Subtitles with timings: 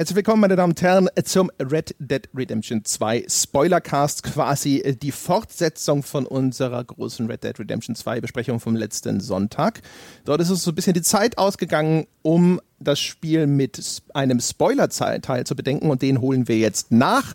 [0.00, 6.02] Herzlich willkommen, meine Damen und Herren, zum Red Dead Redemption 2 Spoilercast, quasi die Fortsetzung
[6.02, 9.82] von unserer großen Red Dead Redemption 2 Besprechung vom letzten Sonntag.
[10.24, 15.44] Dort ist uns so ein bisschen die Zeit ausgegangen, um das Spiel mit einem Spoiler-Teil
[15.44, 17.34] zu bedenken und den holen wir jetzt nach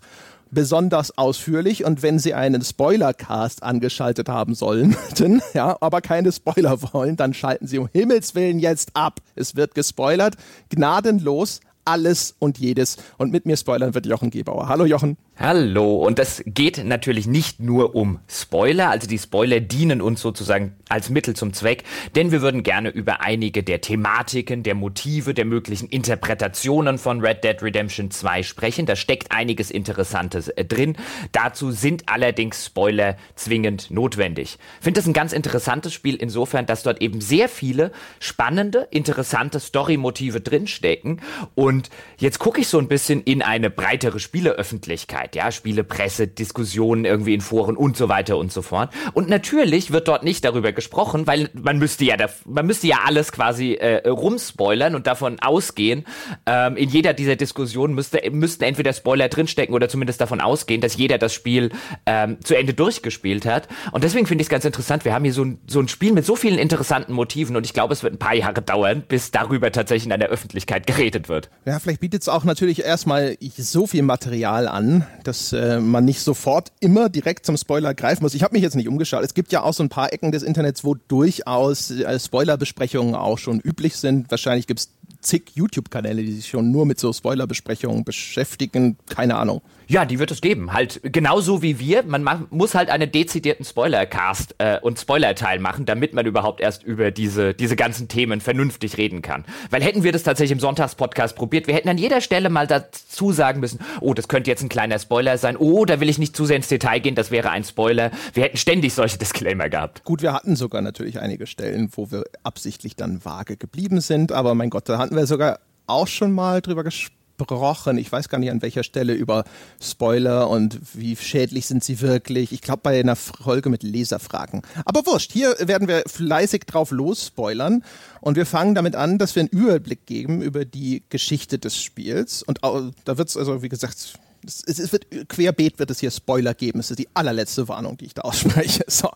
[0.50, 7.16] besonders ausführlich und wenn Sie einen Spoilercast angeschaltet haben sollten, ja, aber keine Spoiler wollen,
[7.16, 9.20] dann schalten Sie um Himmels Willen jetzt ab.
[9.36, 10.34] Es wird gespoilert,
[10.68, 12.98] gnadenlos alles und jedes.
[13.16, 14.68] Und mit mir spoilern wird Jochen Gebauer.
[14.68, 15.16] Hallo Jochen.
[15.38, 20.74] Hallo, und das geht natürlich nicht nur um Spoiler, also die Spoiler dienen uns sozusagen
[20.88, 25.44] als Mittel zum Zweck, denn wir würden gerne über einige der Thematiken, der Motive, der
[25.44, 28.86] möglichen Interpretationen von Red Dead Redemption 2 sprechen.
[28.86, 30.96] Da steckt einiges Interessantes äh, drin.
[31.32, 34.56] Dazu sind allerdings Spoiler zwingend notwendig.
[34.78, 39.60] Ich finde das ein ganz interessantes Spiel insofern, dass dort eben sehr viele spannende, interessante
[39.60, 41.20] Story-Motive drinstecken.
[41.54, 41.75] Und
[42.18, 44.76] jetzt gucke ich so ein bisschen in eine breitere Spieleöffentlichkeit.
[44.76, 48.90] Öffentlichkeit, ja, Spiele, Presse, Diskussionen irgendwie in Foren und so weiter und so fort.
[49.14, 53.00] Und natürlich wird dort nicht darüber gesprochen, weil man müsste ja, da, man müsste ja
[53.04, 56.04] alles quasi äh, rumspoilern und davon ausgehen.
[56.46, 60.96] Ähm, in jeder dieser Diskussionen müsste, müssten entweder Spoiler drinstecken oder zumindest davon ausgehen, dass
[60.96, 61.70] jeder das Spiel
[62.06, 63.68] ähm, zu Ende durchgespielt hat.
[63.92, 65.04] Und deswegen finde ich es ganz interessant.
[65.04, 67.72] Wir haben hier so ein, so ein Spiel mit so vielen interessanten Motiven und ich
[67.72, 71.50] glaube, es wird ein paar Jahre dauern, bis darüber tatsächlich in der Öffentlichkeit geredet wird.
[71.66, 76.20] Ja, vielleicht bietet es auch natürlich erstmal so viel Material an, dass äh, man nicht
[76.20, 78.34] sofort immer direkt zum Spoiler greifen muss.
[78.34, 79.24] Ich habe mich jetzt nicht umgeschaut.
[79.24, 83.38] Es gibt ja auch so ein paar Ecken des Internets, wo durchaus äh, Spoilerbesprechungen auch
[83.38, 84.30] schon üblich sind.
[84.30, 88.96] Wahrscheinlich gibt es zig YouTube-Kanäle, die sich schon nur mit so Spoilerbesprechungen beschäftigen.
[89.08, 89.60] Keine Ahnung.
[89.88, 90.72] Ja, die wird es geben.
[90.72, 92.02] Halt genauso wie wir.
[92.02, 97.12] Man muss halt einen dezidierten Spoilercast äh, und Spoilerteil machen, damit man überhaupt erst über
[97.12, 99.44] diese, diese ganzen Themen vernünftig reden kann.
[99.70, 103.30] Weil hätten wir das tatsächlich im Sonntagspodcast probiert, wir hätten an jeder Stelle mal dazu
[103.30, 105.56] sagen müssen, oh, das könnte jetzt ein kleiner Spoiler sein.
[105.56, 108.10] Oh, da will ich nicht zu sehr ins Detail gehen, das wäre ein Spoiler.
[108.34, 110.02] Wir hätten ständig solche Disclaimer gehabt.
[110.02, 114.32] Gut, wir hatten sogar natürlich einige Stellen, wo wir absichtlich dann vage geblieben sind.
[114.32, 118.28] Aber mein Gott, da hatten wir sogar auch schon mal drüber gesprochen gesprochen, ich weiß
[118.28, 119.44] gar nicht an welcher Stelle, über
[119.80, 122.52] Spoiler und wie schädlich sind sie wirklich.
[122.52, 124.62] Ich glaube bei einer Folge mit Leserfragen.
[124.84, 127.84] Aber wurscht, hier werden wir fleißig drauf losspoilern
[128.20, 132.42] und wir fangen damit an, dass wir einen Überblick geben über die Geschichte des Spiels.
[132.42, 136.80] Und da wird es also, wie gesagt, es, wird querbeet wird es hier Spoiler geben.
[136.80, 138.84] Es ist die allerletzte Warnung, die ich da ausspreche.
[138.88, 139.10] So.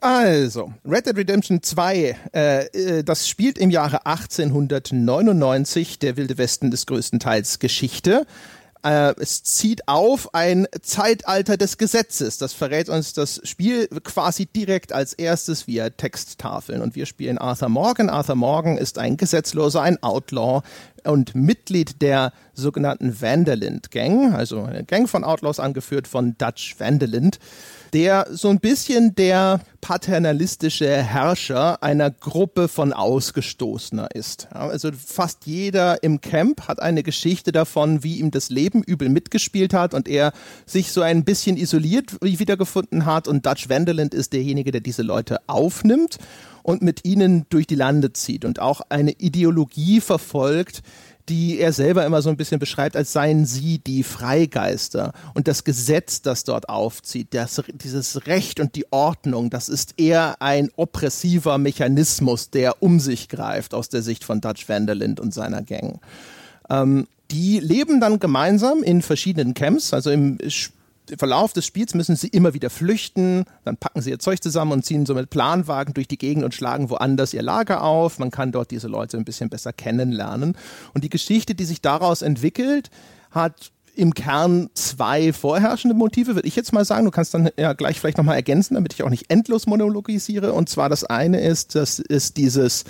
[0.00, 6.70] Also, Red Dead Redemption 2, äh, äh, das spielt im Jahre 1899, der Wilde Westen
[6.70, 8.26] des größten Teils Geschichte.
[8.82, 12.38] Äh, es zieht auf ein Zeitalter des Gesetzes.
[12.38, 16.80] Das verrät uns das Spiel quasi direkt als erstes via Texttafeln.
[16.80, 18.08] Und wir spielen Arthur Morgan.
[18.08, 20.62] Arthur Morgan ist ein Gesetzloser, ein Outlaw
[21.04, 27.38] und Mitglied der sogenannten Vanderlind Gang, also eine Gang von Outlaws angeführt von Dutch Vanderlind
[27.92, 34.48] der so ein bisschen der paternalistische Herrscher einer Gruppe von Ausgestoßener ist.
[34.52, 39.74] Also fast jeder im Camp hat eine Geschichte davon, wie ihm das Leben übel mitgespielt
[39.74, 40.32] hat und er
[40.66, 45.38] sich so ein bisschen isoliert wiedergefunden hat und Dutch Vanderland ist derjenige, der diese Leute
[45.46, 46.18] aufnimmt
[46.62, 50.82] und mit ihnen durch die Lande zieht und auch eine Ideologie verfolgt,
[51.30, 55.12] die er selber immer so ein bisschen beschreibt, als seien sie die Freigeister.
[55.32, 60.42] Und das Gesetz, das dort aufzieht, das, dieses Recht und die Ordnung, das ist eher
[60.42, 65.62] ein oppressiver Mechanismus, der um sich greift aus der Sicht von Dutch Vanderlind und seiner
[65.62, 66.00] Gang.
[66.68, 70.38] Ähm, die leben dann gemeinsam in verschiedenen Camps, also im
[71.16, 74.84] Verlauf des Spiels müssen sie immer wieder flüchten, dann packen sie ihr Zeug zusammen und
[74.84, 78.18] ziehen so mit Planwagen durch die Gegend und schlagen woanders ihr Lager auf.
[78.18, 80.56] Man kann dort diese Leute ein bisschen besser kennenlernen.
[80.94, 82.90] Und die Geschichte, die sich daraus entwickelt,
[83.30, 87.04] hat im Kern zwei vorherrschende Motive, würde ich jetzt mal sagen.
[87.04, 90.52] Du kannst dann ja gleich vielleicht nochmal ergänzen, damit ich auch nicht endlos monologisiere.
[90.52, 92.84] Und zwar das eine ist, das ist dieses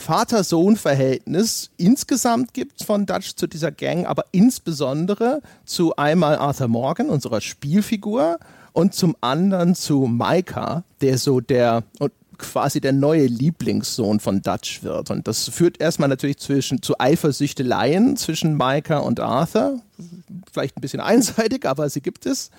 [0.00, 7.40] Vater-Sohn-Verhältnis insgesamt gibt von Dutch zu dieser Gang, aber insbesondere zu einmal Arthur Morgan, unserer
[7.40, 8.38] Spielfigur,
[8.72, 11.82] und zum anderen zu Micah, der so der
[12.38, 15.10] quasi der neue Lieblingssohn von Dutch wird.
[15.10, 19.80] Und das führt erstmal natürlich zwischen, zu Eifersüchteleien zwischen Micah und Arthur.
[20.50, 22.50] Vielleicht ein bisschen einseitig, aber sie gibt es.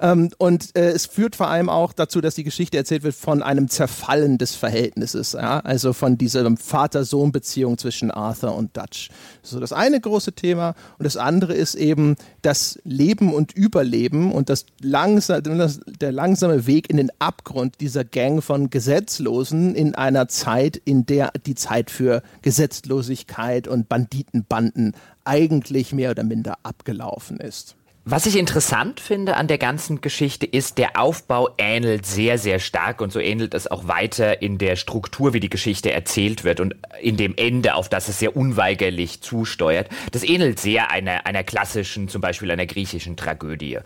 [0.00, 3.42] Ähm, und äh, es führt vor allem auch dazu, dass die Geschichte erzählt wird von
[3.42, 5.60] einem Zerfallen des Verhältnisses, ja?
[5.60, 9.10] also von dieser Vater-Sohn-Beziehung zwischen Arthur und Dutch.
[9.42, 14.48] So das eine große Thema und das andere ist eben das Leben und Überleben und
[14.48, 20.76] das langsam, der langsame Weg in den Abgrund dieser Gang von Gesetzlosen in einer Zeit,
[20.76, 24.94] in der die Zeit für Gesetzlosigkeit und Banditenbanden
[25.24, 27.76] eigentlich mehr oder minder abgelaufen ist.
[28.06, 33.00] Was ich interessant finde an der ganzen Geschichte ist, der Aufbau ähnelt sehr, sehr stark
[33.00, 36.74] und so ähnelt es auch weiter in der Struktur, wie die Geschichte erzählt wird und
[37.00, 39.88] in dem Ende, auf das es sehr unweigerlich zusteuert.
[40.12, 43.78] Das ähnelt sehr einer, einer klassischen, zum Beispiel einer griechischen Tragödie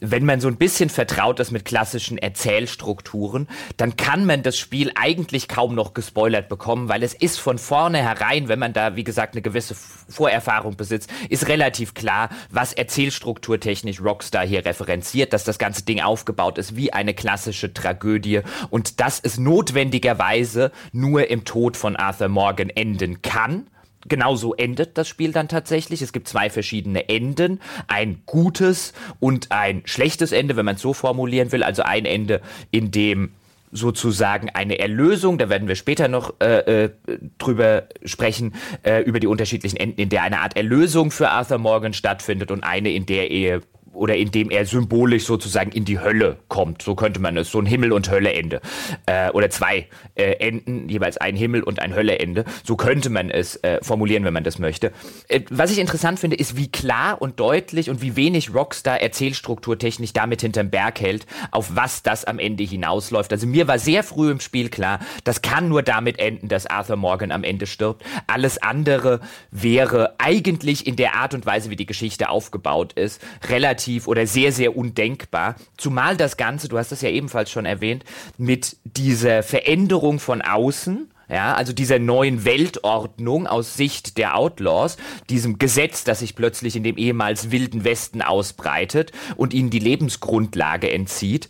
[0.00, 4.92] wenn man so ein bisschen vertraut ist mit klassischen Erzählstrukturen, dann kann man das Spiel
[4.94, 9.34] eigentlich kaum noch gespoilert bekommen, weil es ist von vornherein, wenn man da, wie gesagt,
[9.34, 9.74] eine gewisse
[10.08, 16.58] Vorerfahrung besitzt, ist relativ klar, was erzählstrukturtechnisch Rockstar hier referenziert, dass das ganze Ding aufgebaut
[16.58, 18.40] ist wie eine klassische Tragödie
[18.70, 23.66] und dass es notwendigerweise nur im Tod von Arthur Morgan enden kann
[24.08, 26.02] genauso endet das Spiel dann tatsächlich.
[26.02, 27.60] Es gibt zwei verschiedene Enden.
[27.88, 31.62] Ein gutes und ein schlechtes Ende, wenn man es so formulieren will.
[31.62, 33.32] Also ein Ende, in dem
[33.72, 36.90] sozusagen eine Erlösung, da werden wir später noch äh, äh,
[37.38, 41.92] drüber sprechen, äh, über die unterschiedlichen Enden, in der eine Art Erlösung für Arthur Morgan
[41.92, 43.60] stattfindet und eine, in der er
[43.96, 46.82] oder indem er symbolisch sozusagen in die Hölle kommt.
[46.82, 48.60] So könnte man es, so ein Himmel- und Hölle-Ende.
[49.06, 52.44] Äh, oder zwei äh, Enden, jeweils ein Himmel- und ein Hölle-Ende.
[52.62, 54.92] So könnte man es äh, formulieren, wenn man das möchte.
[55.28, 60.12] Äh, was ich interessant finde, ist, wie klar und deutlich und wie wenig Rockstar erzählstrukturtechnisch
[60.12, 63.32] damit hinterm Berg hält, auf was das am Ende hinausläuft.
[63.32, 66.96] Also mir war sehr früh im Spiel klar, das kann nur damit enden, dass Arthur
[66.96, 68.04] Morgan am Ende stirbt.
[68.26, 69.20] Alles andere
[69.50, 74.26] wäre eigentlich in der Art und Weise, wie die Geschichte aufgebaut ist, relativ relativ oder
[74.26, 75.56] sehr, sehr undenkbar.
[75.76, 78.04] Zumal das Ganze, du hast das ja ebenfalls schon erwähnt,
[78.38, 84.96] mit dieser Veränderung von außen, ja, also dieser neuen Weltordnung aus Sicht der Outlaws,
[85.28, 90.90] diesem Gesetz, das sich plötzlich in dem ehemals wilden Westen ausbreitet und ihnen die Lebensgrundlage
[90.90, 91.48] entzieht,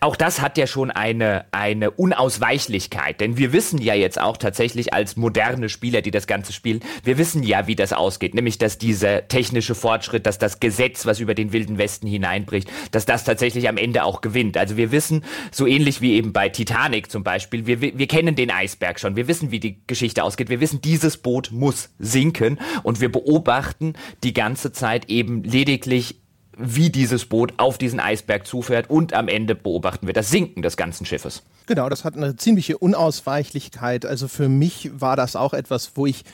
[0.00, 4.92] auch das hat ja schon eine, eine Unausweichlichkeit, denn wir wissen ja jetzt auch tatsächlich
[4.92, 8.78] als moderne Spieler, die das Ganze spielen, wir wissen ja, wie das ausgeht, nämlich dass
[8.78, 13.68] dieser technische Fortschritt, dass das Gesetz, was über den wilden Westen hineinbricht, dass das tatsächlich
[13.68, 14.56] am Ende auch gewinnt.
[14.56, 18.50] Also wir wissen, so ähnlich wie eben bei Titanic zum Beispiel, wir, wir kennen den
[18.50, 23.00] Eisberg schon, wir wissen, wie die Geschichte ausgeht, wir wissen, dieses Boot muss sinken und
[23.00, 26.20] wir beobachten die ganze Zeit eben lediglich
[26.58, 30.76] wie dieses Boot auf diesen Eisberg zufährt und am Ende beobachten wir das Sinken des
[30.76, 31.42] ganzen Schiffes.
[31.66, 34.04] Genau, das hat eine ziemliche Unausweichlichkeit.
[34.04, 36.24] Also für mich war das auch etwas, wo ich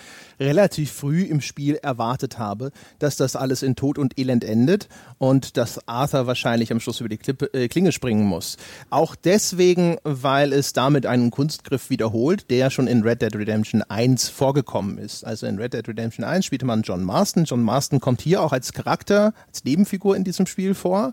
[0.41, 4.89] relativ früh im Spiel erwartet habe, dass das alles in Tod und Elend endet
[5.19, 8.57] und dass Arthur wahrscheinlich am Schluss über die Klippe, äh, Klinge springen muss.
[8.91, 14.29] Auch deswegen, weil es damit einen Kunstgriff wiederholt, der schon in Red Dead Redemption 1
[14.29, 15.25] vorgekommen ist.
[15.25, 17.45] Also in Red Dead Redemption 1 spielte man John Marston.
[17.45, 21.13] John Marston kommt hier auch als Charakter, als Nebenfigur in diesem Spiel vor.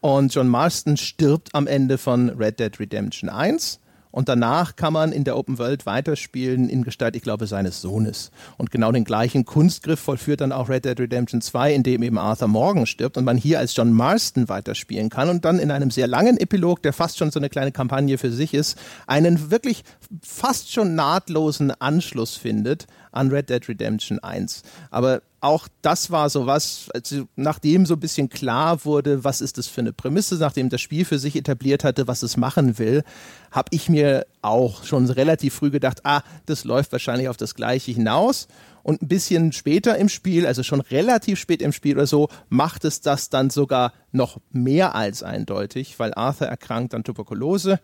[0.00, 3.79] Und John Marston stirbt am Ende von Red Dead Redemption 1.
[4.10, 8.30] Und danach kann man in der Open World weiterspielen in Gestalt, ich glaube, seines Sohnes.
[8.58, 12.18] Und genau den gleichen Kunstgriff vollführt dann auch Red Dead Redemption 2, in dem eben
[12.18, 15.90] Arthur Morgan stirbt und man hier als John Marston weiterspielen kann und dann in einem
[15.90, 19.84] sehr langen Epilog, der fast schon so eine kleine Kampagne für sich ist, einen wirklich
[20.22, 24.62] fast schon nahtlosen Anschluss findet an Red Dead Redemption 1.
[24.90, 29.56] Aber auch das war so was, also nachdem so ein bisschen klar wurde, was ist
[29.58, 33.02] das für eine Prämisse, nachdem das Spiel für sich etabliert hatte, was es machen will,
[33.50, 37.92] habe ich mir auch schon relativ früh gedacht, ah, das läuft wahrscheinlich auf das Gleiche
[37.92, 38.48] hinaus.
[38.82, 42.84] Und ein bisschen später im Spiel, also schon relativ spät im Spiel oder so, macht
[42.84, 47.80] es das dann sogar noch mehr als eindeutig, weil Arthur erkrankt an Tuberkulose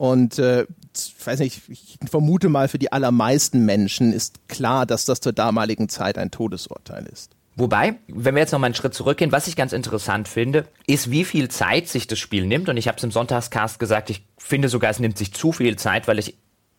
[0.00, 0.66] und äh,
[0.96, 5.34] ich weiß nicht, ich vermute mal, für die allermeisten Menschen ist klar, dass das zur
[5.34, 7.32] damaligen Zeit ein Todesurteil ist.
[7.54, 11.10] Wobei, wenn wir jetzt noch mal einen Schritt zurückgehen, was ich ganz interessant finde, ist,
[11.10, 12.70] wie viel Zeit sich das Spiel nimmt.
[12.70, 15.76] Und ich habe es im Sonntagscast gesagt, ich finde sogar, es nimmt sich zu viel
[15.76, 16.38] Zeit, weil ich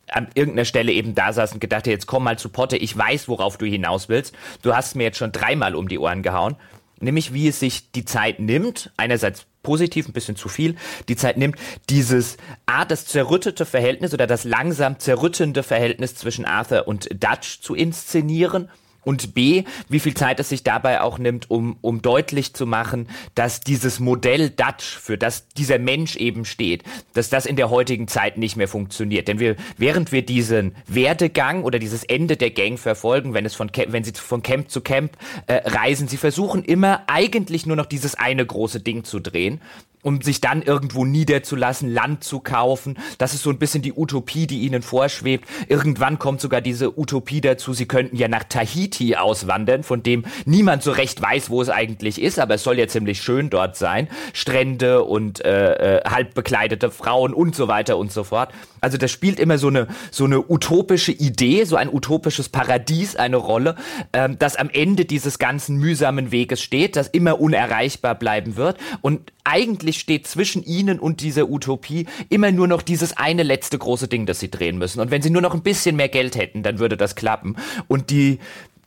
[0.10, 3.28] an irgendeiner Stelle eben da saß und gedacht, jetzt komm mal zu Potte, ich weiß,
[3.28, 4.34] worauf du hinaus willst.
[4.64, 6.56] Du hast mir jetzt schon dreimal um die Ohren gehauen.
[7.00, 10.76] Nämlich, wie es sich die Zeit nimmt, einerseits positiv, ein bisschen zu viel,
[11.08, 11.58] die Zeit nimmt,
[11.90, 17.76] dieses A, das zerrüttete Verhältnis oder das langsam zerrüttende Verhältnis zwischen Arthur und Dutch zu
[17.76, 18.70] inszenieren
[19.04, 23.08] und B, wie viel Zeit es sich dabei auch nimmt, um, um deutlich zu machen,
[23.36, 28.08] dass dieses Modell Dutch, für das dieser Mensch eben steht, dass das in der heutigen
[28.08, 29.28] Zeit nicht mehr funktioniert.
[29.28, 33.72] Denn wir, während wir diesen Werdegang oder dieses Ende der Gang verfolgen, wenn es von,
[33.88, 35.18] wenn sie von Camp zu Camp
[35.48, 39.62] äh, reisen, sie versuchen immer eigentlich nur noch dieses eine große Ding zu drehen
[40.02, 42.98] um sich dann irgendwo niederzulassen, Land zu kaufen.
[43.18, 45.48] Das ist so ein bisschen die Utopie, die ihnen vorschwebt.
[45.68, 50.84] Irgendwann kommt sogar diese Utopie dazu, sie könnten ja nach Tahiti auswandern, von dem niemand
[50.84, 54.08] so recht weiß, wo es eigentlich ist, aber es soll ja ziemlich schön dort sein.
[54.34, 58.52] Strände und äh, äh, halb bekleidete Frauen und so weiter und so fort.
[58.82, 63.38] Also das spielt immer so eine so eine utopische Idee, so ein utopisches Paradies eine
[63.38, 63.76] Rolle,
[64.14, 69.32] ähm, das am Ende dieses ganzen mühsamen Weges steht, das immer unerreichbar bleiben wird und
[69.44, 74.26] eigentlich steht zwischen ihnen und dieser Utopie immer nur noch dieses eine letzte große Ding,
[74.26, 75.00] das sie drehen müssen.
[75.00, 77.56] Und wenn sie nur noch ein bisschen mehr Geld hätten, dann würde das klappen.
[77.88, 78.40] Und die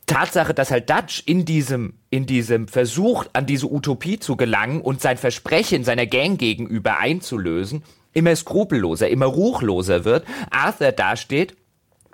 [0.06, 5.00] Tatsache, dass halt Dutch in diesem, in diesem Versuch, an diese Utopie zu gelangen und
[5.00, 7.82] sein Versprechen seiner Gang gegenüber einzulösen,
[8.12, 11.56] immer skrupelloser, immer ruchloser wird, Arthur dasteht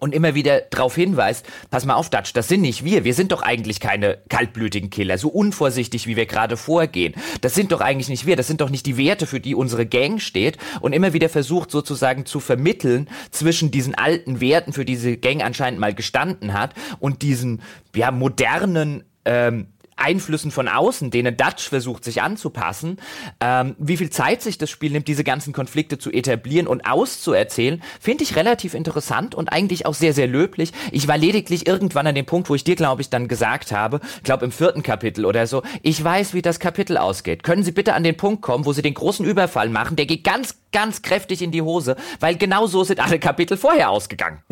[0.01, 3.05] und immer wieder darauf hinweist, pass mal auf, Dutch, das sind nicht wir.
[3.05, 7.15] Wir sind doch eigentlich keine kaltblütigen Killer, so unvorsichtig, wie wir gerade vorgehen.
[7.41, 8.37] Das sind doch eigentlich nicht wir.
[8.37, 10.59] Das sind doch nicht die Werte, für die unsere Gang steht.
[10.81, 15.43] Und immer wieder versucht sozusagen zu vermitteln zwischen diesen alten Werten, für die diese Gang
[15.43, 17.63] anscheinend mal gestanden hat, und diesen,
[17.95, 19.69] ja, modernen, ähm,
[20.01, 22.99] Einflüssen von außen, denen Dutch versucht sich anzupassen,
[23.41, 27.83] ähm, wie viel Zeit sich das Spiel nimmt, diese ganzen Konflikte zu etablieren und auszuerzählen,
[28.01, 30.73] finde ich relativ interessant und eigentlich auch sehr, sehr löblich.
[30.93, 34.01] Ich war lediglich irgendwann an dem Punkt, wo ich dir, glaube ich, dann gesagt habe,
[34.23, 37.43] glaube im vierten Kapitel oder so, ich weiß, wie das Kapitel ausgeht.
[37.43, 40.25] Können Sie bitte an den Punkt kommen, wo Sie den großen Überfall machen, der geht
[40.25, 44.43] ganz, ganz kräftig in die Hose, weil genau so sind alle Kapitel vorher ausgegangen.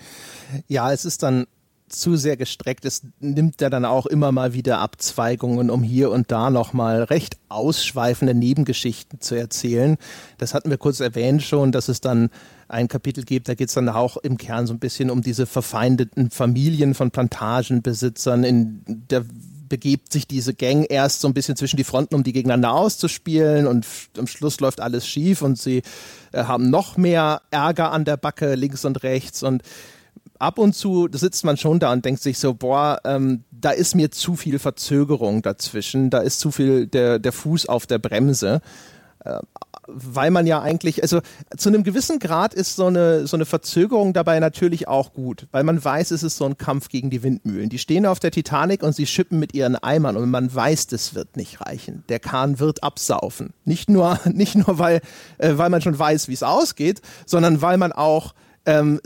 [0.68, 1.46] ja, es ist dann
[1.92, 6.32] zu sehr gestreckt ist, nimmt er dann auch immer mal wieder Abzweigungen, um hier und
[6.32, 9.96] da nochmal recht ausschweifende Nebengeschichten zu erzählen.
[10.38, 12.30] Das hatten wir kurz erwähnt schon, dass es dann
[12.68, 15.46] ein Kapitel gibt, da geht es dann auch im Kern so ein bisschen um diese
[15.46, 18.44] verfeindeten Familien von Plantagenbesitzern.
[18.44, 19.24] In der
[19.72, 23.66] begibt sich diese Gang erst so ein bisschen zwischen die Fronten, um die gegeneinander auszuspielen
[23.66, 23.86] und
[24.18, 25.82] am Schluss läuft alles schief und sie
[26.32, 29.62] äh, haben noch mehr Ärger an der Backe links und rechts und
[30.42, 33.94] ab und zu sitzt man schon da und denkt sich so, boah, ähm, da ist
[33.94, 38.60] mir zu viel Verzögerung dazwischen, da ist zu viel der, der Fuß auf der Bremse.
[39.24, 39.38] Äh,
[39.86, 41.20] weil man ja eigentlich, also
[41.56, 45.64] zu einem gewissen Grad ist so eine, so eine Verzögerung dabei natürlich auch gut, weil
[45.64, 47.68] man weiß, es ist so ein Kampf gegen die Windmühlen.
[47.68, 51.14] Die stehen auf der Titanic und sie schippen mit ihren Eimern und man weiß, das
[51.14, 52.04] wird nicht reichen.
[52.08, 53.52] Der Kahn wird absaufen.
[53.64, 55.00] Nicht nur, nicht nur weil,
[55.38, 58.34] äh, weil man schon weiß, wie es ausgeht, sondern weil man auch
[58.66, 59.00] ähm,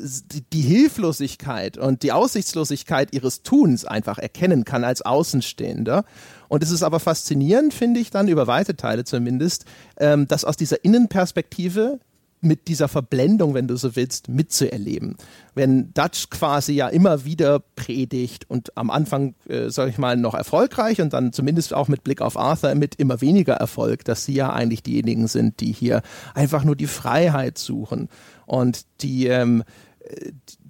[0.53, 6.05] die, Hilflosigkeit und die Aussichtslosigkeit ihres Tuns einfach erkennen kann als Außenstehender.
[6.49, 9.65] Und es ist aber faszinierend, finde ich dann, über weite Teile zumindest,
[9.99, 12.01] ähm, dass aus dieser Innenperspektive
[12.43, 15.17] mit dieser Verblendung, wenn du so willst, mitzuerleben.
[15.55, 20.35] Wenn Dutch quasi ja immer wieder predigt und am Anfang, äh, sage ich mal, noch
[20.35, 24.35] erfolgreich und dann zumindest auch mit Blick auf Arthur mit immer weniger Erfolg, dass sie
[24.35, 26.03] ja eigentlich diejenigen sind, die hier
[26.35, 28.09] einfach nur die Freiheit suchen
[28.47, 29.65] und die, ähm,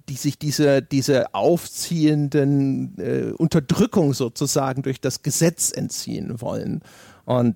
[0.09, 6.81] die sich diese, diese aufziehenden äh, Unterdrückung sozusagen durch das Gesetz entziehen wollen.
[7.25, 7.55] Und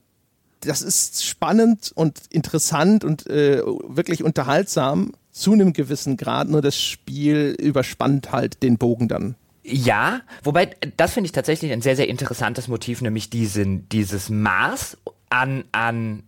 [0.62, 6.78] das ist spannend und interessant und äh, wirklich unterhaltsam zu einem gewissen Grad, nur das
[6.78, 9.36] Spiel überspannt halt den Bogen dann.
[9.64, 14.98] Ja, wobei das finde ich tatsächlich ein sehr, sehr interessantes Motiv, nämlich diesen, dieses Maß
[15.30, 16.24] an, an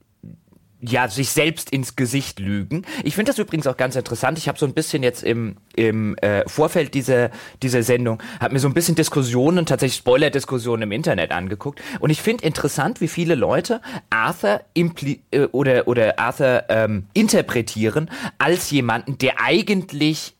[0.85, 2.85] ja, sich selbst ins Gesicht lügen.
[3.03, 4.37] Ich finde das übrigens auch ganz interessant.
[4.37, 8.59] Ich habe so ein bisschen jetzt im, im äh, Vorfeld dieser, dieser Sendung, habe mir
[8.59, 11.81] so ein bisschen Diskussionen, tatsächlich Spoiler-Diskussionen im Internet angeguckt.
[11.99, 18.09] Und ich finde interessant, wie viele Leute Arthur impli äh, oder, oder Arthur ähm, interpretieren
[18.37, 20.35] als jemanden, der eigentlich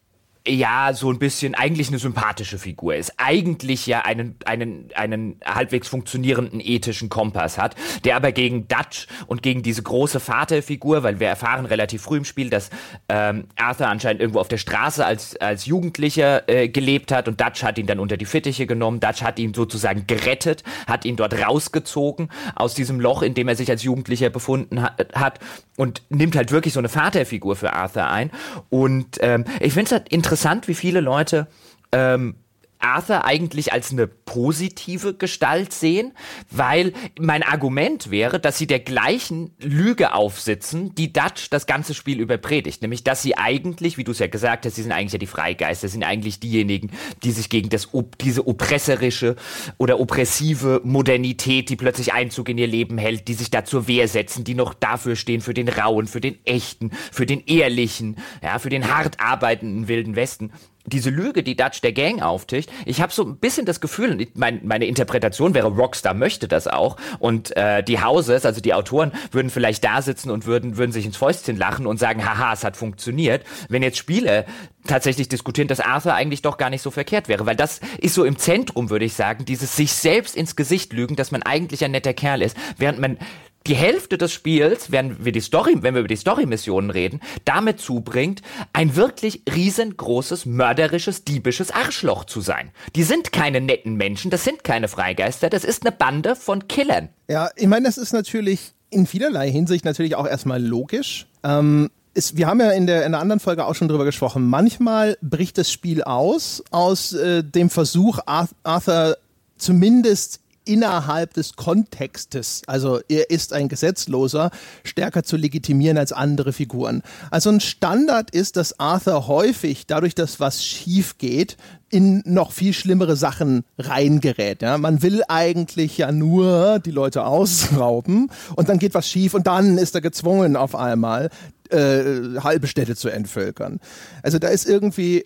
[0.48, 5.88] ja so ein bisschen eigentlich eine sympathische Figur ist, eigentlich ja einen, einen, einen halbwegs
[5.88, 11.28] funktionierenden ethischen Kompass hat, der aber gegen Dutch und gegen diese große Vaterfigur, weil wir
[11.28, 12.72] erfahren relativ früh im Spiel, dass
[13.08, 17.64] ähm, Arthur anscheinend irgendwo auf der Straße als, als Jugendlicher äh, gelebt hat und Dutch
[17.64, 21.34] hat ihn dann unter die Fittiche genommen, Dutch hat ihn sozusagen gerettet, hat ihn dort
[21.34, 25.40] rausgezogen aus diesem Loch, in dem er sich als Jugendlicher befunden hat, hat
[25.78, 28.30] und nimmt halt wirklich so eine Vaterfigur für Arthur ein.
[28.70, 31.46] Und ähm, ich finde es halt interessant, interessant, wie viele Leute
[31.92, 32.36] ähm,
[32.84, 36.14] Arthur eigentlich als eine positive Gestalt sehen,
[36.52, 42.20] weil mein Argument wäre, dass sie der gleichen Lüge aufsitzen, die Dutch das ganze Spiel
[42.20, 45.14] über predigt, nämlich dass sie eigentlich, wie du es ja gesagt hast, sie sind eigentlich
[45.14, 46.92] ja die Freigeister, sind eigentlich diejenigen,
[47.24, 47.90] die sich gegen das
[48.22, 49.36] diese oppresserische
[49.78, 54.08] oder oppressive Modernität, die plötzlich Einzug in ihr Leben hält, die sich da zur Wehr
[54.08, 58.60] setzen, die noch dafür stehen für den rauen, für den echten, für den ehrlichen, ja,
[58.60, 60.52] für den hart arbeitenden wilden Westen
[60.86, 64.38] diese Lüge, die Dutch der Gang auftischt, ich habe so ein bisschen das Gefühl, und
[64.38, 69.12] mein, meine Interpretation wäre, Rockstar möchte das auch und äh, die Houses, also die Autoren,
[69.32, 72.64] würden vielleicht da sitzen und würden, würden sich ins Fäustchen lachen und sagen, haha, es
[72.64, 73.46] hat funktioniert.
[73.70, 74.46] Wenn jetzt Spiele
[74.86, 78.26] tatsächlich diskutieren, dass Arthur eigentlich doch gar nicht so verkehrt wäre, weil das ist so
[78.26, 81.92] im Zentrum, würde ich sagen, dieses sich selbst ins Gesicht lügen, dass man eigentlich ein
[81.92, 83.18] netter Kerl ist, während man
[83.68, 87.80] die Hälfte des Spiels, wenn wir die Story, wenn wir über die Story-Missionen reden, damit
[87.80, 88.42] zubringt,
[88.74, 92.72] ein wirklich riesengroßes, mörderisches, diebisches Arschloch zu sein.
[92.96, 97.10] Die sind keine netten Menschen, das sind keine Freigeister, das ist eine Bande von Killern.
[97.30, 101.28] Ja, ich meine, das ist natürlich in vielerlei Hinsicht natürlich auch erstmal logisch.
[101.44, 104.48] Ähm, ist, wir haben ja in der, in der anderen Folge auch schon drüber gesprochen.
[104.48, 109.18] Manchmal bricht das Spiel aus, aus äh, dem Versuch, Arthur
[109.58, 114.52] zumindest innerhalb des Kontextes, also er ist ein Gesetzloser,
[114.84, 117.04] stärker zu legitimieren als andere Figuren.
[117.32, 121.58] Also ein Standard ist, dass Arthur häufig, dadurch, dass was schief geht,
[121.90, 124.64] in noch viel schlimmere Sachen reingerät.
[124.64, 124.78] Ja?
[124.80, 129.78] Man will eigentlich ja nur die Leute ausrauben und dann geht was schief und dann
[129.78, 131.30] ist er gezwungen auf einmal
[131.70, 133.80] äh, halbe Städte zu entvölkern.
[134.24, 135.26] Also da ist irgendwie,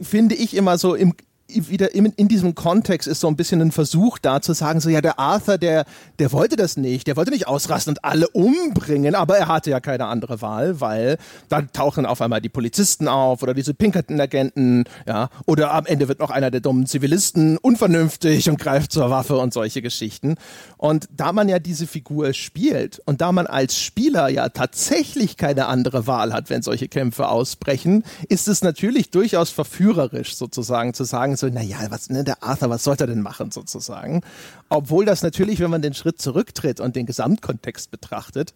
[0.00, 1.14] finde ich immer so im
[1.48, 4.88] wieder in, in, diesem Kontext ist so ein bisschen ein Versuch da zu sagen, so
[4.88, 5.84] ja, der Arthur, der,
[6.18, 9.80] der wollte das nicht, der wollte nicht ausrasten und alle umbringen, aber er hatte ja
[9.80, 11.18] keine andere Wahl, weil
[11.50, 16.18] da tauchen auf einmal die Polizisten auf oder diese Pinkerton-Agenten, ja, oder am Ende wird
[16.18, 20.36] noch einer der dummen Zivilisten unvernünftig und greift zur Waffe und solche Geschichten.
[20.78, 25.66] Und da man ja diese Figur spielt und da man als Spieler ja tatsächlich keine
[25.66, 31.36] andere Wahl hat, wenn solche Kämpfe ausbrechen, ist es natürlich durchaus verführerisch sozusagen zu sagen,
[31.44, 34.22] so, naja, was, ne, der Arthur, was sollte er denn machen sozusagen?
[34.68, 38.54] Obwohl das natürlich, wenn man den Schritt zurücktritt und den Gesamtkontext betrachtet,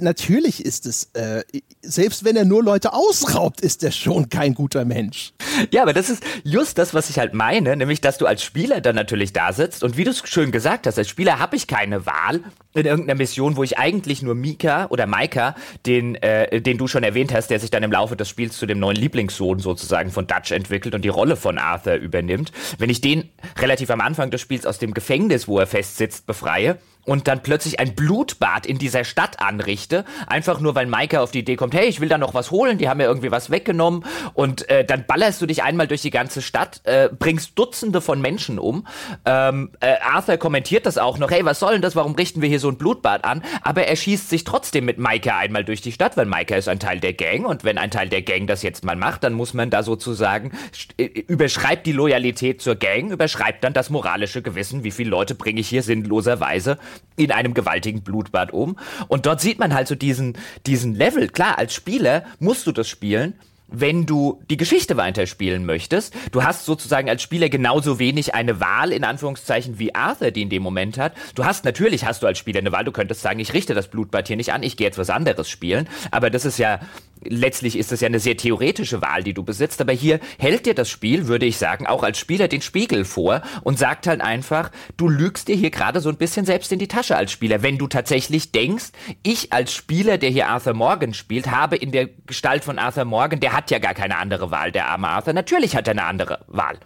[0.00, 1.42] natürlich ist es, äh,
[1.82, 5.32] selbst wenn er nur Leute ausraubt, ist er schon kein guter Mensch.
[5.70, 8.80] Ja, aber das ist just das, was ich halt meine, nämlich, dass du als Spieler
[8.80, 11.66] dann natürlich da sitzt und wie du es schön gesagt hast, als Spieler habe ich
[11.66, 12.40] keine Wahl
[12.74, 15.54] in irgendeiner Mission, wo ich eigentlich nur Mika oder Maika,
[15.86, 18.66] den, äh, den du schon erwähnt hast, der sich dann im Laufe des Spiels zu
[18.66, 22.52] dem neuen Lieblingssohn sozusagen von Dutch entwickelt und die Rolle von Arthur übernimmt.
[22.78, 26.78] Wenn ich den relativ am Anfang des Spiels aus dem Gefängnis, wo er festsitzt, befreie,
[27.06, 31.38] und dann plötzlich ein Blutbad in dieser Stadt anrichte, einfach nur weil Maika auf die
[31.38, 34.04] Idee kommt, hey, ich will da noch was holen, die haben mir irgendwie was weggenommen
[34.34, 38.20] und äh, dann ballerst du dich einmal durch die ganze Stadt, äh, bringst Dutzende von
[38.20, 38.86] Menschen um.
[39.24, 42.48] Ähm, äh, Arthur kommentiert das auch noch, hey, was soll denn das, warum richten wir
[42.48, 43.42] hier so ein Blutbad an?
[43.62, 46.80] Aber er schießt sich trotzdem mit Maika einmal durch die Stadt, weil Maika ist ein
[46.80, 49.54] Teil der Gang und wenn ein Teil der Gang das jetzt mal macht, dann muss
[49.54, 50.50] man da sozusagen,
[50.98, 55.60] äh, überschreibt die Loyalität zur Gang, überschreibt dann das moralische Gewissen, wie viele Leute bringe
[55.60, 56.78] ich hier sinnloserweise
[57.16, 58.76] in einem gewaltigen Blutbad um.
[59.08, 61.28] Und dort sieht man halt so diesen, diesen Level.
[61.28, 63.34] Klar, als Spieler musst du das spielen
[63.68, 66.14] wenn du die Geschichte weiterspielen möchtest.
[66.30, 70.50] Du hast sozusagen als Spieler genauso wenig eine Wahl, in Anführungszeichen, wie Arthur, die in
[70.50, 71.14] dem Moment hat.
[71.34, 73.88] Du hast, natürlich hast du als Spieler eine Wahl, du könntest sagen, ich richte das
[73.88, 75.88] Blutbad hier nicht an, ich gehe jetzt was anderes spielen.
[76.10, 76.80] Aber das ist ja,
[77.24, 79.80] letztlich ist das ja eine sehr theoretische Wahl, die du besitzt.
[79.80, 83.42] Aber hier hält dir das Spiel, würde ich sagen, auch als Spieler den Spiegel vor
[83.62, 86.88] und sagt halt einfach, du lügst dir hier gerade so ein bisschen selbst in die
[86.88, 87.62] Tasche als Spieler.
[87.62, 88.90] Wenn du tatsächlich denkst,
[89.22, 93.40] ich als Spieler, der hier Arthur Morgan spielt, habe in der Gestalt von Arthur Morgan,
[93.40, 95.32] der hat ja gar keine andere Wahl, der arme Arthur.
[95.32, 96.78] Natürlich hat er eine andere Wahl.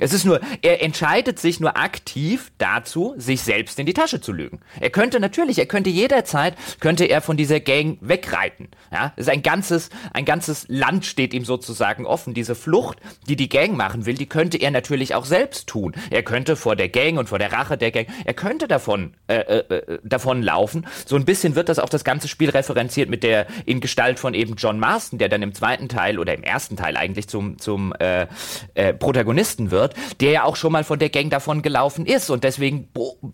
[0.00, 4.32] Es ist nur, er entscheidet sich nur aktiv dazu, sich selbst in die Tasche zu
[4.32, 4.60] lügen.
[4.80, 8.68] Er könnte natürlich, er könnte jederzeit, könnte er von dieser Gang wegreiten.
[8.90, 12.34] Ja, ist ein ganzes, ein ganzes Land steht ihm sozusagen offen.
[12.34, 15.94] Diese Flucht, die die Gang machen will, die könnte er natürlich auch selbst tun.
[16.10, 19.36] Er könnte vor der Gang und vor der Rache der Gang, er könnte davon, äh,
[19.36, 20.86] äh, äh davon laufen.
[21.04, 24.32] So ein bisschen wird das auch das ganze Spiel referenziert mit der, in Gestalt von
[24.32, 27.92] eben John Marston, der dann im zweiten Teil oder im ersten Teil eigentlich zum, zum
[27.98, 28.26] äh,
[28.74, 32.30] äh, Protagonisten wird wird, der ja auch schon mal von der Gang davon gelaufen ist
[32.30, 32.88] und deswegen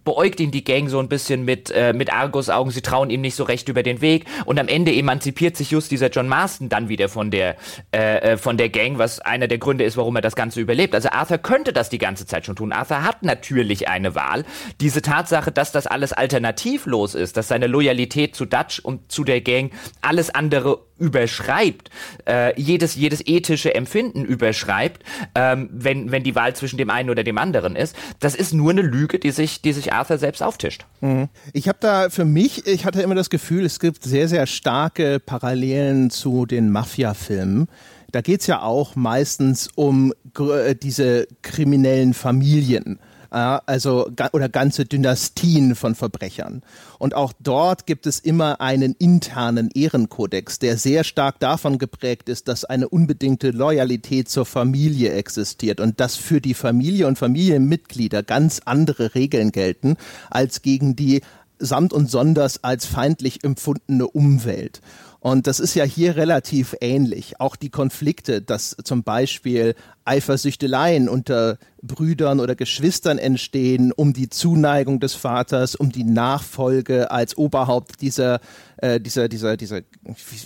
[0.05, 3.35] beäugt ihn die Gang so ein bisschen mit, äh, mit Argus-Augen, sie trauen ihm nicht
[3.35, 6.89] so recht über den Weg und am Ende emanzipiert sich just dieser John Marston dann
[6.89, 7.57] wieder von der,
[7.95, 10.95] äh, äh, von der Gang, was einer der Gründe ist, warum er das Ganze überlebt.
[10.95, 12.73] Also Arthur könnte das die ganze Zeit schon tun.
[12.73, 14.45] Arthur hat natürlich eine Wahl.
[14.81, 19.41] Diese Tatsache, dass das alles alternativlos ist, dass seine Loyalität zu Dutch und zu der
[19.41, 21.91] Gang alles andere überschreibt,
[22.27, 25.03] äh, jedes, jedes ethische Empfinden überschreibt,
[25.35, 27.97] ähm, wenn, wenn die Wahl zwischen dem einen oder dem anderen ist.
[28.21, 30.87] Das ist nur eine Lüge, die sich, die sich Arthur selbst auftischt.
[31.01, 31.29] Mhm.
[31.53, 35.21] Ich habe da für mich, ich hatte immer das Gefühl, es gibt sehr, sehr starke
[35.21, 37.69] Parallelen zu den Mafia-Filmen
[38.13, 42.99] da geht es ja auch meistens um äh, diese kriminellen Familien
[43.31, 46.63] also oder ganze Dynastien von Verbrechern.
[46.99, 52.49] Und auch dort gibt es immer einen internen Ehrenkodex, der sehr stark davon geprägt ist,
[52.49, 58.61] dass eine unbedingte Loyalität zur Familie existiert und dass für die Familie und Familienmitglieder ganz
[58.65, 59.97] andere Regeln gelten
[60.31, 61.23] als gegen die
[61.59, 64.81] samt und sonders als feindlich empfundene Umwelt.
[65.27, 67.41] Und das ist ja hier relativ ähnlich.
[67.41, 75.01] Auch die Konflikte, dass zum Beispiel Eifersüchteleien unter Brüdern oder Geschwistern entstehen, um die Zuneigung
[75.01, 78.39] des Vaters, um die Nachfolge als Oberhaupt dieser,
[78.77, 79.81] äh, dieser, dieser, dieser,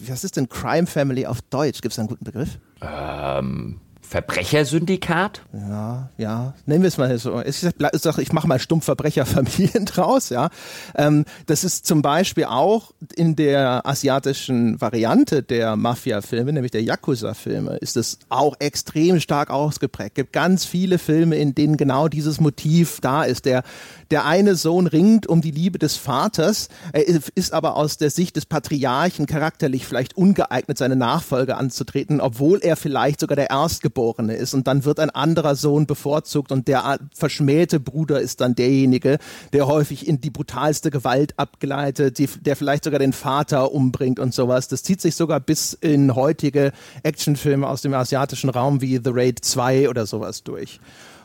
[0.09, 1.83] was ist denn Crime Family auf Deutsch?
[1.83, 2.59] Gibt es einen guten Begriff?
[2.81, 5.43] Ähm Verbrechersyndikat?
[5.53, 7.41] Ja, ja, nennen wir es mal so.
[7.43, 10.51] Ich, sage, ich mache mal stumpf Verbrecherfamilien draus, ja.
[10.97, 17.77] Ähm, das ist zum Beispiel auch in der asiatischen Variante der Mafia-Filme, nämlich der Yakuza-Filme,
[17.77, 20.11] ist es auch extrem stark ausgeprägt.
[20.11, 23.45] Es gibt ganz viele Filme, in denen genau dieses Motiv da ist.
[23.45, 23.63] Der,
[24.11, 28.35] der eine Sohn ringt um die Liebe des Vaters, er ist aber aus der Sicht
[28.35, 34.00] des Patriarchen charakterlich vielleicht ungeeignet, seine Nachfolge anzutreten, obwohl er vielleicht sogar der Erstgeborene
[34.35, 34.55] ist.
[34.55, 39.19] Und dann wird ein anderer Sohn bevorzugt und der verschmähte Bruder ist dann derjenige,
[39.53, 44.35] der häufig in die brutalste Gewalt abgleitet, die, der vielleicht sogar den Vater umbringt und
[44.35, 44.69] sowas.
[44.69, 49.45] Das zieht sich sogar bis in heutige Actionfilme aus dem asiatischen Raum wie The Raid
[49.45, 50.81] 2 oder sowas durch.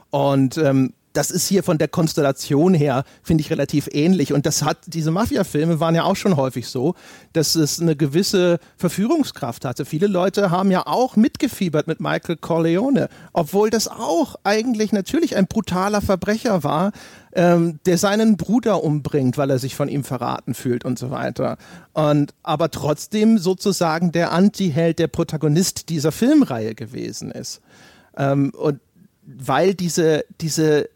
[0.09, 4.33] Und ähm, das ist hier von der Konstellation her, finde ich, relativ ähnlich.
[4.33, 6.93] Und das hat, diese Mafia-Filme waren ja auch schon häufig so,
[7.33, 9.85] dass es eine gewisse Verführungskraft hatte.
[9.85, 15.47] Viele Leute haben ja auch mitgefiebert mit Michael Corleone, obwohl das auch eigentlich natürlich ein
[15.47, 16.91] brutaler Verbrecher war,
[17.33, 21.57] ähm, der seinen Bruder umbringt, weil er sich von ihm verraten fühlt und so weiter.
[21.93, 27.61] Und aber trotzdem sozusagen der Anti-Held, der Protagonist dieser Filmreihe gewesen ist.
[28.17, 28.79] Ähm, und
[29.25, 30.89] weil diese, diese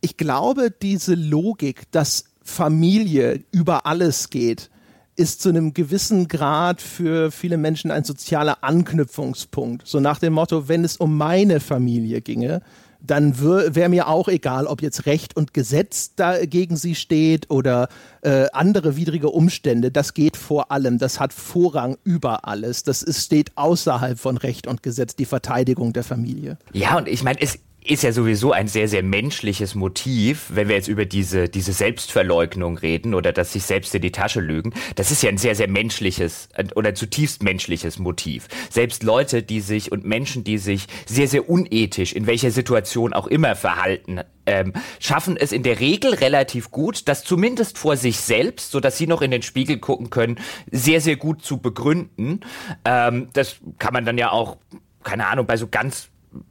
[0.00, 4.70] ich glaube, diese Logik, dass Familie über alles geht,
[5.16, 9.86] ist zu einem gewissen Grad für viele Menschen ein sozialer Anknüpfungspunkt.
[9.86, 12.62] So nach dem Motto, wenn es um meine Familie ginge,
[13.00, 17.88] dann wäre mir auch egal, ob jetzt Recht und Gesetz da gegen sie steht oder
[18.22, 19.90] äh, andere widrige Umstände.
[19.90, 20.98] Das geht vor allem.
[20.98, 22.82] Das hat Vorrang über alles.
[22.82, 26.58] Das ist, steht außerhalb von Recht und Gesetz, die Verteidigung der Familie.
[26.72, 27.58] Ja, und ich meine, es
[27.90, 32.78] ist ja sowieso ein sehr, sehr menschliches Motiv, wenn wir jetzt über diese, diese Selbstverleugnung
[32.78, 34.72] reden oder das sich selbst in die Tasche lügen.
[34.96, 38.48] Das ist ja ein sehr, sehr menschliches oder zutiefst menschliches Motiv.
[38.70, 43.26] Selbst Leute, die sich und Menschen, die sich sehr, sehr unethisch in welcher Situation auch
[43.26, 48.70] immer verhalten, ähm, schaffen es in der Regel relativ gut, das zumindest vor sich selbst,
[48.70, 50.38] so dass sie noch in den Spiegel gucken können,
[50.70, 52.40] sehr, sehr gut zu begründen.
[52.84, 54.56] Ähm, das kann man dann ja auch
[55.04, 56.10] keine Ahnung, bei so ganz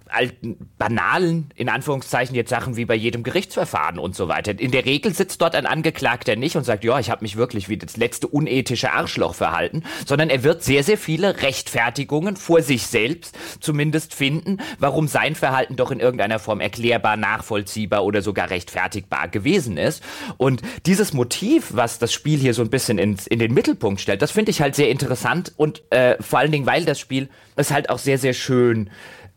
[0.09, 4.59] alten, banalen, in Anführungszeichen jetzt Sachen wie bei jedem Gerichtsverfahren und so weiter.
[4.59, 7.69] In der Regel sitzt dort ein Angeklagter nicht und sagt, ja, ich habe mich wirklich
[7.69, 12.87] wie das letzte unethische Arschloch verhalten, sondern er wird sehr, sehr viele Rechtfertigungen vor sich
[12.87, 19.27] selbst zumindest finden, warum sein Verhalten doch in irgendeiner Form erklärbar, nachvollziehbar oder sogar rechtfertigbar
[19.27, 20.03] gewesen ist.
[20.37, 24.21] Und dieses Motiv, was das Spiel hier so ein bisschen ins, in den Mittelpunkt stellt,
[24.21, 27.71] das finde ich halt sehr interessant und äh, vor allen Dingen, weil das Spiel es
[27.71, 28.89] halt auch sehr, sehr schön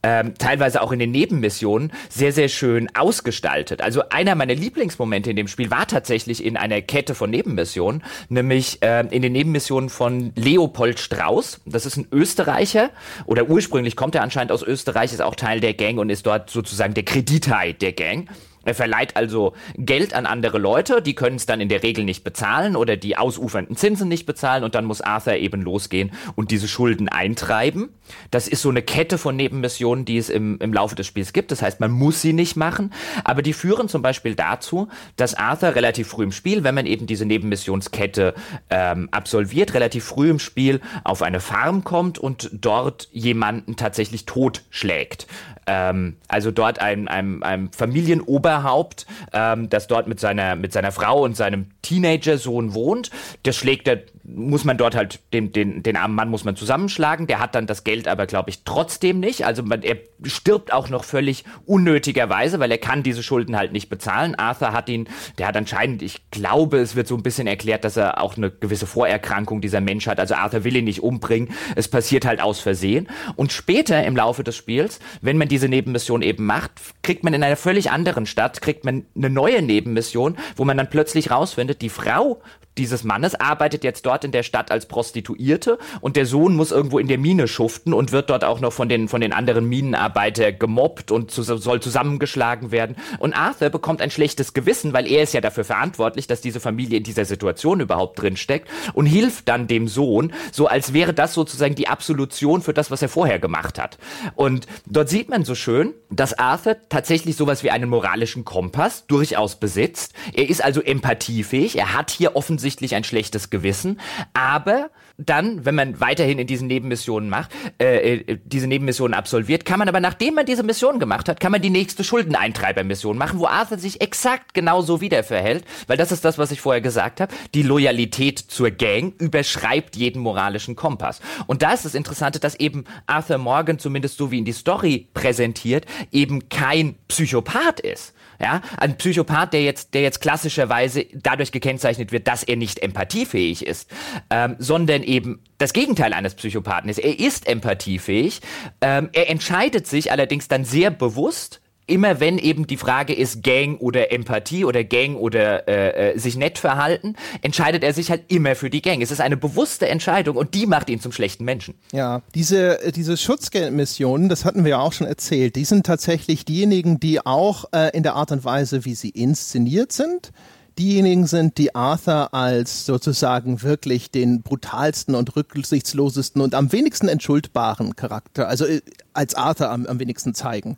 [0.03, 3.83] ähm, teilweise auch in den Nebenmissionen sehr, sehr schön ausgestaltet.
[3.83, 8.83] Also einer meiner Lieblingsmomente in dem Spiel war tatsächlich in einer Kette von Nebenmissionen, nämlich
[8.83, 11.61] äh, in den Nebenmissionen von Leopold Strauß.
[11.67, 12.91] Das ist ein Österreicher
[13.27, 16.51] oder ursprünglich kommt er anscheinend aus Österreich, ist auch Teil der Gang und ist dort
[16.51, 18.29] sozusagen der Kredithai der Gang.
[18.65, 22.25] Er verleiht also Geld an andere Leute, die können es dann in der Regel nicht
[22.25, 26.69] bezahlen oder die ausufernden Zinsen nicht bezahlen und dann muss Arthur eben losgehen und diese
[26.69, 27.89] Schulden eintreiben.
[28.31, 31.53] Das ist so eine Kette von Nebenmissionen, die es im, im Laufe des Spiels gibt.
[31.53, 32.93] Das heißt, man muss sie nicht machen,
[33.25, 37.07] aber die führen zum Beispiel dazu, dass Arthur relativ früh im Spiel, wenn man eben
[37.07, 38.35] diese Nebenmissionskette
[38.69, 45.27] ähm, absolviert, relativ früh im Spiel auf eine Farm kommt und dort jemanden tatsächlich totschlägt.
[45.71, 51.23] Ähm, also dort ein, ein, ein Familienoberhaupt, ähm, das dort mit seiner, mit seiner Frau
[51.23, 53.11] und seinem Teenager-Sohn wohnt.
[53.45, 54.01] Das schlägt er
[54.35, 57.27] muss man dort halt den, den, den armen Mann muss man zusammenschlagen.
[57.27, 59.45] Der hat dann das Geld aber, glaube ich, trotzdem nicht.
[59.45, 63.89] Also man, er stirbt auch noch völlig unnötigerweise, weil er kann diese Schulden halt nicht
[63.89, 64.35] bezahlen.
[64.35, 67.97] Arthur hat ihn, der hat anscheinend, ich glaube, es wird so ein bisschen erklärt, dass
[67.97, 70.21] er auch eine gewisse Vorerkrankung dieser Mensch hat.
[70.21, 71.51] Also Arthur will ihn nicht umbringen.
[71.77, 73.09] Es passiert halt aus Versehen.
[73.37, 77.43] Und später im Laufe des Spiels, wenn man diese Nebenmission eben macht, kriegt man in
[77.43, 81.89] einer völlig anderen Stadt kriegt man eine neue Nebenmission, wo man dann plötzlich rausfindet, die
[81.89, 82.41] Frau
[82.79, 86.99] dieses Mannes arbeitet jetzt dort in der Stadt als Prostituierte und der Sohn muss irgendwo
[86.99, 90.59] in der Mine schuften und wird dort auch noch von den, von den anderen Minenarbeitern
[90.59, 92.97] gemobbt und zu, soll zusammengeschlagen werden.
[93.19, 96.99] Und Arthur bekommt ein schlechtes Gewissen, weil er ist ja dafür verantwortlich, dass diese Familie
[96.99, 101.75] in dieser Situation überhaupt drinsteckt und hilft dann dem Sohn, so als wäre das sozusagen
[101.75, 103.99] die Absolution für das, was er vorher gemacht hat.
[104.37, 109.57] Und dort sieht man so schön, dass Arthur tatsächlich sowas wie einen moralischen Kompass durchaus
[109.57, 110.13] besitzt.
[110.33, 111.77] Er ist also empathiefähig.
[111.77, 114.01] Er hat hier offensichtlich ein schlechtes Gewissen,
[114.35, 114.91] aber
[115.27, 119.89] dann, wenn man weiterhin in diesen Nebenmissionen macht, äh, äh, diese Nebenmissionen absolviert, kann man
[119.89, 123.79] aber, nachdem man diese Mission gemacht hat, kann man die nächste Schuldeneintreibermission machen, wo Arthur
[123.79, 127.35] sich exakt genauso wieder verhält, weil das ist das, was ich vorher gesagt habe.
[127.55, 131.21] Die Loyalität zur Gang überschreibt jeden moralischen Kompass.
[131.47, 135.09] Und da ist das Interessante, dass eben Arthur Morgan, zumindest so wie ihn die Story
[135.13, 138.15] präsentiert, eben kein Psychopath ist.
[138.41, 143.67] Ja, ein Psychopath, der jetzt, der jetzt klassischerweise dadurch gekennzeichnet wird, dass er nicht empathiefähig
[143.67, 143.91] ist,
[144.31, 146.99] ähm, sondern eben das Gegenteil eines Psychopathen ist.
[146.99, 148.41] Er ist empathiefähig.
[148.81, 153.81] Ähm, er entscheidet sich allerdings dann sehr bewusst immer wenn eben die Frage ist Gang
[153.81, 158.55] oder Empathie oder Gang oder äh, äh, sich nett verhalten, entscheidet er sich halt immer
[158.55, 159.03] für die Gang.
[159.03, 161.75] Es ist eine bewusste Entscheidung und die macht ihn zum schlechten Menschen.
[161.93, 166.45] Ja, diese, äh, diese Schutzgeldmissionen, das hatten wir ja auch schon erzählt, die sind tatsächlich
[166.45, 170.33] diejenigen, die auch äh, in der Art und Weise, wie sie inszeniert sind,
[170.79, 177.97] diejenigen sind, die Arthur als sozusagen wirklich den brutalsten und rücksichtslosesten und am wenigsten entschuldbaren
[177.97, 178.81] Charakter, also äh,
[179.13, 180.77] als Arthur am, am wenigsten zeigen.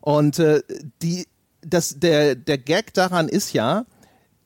[0.00, 0.62] Und äh,
[1.02, 1.26] die,
[1.62, 3.84] das, der, der Gag daran ist ja,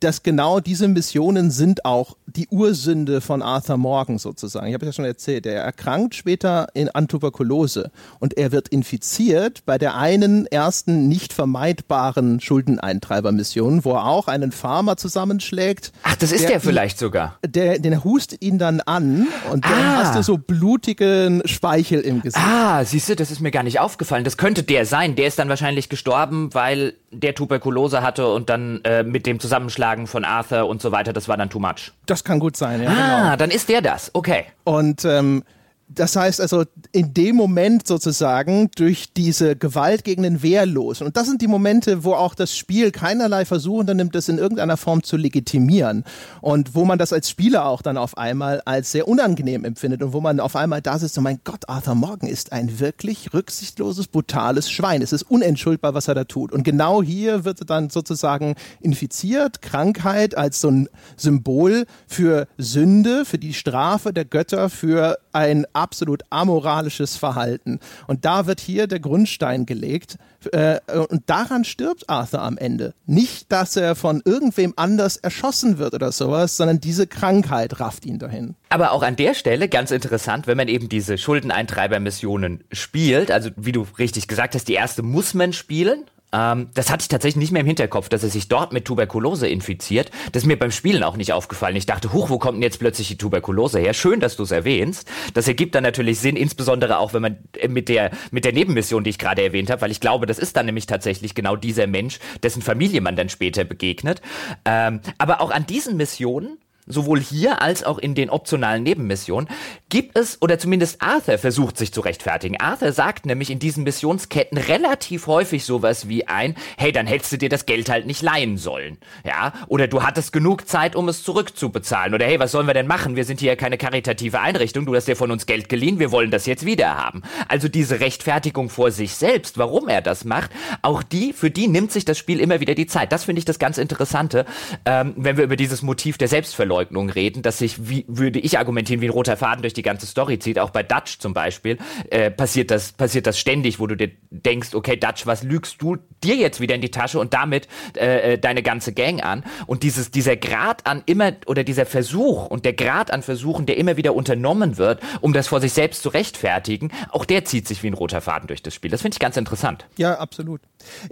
[0.01, 4.67] dass genau diese Missionen sind auch die Ursünde von Arthur Morgan sozusagen.
[4.67, 9.65] Ich habe ja schon erzählt, er erkrankt später in, an Tuberkulose und er wird infiziert
[9.65, 15.93] bei der einen ersten nicht vermeidbaren Schuldeneintreibermission, wo er auch einen Farmer zusammenschlägt.
[16.03, 17.39] Ach, das ist der, der vielleicht sogar.
[17.47, 19.97] Der, den hustet ihn dann an und dann ah.
[20.03, 22.45] hast du so blutigen Speichel im Gesicht.
[22.45, 24.25] Ah, siehst du, das ist mir gar nicht aufgefallen.
[24.25, 25.17] Das könnte der sein.
[25.17, 30.07] Der ist dann wahrscheinlich gestorben, weil der Tuberkulose hatte und dann äh, mit dem Zusammenschlagen
[30.07, 31.93] von Arthur und so weiter, das war dann too much.
[32.07, 32.91] Das kann gut sein, ja.
[32.91, 33.37] Ah, genau.
[33.37, 34.11] dann ist der das.
[34.15, 34.45] Okay.
[34.65, 35.45] Und ähm,
[35.89, 41.07] das heißt also, in dem Moment sozusagen durch diese Gewalt gegen den Wehrlosen.
[41.07, 44.77] Und das sind die Momente, wo auch das Spiel keinerlei Versuch unternimmt, das in irgendeiner
[44.77, 46.05] Form zu legitimieren.
[46.41, 50.13] Und wo man das als Spieler auch dann auf einmal als sehr unangenehm empfindet und
[50.13, 54.07] wo man auf einmal da sitzt und mein Gott, Arthur Morgan ist ein wirklich rücksichtsloses,
[54.09, 55.03] brutales Schwein.
[55.03, 56.53] Es ist unentschuldbar, was er da tut.
[56.53, 63.25] Und genau hier wird er dann sozusagen infiziert, Krankheit als so ein Symbol für Sünde,
[63.25, 67.79] für die Strafe der Götter, für ein absolut amoralisches Verhalten.
[68.07, 70.17] Und da wird hier der Grundstein gelegt.
[70.53, 72.95] Äh, und daran stirbt Arthur am Ende.
[73.05, 78.19] Nicht, dass er von irgendwem anders erschossen wird oder sowas, sondern diese Krankheit rafft ihn
[78.19, 78.55] dahin.
[78.71, 83.73] Aber auch an der Stelle ganz interessant, wenn man eben diese Schuldeneintreiber-Missionen spielt, also wie
[83.73, 87.53] du richtig gesagt hast, die erste muss man spielen, ähm, das hatte ich tatsächlich nicht
[87.53, 90.11] mehr im Hinterkopf, dass er sich dort mit Tuberkulose infiziert.
[90.33, 91.77] Das ist mir beim Spielen auch nicht aufgefallen.
[91.77, 93.95] Ich dachte, huch, wo kommt denn jetzt plötzlich die Tuberkulose her?
[93.95, 95.09] Schön, dass du es erwähnst.
[95.35, 99.11] Das ergibt dann natürlich Sinn, insbesondere auch, wenn man mit der, mit der Nebenmission, die
[99.11, 102.19] ich gerade erwähnt habe, weil ich glaube, das ist dann nämlich tatsächlich genau dieser Mensch,
[102.43, 104.21] dessen Familie man dann später begegnet.
[104.65, 109.49] Ähm, aber auch an diesen Missionen sowohl hier als auch in den optionalen Nebenmissionen,
[109.89, 112.61] gibt es, oder zumindest Arthur versucht sich zu rechtfertigen.
[112.61, 117.39] Arthur sagt nämlich in diesen Missionsketten relativ häufig sowas wie ein, hey, dann hättest du
[117.39, 118.99] dir das Geld halt nicht leihen sollen.
[119.25, 122.15] Ja, oder du hattest genug Zeit, um es zurückzubezahlen.
[122.15, 123.17] Oder hey, was sollen wir denn machen?
[123.17, 126.31] Wir sind hier keine karitative Einrichtung, du hast dir von uns Geld geliehen, wir wollen
[126.31, 127.23] das jetzt wieder haben.
[127.49, 130.51] Also diese Rechtfertigung vor sich selbst, warum er das macht,
[130.83, 133.13] auch die, für die nimmt sich das Spiel immer wieder die Zeit.
[133.13, 134.45] Das finde ich das ganz Interessante,
[134.85, 138.59] ähm, wenn wir über dieses Motiv der Selbstverleugnung Verleugnung reden, dass sich, wie würde ich
[138.59, 140.59] argumentieren, wie ein roter Faden durch die ganze Story zieht.
[140.59, 141.79] Auch bei Dutch zum Beispiel
[142.11, 145.99] äh, passiert das passiert das ständig, wo du dir denkst, okay Dutch, was lügst du
[146.23, 149.45] dir jetzt wieder in die Tasche und damit äh, äh, deine ganze Gang an?
[149.67, 153.77] Und dieses dieser Grad an immer oder dieser Versuch und der Grad an Versuchen, der
[153.77, 157.83] immer wieder unternommen wird, um das vor sich selbst zu rechtfertigen, auch der zieht sich
[157.85, 158.91] wie ein roter Faden durch das Spiel.
[158.91, 159.87] Das finde ich ganz interessant.
[159.97, 160.61] Ja, absolut.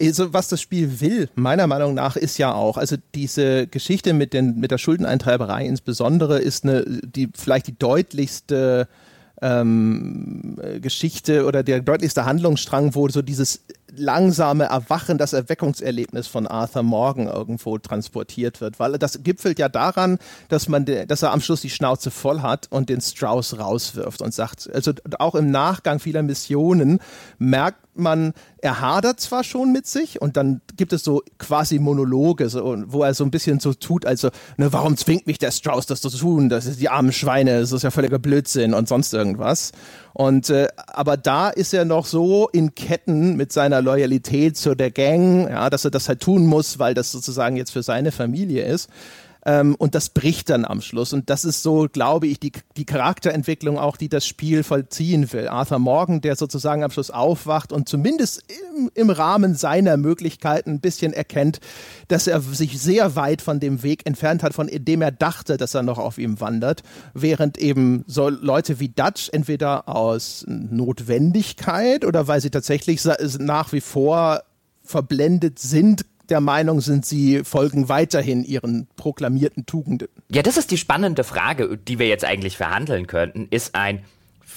[0.01, 4.33] Also, was das Spiel will, meiner Meinung nach, ist ja auch, also diese Geschichte mit,
[4.33, 8.89] den, mit der Schuldeneintreiberei insbesondere ist eine, die, vielleicht die deutlichste
[9.41, 16.83] ähm, Geschichte oder der deutlichste Handlungsstrang, wo so dieses langsame Erwachen, das Erweckungserlebnis von Arthur
[16.83, 21.61] Morgan irgendwo transportiert wird, weil das gipfelt ja daran, dass man, dass er am Schluss
[21.61, 26.23] die Schnauze voll hat und den Strauß rauswirft und sagt, also auch im Nachgang vieler
[26.23, 27.01] Missionen
[27.39, 32.49] merkt man, er hadert zwar schon mit sich und dann gibt es so quasi Monologe,
[32.49, 35.87] so, wo er so ein bisschen so tut, also, ne, warum zwingt mich der Strauß
[35.87, 36.49] das zu tun?
[36.49, 39.73] Das ist die armen Schweine, das ist ja völliger Blödsinn und sonst irgendwas.
[40.15, 44.91] Und äh, aber da ist er noch so in Ketten mit seiner Loyalität zu der
[44.91, 48.65] Gang, ja, dass er das halt tun muss, weil das sozusagen jetzt für seine Familie
[48.65, 48.91] ist.
[49.45, 51.13] Ähm, und das bricht dann am Schluss.
[51.13, 55.49] Und das ist so, glaube ich, die, die Charakterentwicklung auch, die das Spiel vollziehen will.
[55.49, 58.45] Arthur Morgan, der sozusagen am Schluss aufwacht und zumindest
[58.77, 61.61] im, im Rahmen seiner Möglichkeiten ein bisschen erkennt,
[62.09, 65.75] dass er sich sehr weit von dem Weg entfernt hat, von dem er dachte, dass
[65.75, 66.83] er noch auf ihm wandert,
[67.15, 73.03] während eben so Leute wie Dutch entweder aus Notwendigkeit oder weil sie tatsächlich
[73.39, 74.43] nach wie vor
[74.85, 80.09] verblendet sind, der Meinung sind, sie folgen weiterhin ihren proklamierten Tugenden.
[80.31, 84.03] Ja, das ist die spannende Frage, die wir jetzt eigentlich verhandeln könnten, ist ein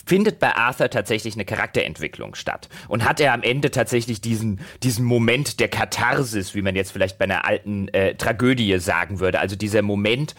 [0.05, 2.69] findet bei Arthur tatsächlich eine Charakterentwicklung statt?
[2.87, 7.17] Und hat er am Ende tatsächlich diesen, diesen Moment der Katharsis, wie man jetzt vielleicht
[7.17, 9.39] bei einer alten äh, Tragödie sagen würde?
[9.39, 10.35] Also dieser Moment,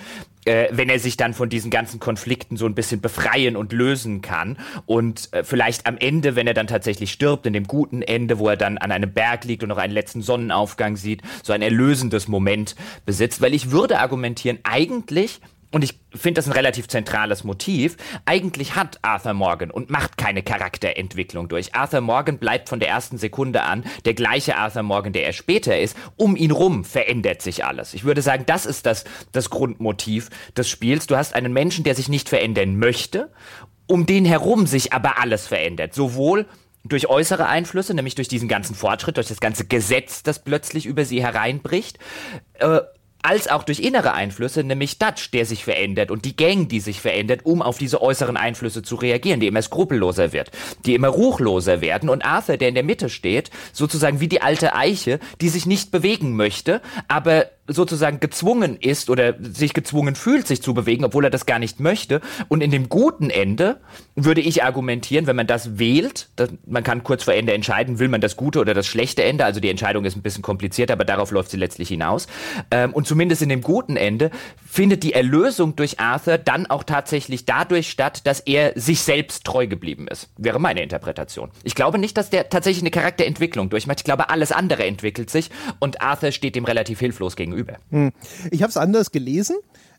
[0.47, 4.23] äh, wenn er sich dann von diesen ganzen Konflikten so ein bisschen befreien und lösen
[4.23, 8.39] kann und äh, vielleicht am Ende, wenn er dann tatsächlich stirbt, in dem guten Ende,
[8.39, 11.63] wo er dann an einem Berg liegt und noch einen letzten Sonnenaufgang sieht, so ein
[11.63, 15.41] erlösendes Moment besitzt, weil ich würde argumentieren, eigentlich
[15.77, 17.99] und ich finde das ein relativ zentrales Motiv.
[18.25, 21.75] Eigentlich hat Arthur Morgan und macht keine Charakterentwicklung durch.
[21.75, 25.79] Arthur Morgan bleibt von der ersten Sekunde an der gleiche Arthur Morgan, der er später
[25.79, 25.95] ist.
[26.17, 27.93] Um ihn rum verändert sich alles.
[27.93, 31.09] Ich würde sagen, das ist das, das Grundmotiv des Spiels.
[31.09, 33.31] Du hast einen Menschen, der sich nicht verändern möchte,
[33.87, 35.93] um den herum sich aber alles verändert.
[35.93, 36.47] Sowohl
[36.85, 41.05] durch äußere Einflüsse, nämlich durch diesen ganzen Fortschritt, durch das ganze Gesetz, das plötzlich über
[41.05, 41.99] sie hereinbricht,
[42.61, 42.81] äh,
[43.27, 47.01] als auch durch innere Einflüsse, nämlich Dutch, der sich verändert und die Gang, die sich
[47.01, 50.53] verändert, um auf diese äußeren Einflüsse zu reagieren, die immer skrupelloser wird,
[50.85, 54.75] die immer ruchloser werden und Arthur, der in der Mitte steht, sozusagen wie die alte
[54.77, 60.63] Eiche, die sich nicht bewegen möchte, aber sozusagen gezwungen ist oder sich gezwungen fühlt, sich
[60.63, 62.21] zu bewegen, obwohl er das gar nicht möchte.
[62.49, 63.81] Und in dem guten Ende
[64.15, 68.09] würde ich argumentieren, wenn man das wählt, das, man kann kurz vor Ende entscheiden, will
[68.09, 69.45] man das gute oder das schlechte Ende.
[69.45, 72.27] Also die Entscheidung ist ein bisschen kompliziert, aber darauf läuft sie letztlich hinaus.
[72.71, 74.31] Ähm, und zumindest in dem guten Ende
[74.65, 79.67] findet die Erlösung durch Arthur dann auch tatsächlich dadurch statt, dass er sich selbst treu
[79.67, 80.29] geblieben ist.
[80.37, 81.51] Wäre meine Interpretation.
[81.65, 84.01] Ich glaube nicht, dass der tatsächlich eine Charakterentwicklung durchmacht.
[84.01, 85.51] Ich glaube, alles andere entwickelt sich
[85.81, 87.79] und Arthur steht dem relativ hilflos gegenüber gegenüber.
[87.91, 88.13] Hm.
[88.51, 89.57] Ich habe es anders gelesen.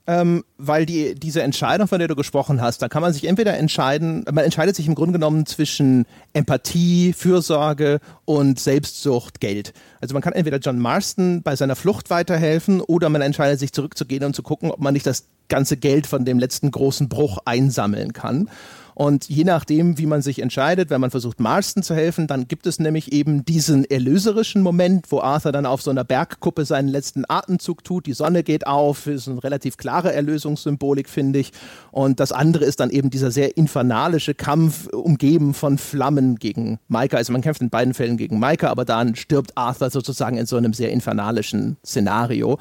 [0.10, 3.58] Ähm, weil die, diese Entscheidung, von der du gesprochen hast, da kann man sich entweder
[3.58, 9.74] entscheiden, man entscheidet sich im Grunde genommen zwischen Empathie, Fürsorge und Selbstsucht, Geld.
[10.00, 14.24] Also man kann entweder John Marston bei seiner Flucht weiterhelfen oder man entscheidet sich zurückzugehen
[14.24, 18.14] und zu gucken, ob man nicht das ganze Geld von dem letzten großen Bruch einsammeln
[18.14, 18.50] kann.
[18.98, 22.66] Und je nachdem, wie man sich entscheidet, wenn man versucht, Marston zu helfen, dann gibt
[22.66, 27.24] es nämlich eben diesen erlöserischen Moment, wo Arthur dann auf so einer Bergkuppe seinen letzten
[27.28, 28.08] Atemzug tut.
[28.08, 31.52] Die Sonne geht auf, ist eine relativ klare Erlösungssymbolik, finde ich.
[31.92, 37.18] Und das andere ist dann eben dieser sehr infernalische Kampf, umgeben von Flammen gegen Micah.
[37.18, 40.58] Also man kämpft in beiden Fällen gegen Micah, aber dann stirbt Arthur sozusagen in so
[40.58, 42.58] einem sehr infernalischen Szenario.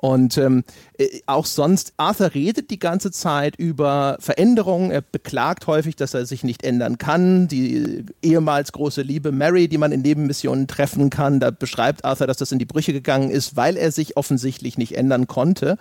[0.00, 0.64] Und ähm,
[0.96, 4.90] äh, auch sonst, Arthur redet die ganze Zeit über Veränderungen.
[4.90, 7.48] Er beklagt häufig, dass er sich nicht ändern kann.
[7.48, 12.38] Die ehemals große Liebe Mary, die man in Nebenmissionen treffen kann, da beschreibt Arthur, dass
[12.38, 15.76] das in die Brüche gegangen ist, weil er sich offensichtlich nicht ändern konnte.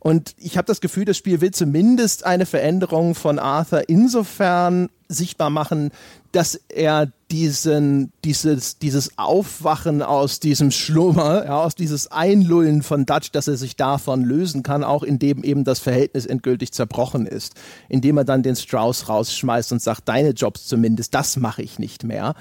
[0.00, 5.50] Und ich habe das Gefühl, das Spiel will zumindest eine Veränderung von Arthur insofern sichtbar
[5.50, 5.92] machen,
[6.32, 13.32] dass er diesen, dieses, dieses Aufwachen aus diesem Schlummer, ja, aus dieses Einlullen von Dutch,
[13.32, 17.54] dass er sich davon lösen kann, auch indem eben das Verhältnis endgültig zerbrochen ist,
[17.88, 22.04] indem er dann den Strauß rausschmeißt und sagt, deine Jobs zumindest, das mache ich nicht
[22.04, 22.34] mehr.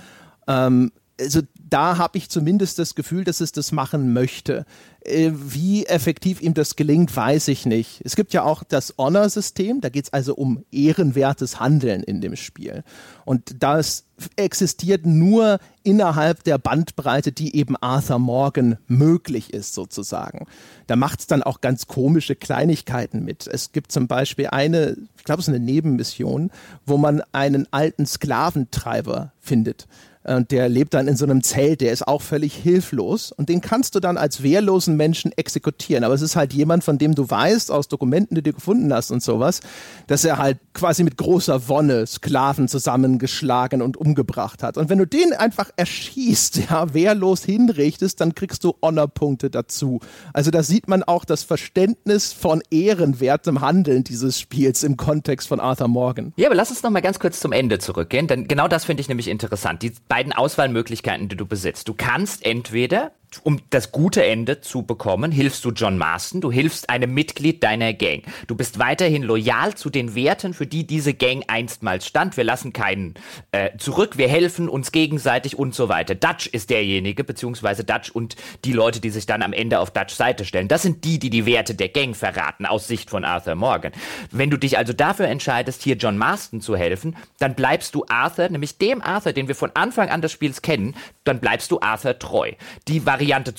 [0.47, 4.65] Ähm, also da habe ich zumindest das Gefühl, dass es das machen möchte.
[5.03, 8.01] Äh, wie effektiv ihm das gelingt, weiß ich nicht.
[8.03, 12.35] Es gibt ja auch das Honor-System, da geht es also um ehrenwertes Handeln in dem
[12.35, 12.83] Spiel.
[13.23, 14.03] Und das
[14.35, 20.47] existiert nur innerhalb der Bandbreite, die eben Arthur Morgan möglich ist, sozusagen.
[20.87, 23.47] Da macht es dann auch ganz komische Kleinigkeiten mit.
[23.47, 26.51] Es gibt zum Beispiel eine, ich glaube, es ist eine Nebenmission,
[26.85, 29.87] wo man einen alten Sklaventreiber findet
[30.23, 33.31] Und der lebt dann in so einem Zelt, der ist auch völlig hilflos.
[33.31, 36.03] Und den kannst du dann als wehrlosen Menschen exekutieren.
[36.03, 39.11] Aber es ist halt jemand, von dem du weißt, aus Dokumenten, die du gefunden hast
[39.11, 39.61] und sowas,
[40.07, 44.77] dass er halt quasi mit großer Wonne Sklaven zusammengeschlagen und umgebracht hat.
[44.77, 49.99] Und wenn du den einfach erschießt, ja, wehrlos hinrichtest, dann kriegst du Honorpunkte dazu.
[50.33, 55.59] Also da sieht man auch das Verständnis von ehrenwertem Handeln dieses Spiels im Kontext von
[55.59, 56.33] Arthur Morgan.
[56.35, 59.01] Ja, aber lass uns noch mal ganz kurz zum Ende zurückgehen, denn genau das finde
[59.01, 59.81] ich nämlich interessant.
[59.81, 61.87] Die beiden Auswahlmöglichkeiten, die du besitzt.
[61.87, 63.13] Du kannst entweder
[63.43, 67.93] um das gute Ende zu bekommen, hilfst du John Marston, du hilfst einem Mitglied deiner
[67.93, 68.23] Gang.
[68.47, 72.35] Du bist weiterhin loyal zu den Werten, für die diese Gang einstmals stand.
[72.35, 73.13] Wir lassen keinen
[73.51, 76.13] äh, zurück, wir helfen uns gegenseitig und so weiter.
[76.15, 80.13] Dutch ist derjenige, beziehungsweise Dutch und die Leute, die sich dann am Ende auf Dutch
[80.13, 80.67] Seite stellen.
[80.67, 83.93] Das sind die, die die Werte der Gang verraten, aus Sicht von Arthur Morgan.
[84.31, 88.49] Wenn du dich also dafür entscheidest, hier John Marston zu helfen, dann bleibst du Arthur,
[88.49, 92.19] nämlich dem Arthur, den wir von Anfang an des Spiels kennen, dann bleibst du Arthur
[92.19, 92.51] treu.
[92.87, 93.51] Die Variante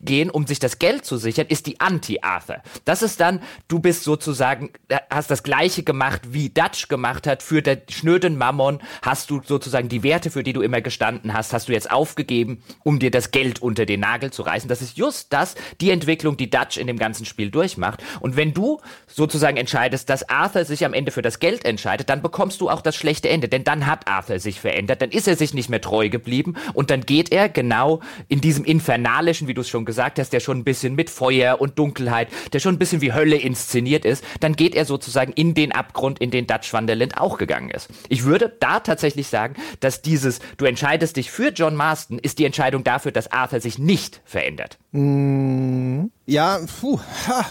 [0.00, 2.56] zurückzugehen, um sich das Geld zu sichern, ist die Anti-Arthur.
[2.84, 7.42] Das ist dann, du bist sozusagen, äh, hast das Gleiche gemacht, wie Dutch gemacht hat.
[7.42, 11.52] Für den schnöden Mammon hast du sozusagen die Werte, für die du immer gestanden hast,
[11.52, 14.68] hast du jetzt aufgegeben, um dir das Geld unter den Nagel zu reißen.
[14.68, 18.02] Das ist just das, die Entwicklung, die Dutch in dem ganzen Spiel durchmacht.
[18.20, 22.22] Und wenn du sozusagen entscheidest, dass Arthur sich am Ende für das Geld entscheidet, dann
[22.22, 23.48] bekommst du auch das schlechte Ende.
[23.48, 26.90] Denn dann hat Arthur sich verändert, dann ist er sich nicht mehr treu geblieben und
[26.90, 30.58] dann geht er genau in diesem infernalischen, wie du es schon gesagt hast, der schon
[30.58, 34.54] ein bisschen mit Feuer und Dunkelheit, der schon ein bisschen wie Hölle inszeniert ist, dann
[34.54, 37.88] geht er sozusagen in den Abgrund, in den Dutch Wonderland auch gegangen ist.
[38.08, 42.44] Ich würde da tatsächlich sagen, dass dieses, du entscheidest dich für John Marston, ist die
[42.44, 44.78] Entscheidung dafür, dass Arthur sich nicht verändert.
[44.92, 47.44] Mm, ja, puh, ha,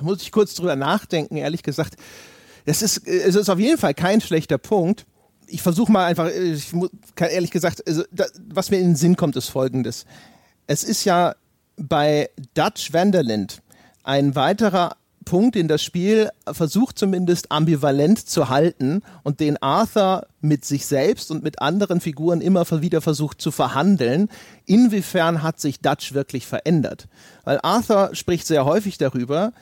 [0.00, 1.96] muss ich kurz drüber nachdenken, ehrlich gesagt.
[2.64, 5.04] Es ist, es ist auf jeden Fall kein schlechter Punkt
[5.52, 9.16] ich versuche mal einfach, ich muss, ehrlich gesagt, also, da, was mir in den Sinn
[9.16, 10.06] kommt, ist folgendes.
[10.66, 11.34] Es ist ja
[11.76, 13.62] bei Dutch Vanderland
[14.04, 20.64] ein weiterer Punkt, den das Spiel versucht zumindest ambivalent zu halten und den Arthur mit
[20.64, 24.28] sich selbst und mit anderen Figuren immer wieder versucht zu verhandeln.
[24.66, 27.08] Inwiefern hat sich Dutch wirklich verändert?
[27.44, 29.52] Weil Arthur spricht sehr häufig darüber,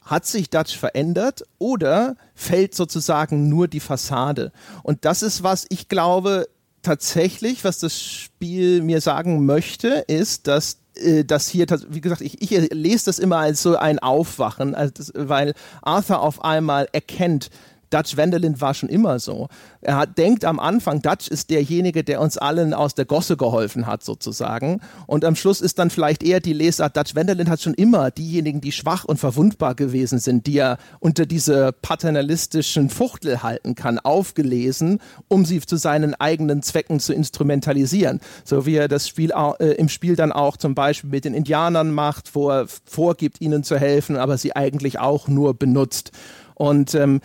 [0.00, 4.52] hat sich Dutch verändert oder fällt sozusagen nur die Fassade?
[4.82, 6.48] Und das ist was, ich glaube,
[6.82, 12.40] tatsächlich, was das Spiel mir sagen möchte, ist, dass äh, das hier, wie gesagt, ich,
[12.40, 17.50] ich lese das immer als so ein Aufwachen, als, weil Arthur auf einmal erkennt,
[17.94, 19.46] Dutch Wendelin war schon immer so.
[19.80, 23.86] Er hat, denkt am Anfang, Dutch ist derjenige, der uns allen aus der Gosse geholfen
[23.86, 24.80] hat, sozusagen.
[25.06, 28.60] Und am Schluss ist dann vielleicht eher die Lesart, Dutch Wendelin hat schon immer diejenigen,
[28.60, 34.98] die schwach und verwundbar gewesen sind, die er unter diese paternalistischen Fuchtel halten kann, aufgelesen,
[35.28, 38.20] um sie zu seinen eigenen Zwecken zu instrumentalisieren.
[38.44, 41.92] So wie er das Spiel äh, im Spiel dann auch zum Beispiel mit den Indianern
[41.92, 46.10] macht, wo er vorgibt, ihnen zu helfen, aber sie eigentlich auch nur benutzt.
[46.54, 47.20] Und ähm,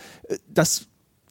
[0.48, 0.86] das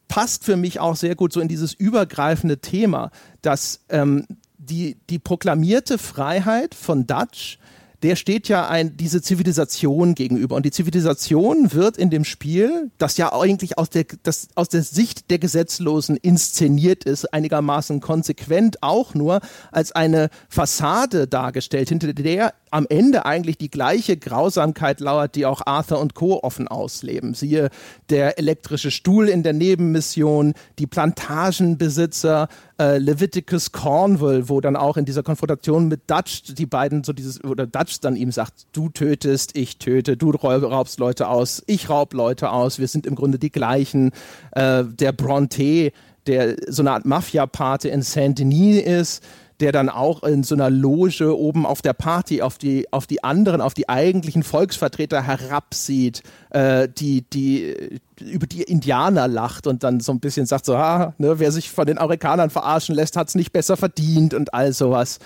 [0.08, 3.10] passt für mich auch sehr gut so in dieses übergreifende Thema,
[3.42, 4.26] dass ähm,
[4.58, 7.58] die, die proklamierte Freiheit von Dutch
[8.02, 10.56] der steht ja ein, diese Zivilisation gegenüber.
[10.56, 14.82] Und die Zivilisation wird in dem Spiel, das ja eigentlich aus der, das, aus der
[14.82, 19.40] Sicht der Gesetzlosen inszeniert ist, einigermaßen konsequent auch nur
[19.70, 25.62] als eine Fassade dargestellt, hinter der am Ende eigentlich die gleiche Grausamkeit lauert, die auch
[25.66, 26.40] Arthur und Co.
[26.42, 27.34] offen ausleben.
[27.34, 27.70] Siehe
[28.10, 32.48] der elektrische Stuhl in der Nebenmission, die Plantagenbesitzer,
[32.78, 37.42] äh, Leviticus Cornwall, wo dann auch in dieser Konfrontation mit Dutch die beiden so dieses,
[37.44, 42.14] oder Dutch dann ihm sagt, du tötest, ich töte, du raubst Leute aus, ich raub
[42.14, 44.12] Leute aus, wir sind im Grunde die gleichen.
[44.52, 45.92] Äh, der Bronte,
[46.26, 49.24] der so eine Art Mafia-Pate in Saint-Denis ist,
[49.60, 53.22] der dann auch in so einer Loge oben auf der Party auf die, auf die
[53.22, 60.00] anderen, auf die eigentlichen Volksvertreter herabsieht, äh, die, die über die Indianer lacht und dann
[60.00, 63.28] so ein bisschen sagt so, ah, ne, wer sich von den Amerikanern verarschen lässt, hat
[63.28, 65.18] es nicht besser verdient und all sowas.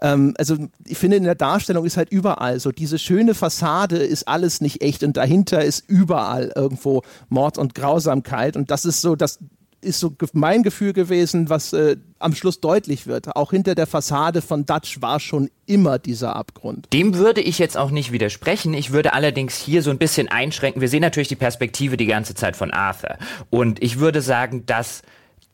[0.00, 2.72] Ähm, also ich finde in der Darstellung ist halt überall so.
[2.72, 8.56] Diese schöne Fassade ist alles nicht echt und dahinter ist überall irgendwo Mord und Grausamkeit.
[8.56, 9.38] Und das ist so das
[9.82, 13.34] ist so mein Gefühl gewesen, was äh, am Schluss deutlich wird.
[13.34, 16.92] Auch hinter der Fassade von Dutch war schon immer dieser Abgrund.
[16.92, 18.74] Dem würde ich jetzt auch nicht widersprechen.
[18.74, 20.80] Ich würde allerdings hier so ein bisschen einschränken.
[20.80, 23.16] Wir sehen natürlich die Perspektive die ganze Zeit von Arthur.
[23.48, 25.02] Und ich würde sagen, dass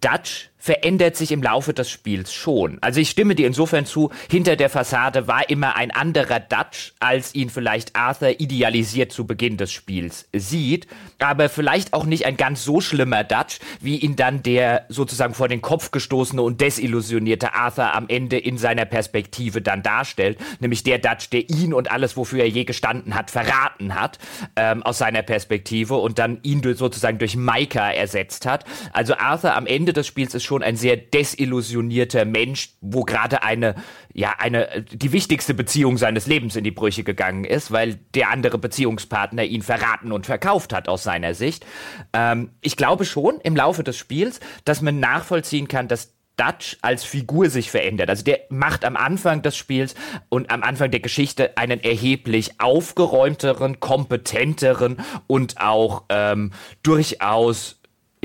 [0.01, 2.79] Dutch verändert sich im Laufe des Spiels schon.
[2.81, 7.37] Also ich stimme dir insofern zu, hinter der Fassade war immer ein anderer Dutch, als
[7.37, 10.89] ihn vielleicht Arthur idealisiert zu Beginn des Spiels sieht,
[11.21, 15.47] aber vielleicht auch nicht ein ganz so schlimmer Dutch, wie ihn dann der sozusagen vor
[15.47, 20.99] den Kopf gestoßene und desillusionierte Arthur am Ende in seiner Perspektive dann darstellt, nämlich der
[20.99, 24.19] Dutch, der ihn und alles, wofür er je gestanden hat, verraten hat,
[24.57, 28.65] ähm, aus seiner Perspektive und dann ihn sozusagen durch Micah ersetzt hat.
[28.93, 33.75] Also Arthur am Ende des Spiels ist schon ein sehr desillusionierter Mensch, wo gerade eine,
[34.13, 38.59] ja, eine, die wichtigste Beziehung seines Lebens in die Brüche gegangen ist, weil der andere
[38.59, 41.67] Beziehungspartner ihn verraten und verkauft hat aus seiner Sicht.
[42.13, 47.05] Ähm, ich glaube schon im Laufe des Spiels, dass man nachvollziehen kann, dass Dutch als
[47.05, 48.11] Figur sich verändert.
[48.11, 49.95] Also der macht am Anfang des Spiels
[50.29, 56.53] und am Anfang der Geschichte einen erheblich aufgeräumteren, kompetenteren und auch ähm,
[56.83, 57.76] durchaus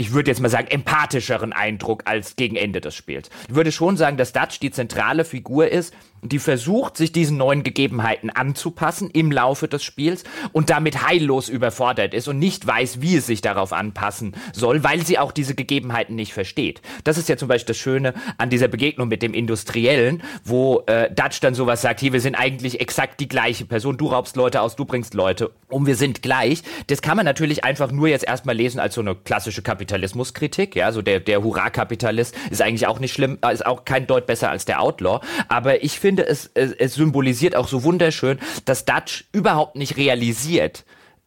[0.01, 3.29] ich würde jetzt mal sagen, empathischeren Eindruck als gegen Ende des Spiels.
[3.47, 5.93] Ich würde schon sagen, dass Dutch die zentrale Figur ist,
[6.23, 12.13] die versucht, sich diesen neuen Gegebenheiten anzupassen im Laufe des Spiels und damit heillos überfordert
[12.13, 16.15] ist und nicht weiß, wie es sich darauf anpassen soll, weil sie auch diese Gegebenheiten
[16.15, 16.81] nicht versteht.
[17.03, 21.13] Das ist ja zum Beispiel das Schöne an dieser Begegnung mit dem Industriellen, wo äh,
[21.13, 24.61] Dutch dann sowas sagt, hier, wir sind eigentlich exakt die gleiche Person, du raubst Leute
[24.61, 26.63] aus, du bringst Leute um, wir sind gleich.
[26.87, 30.91] Das kann man natürlich einfach nur jetzt erstmal lesen als so eine klassische Kapitalismuskritik, ja,
[30.91, 34.65] so der, der Hurra-Kapitalist ist eigentlich auch nicht schlimm, ist auch kein Deut besser als
[34.65, 39.25] der Outlaw, aber ich finde, finde, es, es, es symbolisiert auch so wunderschön, dass Dutch
[39.31, 40.83] überhaupt nicht realisiert,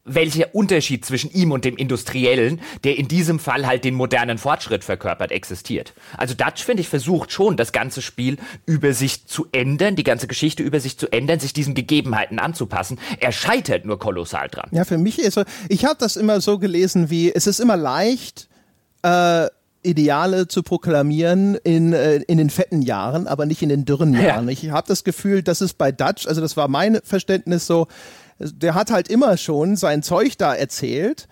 [0.07, 4.83] welcher Unterschied zwischen ihm und dem Industriellen, der in diesem Fall halt den modernen Fortschritt
[4.83, 5.95] verkörpert, existiert.
[6.15, 10.27] Also Dutch, finde ich, versucht schon, das ganze Spiel über sich zu ändern, die ganze
[10.27, 12.99] Geschichte über sich zu ändern, sich diesen Gegebenheiten anzupassen.
[13.19, 14.69] Er scheitert nur kolossal dran.
[14.71, 17.75] Ja, für mich ist so, ich habe das immer so gelesen wie, es ist immer
[17.75, 18.47] leicht,
[19.01, 19.47] äh,
[19.85, 24.47] Ideale zu proklamieren in, äh, in den fetten Jahren, aber nicht in den dürren Jahren.
[24.47, 24.51] Ja.
[24.51, 27.87] Ich habe das Gefühl, dass es bei Dutch, also das war mein Verständnis so,
[28.39, 31.27] der hat halt immer schon sein Zeug da erzählt.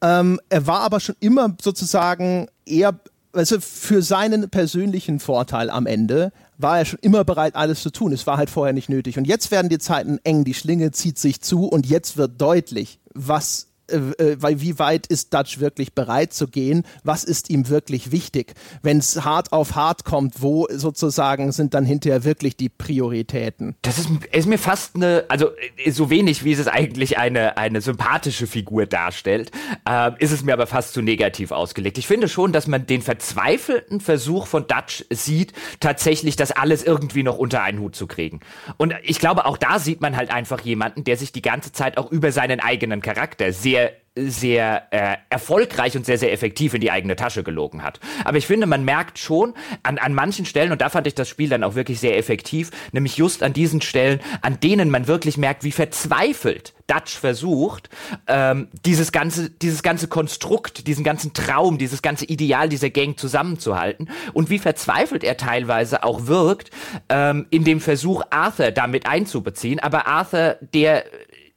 [0.00, 2.98] Ähm, er war aber schon immer sozusagen eher,
[3.32, 8.12] also für seinen persönlichen Vorteil am Ende war er schon immer bereit, alles zu tun.
[8.12, 9.18] Es war halt vorher nicht nötig.
[9.18, 12.98] Und jetzt werden die Zeiten eng, die Schlinge zieht sich zu und jetzt wird deutlich,
[13.14, 16.84] was äh, äh, weil wie weit ist Dutch wirklich bereit zu gehen?
[17.04, 18.54] Was ist ihm wirklich wichtig?
[18.82, 23.76] Wenn es hart auf hart kommt, wo sozusagen sind dann hinterher wirklich die Prioritäten?
[23.82, 27.80] Das ist, ist mir fast eine, also äh, so wenig wie es eigentlich eine, eine
[27.80, 29.50] sympathische Figur darstellt,
[29.88, 31.98] äh, ist es mir aber fast zu negativ ausgelegt.
[31.98, 37.22] Ich finde schon, dass man den verzweifelten Versuch von Dutch sieht, tatsächlich das alles irgendwie
[37.22, 38.40] noch unter einen Hut zu kriegen.
[38.76, 41.98] Und ich glaube, auch da sieht man halt einfach jemanden, der sich die ganze Zeit
[41.98, 43.92] auch über seinen eigenen Charakter sehr sehr
[44.26, 48.00] sehr äh, erfolgreich und sehr, sehr effektiv in die eigene Tasche gelogen hat.
[48.24, 51.28] Aber ich finde, man merkt schon an, an manchen Stellen, und da fand ich das
[51.28, 55.36] Spiel dann auch wirklich sehr effektiv, nämlich just an diesen Stellen, an denen man wirklich
[55.36, 57.90] merkt, wie verzweifelt Dutch versucht,
[58.26, 64.10] ähm, dieses ganze, dieses ganze Konstrukt, diesen ganzen Traum, dieses ganze Ideal dieser Gang zusammenzuhalten
[64.32, 66.70] und wie verzweifelt er teilweise auch wirkt
[67.08, 69.80] ähm, in dem Versuch, Arthur damit einzubeziehen.
[69.80, 71.04] Aber Arthur, der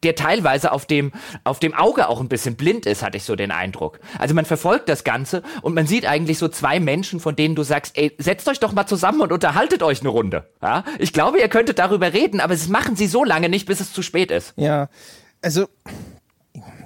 [0.04, 1.12] der teilweise auf dem,
[1.44, 4.00] auf dem Auge auch ein bisschen blind ist, hatte ich so den Eindruck.
[4.18, 7.64] Also man verfolgt das Ganze und man sieht eigentlich so zwei Menschen, von denen du
[7.64, 10.50] sagst, ey, setzt euch doch mal zusammen und unterhaltet euch eine Runde.
[10.62, 10.84] Ja?
[11.00, 13.94] Ich glaube, ihr könntet darüber reden, aber es machen sie so lange nicht, bis es
[13.94, 14.54] zu spät ist.
[14.56, 14.90] Ja,
[15.42, 15.68] also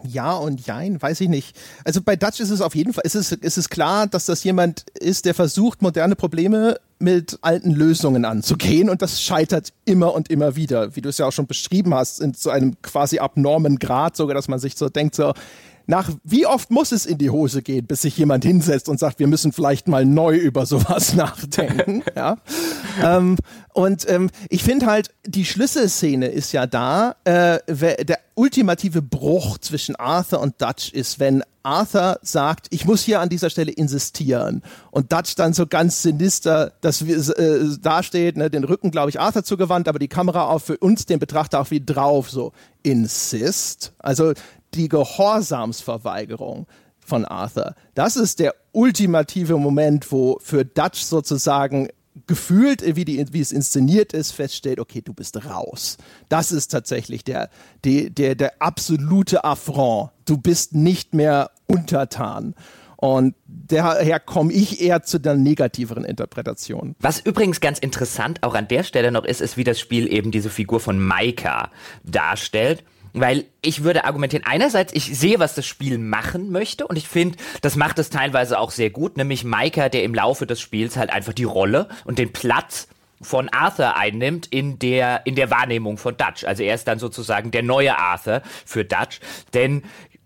[0.04, 1.58] ja und jein, weiß ich nicht.
[1.84, 4.44] Also bei Dutch ist es auf jeden Fall, ist es, ist es klar, dass das
[4.44, 10.30] jemand ist, der versucht, moderne Probleme mit alten Lösungen anzugehen und das scheitert immer und
[10.30, 13.80] immer wieder, wie du es ja auch schon beschrieben hast, in so einem quasi abnormen
[13.80, 15.34] Grad, sogar, dass man sich so denkt, so,
[15.88, 19.20] nach wie oft muss es in die Hose gehen, bis sich jemand hinsetzt und sagt,
[19.20, 22.04] wir müssen vielleicht mal neu über sowas nachdenken.
[22.16, 22.38] ja.
[23.04, 23.38] ähm,
[23.74, 27.60] und ähm, ich finde halt, die Schlüsselszene ist ja da, äh,
[28.06, 33.30] der ultimative Bruch zwischen Arthur und Dutch ist, wenn Arthur sagt, ich muss hier an
[33.30, 34.62] dieser Stelle insistieren.
[34.92, 39.20] Und Dutch dann so ganz sinister, dass wir äh, dasteht, ne, den Rücken, glaube ich,
[39.20, 43.94] Arthur zugewandt, aber die Kamera auch für uns, den Betrachter, auch wie drauf, so insist.
[43.98, 44.34] Also
[44.76, 46.68] die Gehorsamsverweigerung
[47.00, 47.76] von Arthur.
[47.94, 51.90] Das ist der ultimative Moment, wo für Dutch sozusagen
[52.28, 55.98] gefühlt, wie, die, wie es inszeniert ist, feststellt, okay, du bist raus.
[56.30, 57.50] Das ist tatsächlich der,
[57.84, 60.12] der, der, der absolute Affront.
[60.26, 62.56] Du bist nicht mehr untertan.
[62.98, 66.96] Und daher komme ich eher zu der negativeren Interpretation.
[67.00, 70.32] Was übrigens ganz interessant auch an der Stelle noch ist, ist, wie das Spiel eben
[70.32, 71.70] diese Figur von Maika
[72.04, 72.84] darstellt
[73.20, 77.38] weil ich würde argumentieren, einerseits, ich sehe, was das Spiel machen möchte und ich finde,
[77.62, 81.10] das macht es teilweise auch sehr gut, nämlich Micah, der im Laufe des Spiels halt
[81.10, 82.88] einfach die Rolle und den Platz
[83.22, 86.44] von Arthur einnimmt in der, in der Wahrnehmung von Dutch.
[86.44, 89.20] Also er ist dann sozusagen der neue Arthur für Dutch,
[89.54, 89.84] denn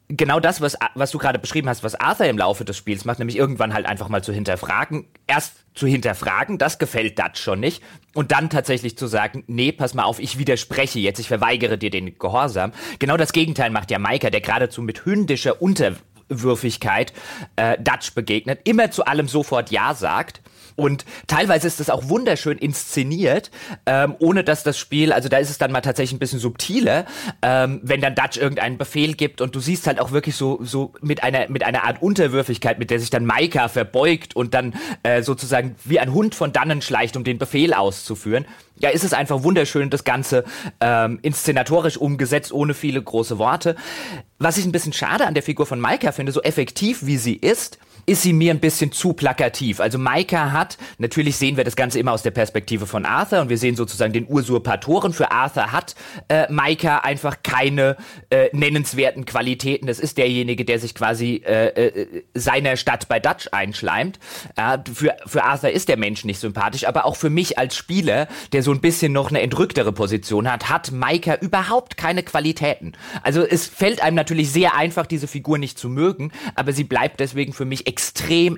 [0.10, 3.20] genau das, was, was du gerade beschrieben hast, was Arthur im Laufe des Spiels macht,
[3.20, 7.84] nämlich irgendwann halt einfach mal zu hinterfragen, erst zu hinterfragen, das gefällt Dutch schon nicht,
[8.16, 11.92] und dann tatsächlich zu sagen, nee, pass mal auf, ich widerspreche jetzt, ich verweigere dir
[11.92, 12.72] den Gehorsam.
[12.98, 17.14] Genau das Gegenteil macht ja Maika, der geradezu mit hündischer Unterwürfigkeit
[17.56, 20.42] äh, Dutch begegnet, immer zu allem sofort Ja sagt
[20.80, 23.52] und teilweise ist es auch wunderschön inszeniert,
[23.86, 27.06] ähm, ohne dass das Spiel, also da ist es dann mal tatsächlich ein bisschen subtiler,
[27.42, 30.94] ähm, wenn dann Dutch irgendeinen Befehl gibt und du siehst halt auch wirklich so, so
[31.02, 34.74] mit einer, mit einer Art Unterwürfigkeit, mit der sich dann Maika verbeugt und dann
[35.04, 38.46] äh, sozusagen wie ein Hund von dannen schleicht, um den Befehl auszuführen.
[38.80, 40.46] Ja, ist es einfach wunderschön, das Ganze
[40.80, 43.76] ähm, inszenatorisch umgesetzt, ohne viele große Worte.
[44.38, 47.36] Was ich ein bisschen schade an der Figur von Maika finde, so effektiv wie sie
[47.36, 47.78] ist,
[48.10, 49.80] ist sie mir ein bisschen zu plakativ.
[49.80, 53.50] Also Maika hat, natürlich sehen wir das Ganze immer aus der Perspektive von Arthur und
[53.50, 55.14] wir sehen sozusagen den Usurpatoren.
[55.14, 55.94] Für Arthur hat
[56.28, 57.98] äh, Maika einfach keine
[58.32, 59.86] äh, nennenswerten Qualitäten.
[59.86, 64.18] Das ist derjenige, der sich quasi äh, äh, seiner Stadt bei Dutch einschleimt.
[64.92, 68.64] Für, für Arthur ist der Mensch nicht sympathisch, aber auch für mich als Spieler, der
[68.64, 72.94] so ein bisschen noch eine entrücktere Position hat, hat Maika überhaupt keine Qualitäten.
[73.22, 77.20] Also es fällt einem natürlich sehr einfach, diese Figur nicht zu mögen, aber sie bleibt
[77.20, 77.99] deswegen für mich extrem,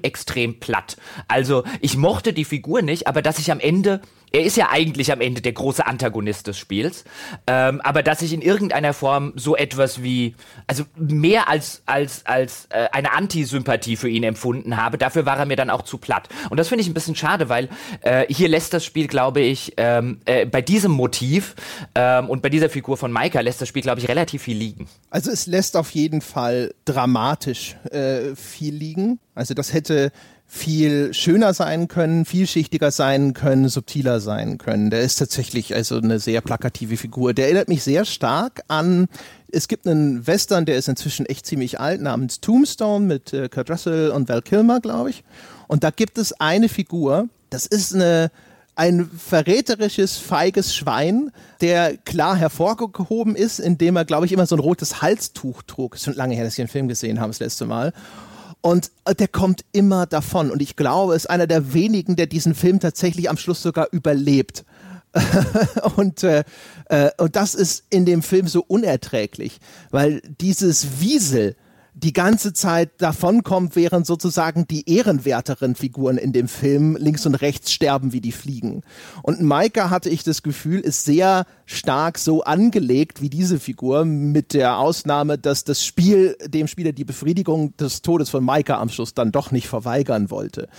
[0.04, 0.98] extrem platt.
[1.28, 4.02] Also ich mochte die Figur nicht, aber dass ich am Ende
[4.32, 7.04] er ist ja eigentlich am Ende der große Antagonist des Spiels,
[7.48, 10.36] ähm, aber dass ich in irgendeiner Form so etwas wie,
[10.68, 15.46] also mehr als als als äh, eine Antisympathie für ihn empfunden habe, dafür war er
[15.46, 16.30] mir dann auch zu platt.
[16.50, 17.70] Und das finde ich ein bisschen schade, weil
[18.02, 21.56] äh, hier lässt das Spiel, glaube ich, ähm, äh, bei diesem Motiv
[21.96, 24.88] ähm, und bei dieser Figur von Maika lässt das Spiel, glaube ich, relativ viel liegen.
[25.10, 29.20] Also es lässt auf jeden Fall dramatisch äh, viel liegen.
[29.36, 30.12] Also das hätte
[30.54, 34.90] viel schöner sein können, vielschichtiger sein können, subtiler sein können.
[34.90, 37.34] Der ist tatsächlich also eine sehr plakative Figur.
[37.34, 39.08] Der erinnert mich sehr stark an
[39.52, 43.70] es gibt einen Western, der ist inzwischen echt ziemlich alt, namens Tombstone mit äh, Kurt
[43.70, 45.24] Russell und Val Kilmer, glaube ich.
[45.68, 48.32] Und da gibt es eine Figur, das ist eine,
[48.76, 54.60] ein verräterisches, feiges Schwein, der klar hervorgehoben ist, indem er, glaube ich, immer so ein
[54.60, 55.96] rotes Halstuch trug.
[55.96, 57.94] Ist schon lange her, dass ich den Film gesehen habe, das letzte Mal.
[58.62, 60.52] Und äh, der kommt immer davon.
[60.52, 64.64] Und ich glaube, ist einer der wenigen, der diesen Film tatsächlich am Schluss sogar überlebt.
[65.98, 66.44] und, äh,
[66.86, 69.60] äh, und das ist in dem Film so unerträglich,
[69.90, 71.56] weil dieses Wiesel,
[71.94, 77.72] die ganze Zeit davonkommt, während sozusagen die ehrenwerteren Figuren in dem Film links und rechts
[77.72, 78.82] sterben wie die Fliegen.
[79.24, 84.54] Und Maika hatte ich das Gefühl, ist sehr stark so angelegt wie diese Figur, mit
[84.54, 89.14] der Ausnahme, dass das Spiel dem Spieler die Befriedigung des Todes von Maika am Schluss
[89.14, 90.70] dann doch nicht verweigern wollte.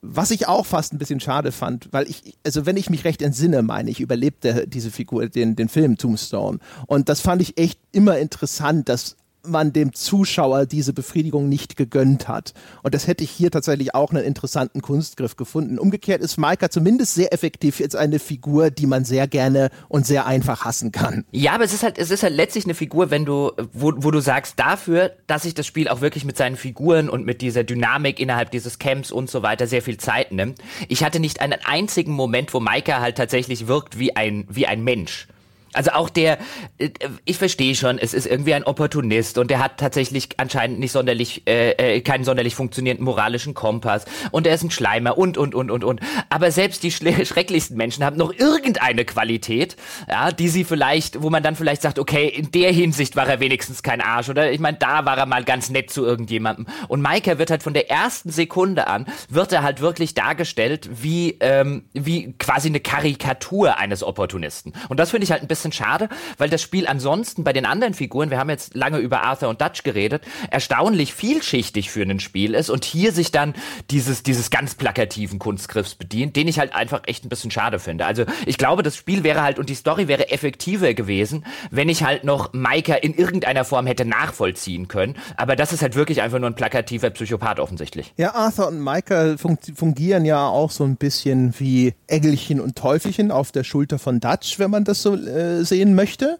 [0.00, 3.22] Was ich auch fast ein bisschen schade fand, weil ich, also wenn ich mich recht
[3.22, 6.58] entsinne, meine ich, überlebte diese Figur den, den Film Tombstone.
[6.88, 12.28] Und das fand ich echt immer interessant, dass man dem Zuschauer diese Befriedigung nicht gegönnt
[12.28, 12.54] hat.
[12.82, 15.78] Und das hätte ich hier tatsächlich auch einen interessanten Kunstgriff gefunden.
[15.78, 20.26] Umgekehrt ist Maika zumindest sehr effektiv jetzt eine Figur, die man sehr gerne und sehr
[20.26, 21.24] einfach hassen kann.
[21.32, 24.10] Ja, aber es ist halt, es ist halt letztlich eine Figur, wenn du, wo, wo
[24.10, 27.64] du sagst, dafür, dass sich das Spiel auch wirklich mit seinen Figuren und mit dieser
[27.64, 30.58] Dynamik innerhalb dieses Camps und so weiter sehr viel Zeit nimmt.
[30.88, 34.82] Ich hatte nicht einen einzigen Moment, wo Maika halt tatsächlich wirkt wie ein, wie ein
[34.84, 35.28] Mensch.
[35.74, 36.38] Also auch der,
[36.78, 36.90] äh,
[37.24, 41.42] ich verstehe schon, es ist irgendwie ein Opportunist und der hat tatsächlich anscheinend nicht sonderlich,
[41.46, 45.70] äh, äh, keinen sonderlich funktionierenden moralischen Kompass und er ist ein Schleimer und, und, und,
[45.70, 46.00] und, und.
[46.28, 49.76] Aber selbst die schrecklichsten Menschen haben noch irgendeine Qualität,
[50.08, 53.40] ja, die sie vielleicht, wo man dann vielleicht sagt, okay, in der Hinsicht war er
[53.40, 56.66] wenigstens kein Arsch oder ich meine, da war er mal ganz nett zu irgendjemandem.
[56.88, 61.36] Und Maika wird halt von der ersten Sekunde an, wird er halt wirklich dargestellt wie,
[61.40, 64.72] ähm, wie quasi eine Karikatur eines Opportunisten.
[64.88, 66.08] Und das finde ich halt ein bisschen bisschen schade,
[66.38, 69.60] weil das Spiel ansonsten bei den anderen Figuren, wir haben jetzt lange über Arthur und
[69.60, 73.54] Dutch geredet, erstaunlich vielschichtig für ein Spiel ist und hier sich dann
[73.90, 78.06] dieses, dieses ganz plakativen Kunstgriffs bedient, den ich halt einfach echt ein bisschen schade finde.
[78.06, 82.02] Also ich glaube, das Spiel wäre halt und die Story wäre effektiver gewesen, wenn ich
[82.02, 85.14] halt noch Maika in irgendeiner Form hätte nachvollziehen können.
[85.36, 88.12] Aber das ist halt wirklich einfach nur ein plakativer Psychopath offensichtlich.
[88.16, 93.52] Ja, Arthur und Maika fungieren ja auch so ein bisschen wie Engelchen und Teufelchen auf
[93.52, 96.38] der Schulter von Dutch, wenn man das so äh, sehen möchte.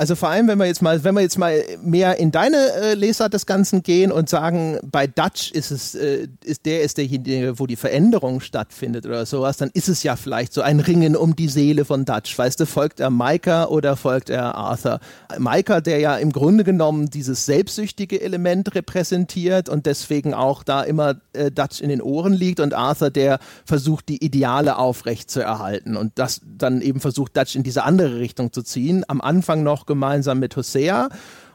[0.00, 2.94] Also vor allem, wenn wir jetzt mal, wenn wir jetzt mal mehr in deine äh,
[2.94, 7.58] Lesart des Ganzen gehen und sagen, bei Dutch ist es, äh, ist der ist derjenige,
[7.58, 11.36] wo die Veränderung stattfindet oder sowas, dann ist es ja vielleicht so ein Ringen um
[11.36, 12.38] die Seele von Dutch.
[12.38, 15.00] Weißt du, folgt er Micah oder folgt er Arthur?
[15.38, 21.16] Micah, der ja im Grunde genommen dieses selbstsüchtige Element repräsentiert und deswegen auch da immer
[21.34, 25.98] äh, Dutch in den Ohren liegt und Arthur, der versucht, die Ideale aufrecht zu erhalten
[25.98, 29.04] und das dann eben versucht, Dutch in diese andere Richtung zu ziehen.
[29.06, 31.08] Am Anfang noch gemeinsam mit Hosea.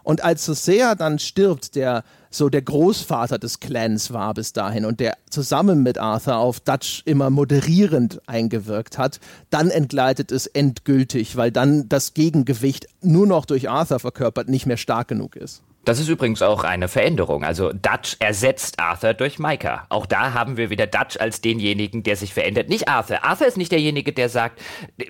[0.04, 5.00] Und als Hosea dann stirbt, der so der Großvater des Clans war bis dahin und
[5.00, 9.20] der zusammen mit Arthur auf Dutch immer moderierend eingewirkt hat,
[9.50, 14.78] dann entgleitet es endgültig, weil dann das Gegengewicht nur noch durch Arthur verkörpert nicht mehr
[14.78, 15.64] stark genug ist.
[15.86, 17.44] Das ist übrigens auch eine Veränderung.
[17.44, 19.86] Also Dutch ersetzt Arthur durch Micah.
[19.90, 22.70] Auch da haben wir wieder Dutch als denjenigen, der sich verändert.
[22.70, 23.24] Nicht Arthur.
[23.24, 24.60] Arthur ist nicht derjenige, der sagt,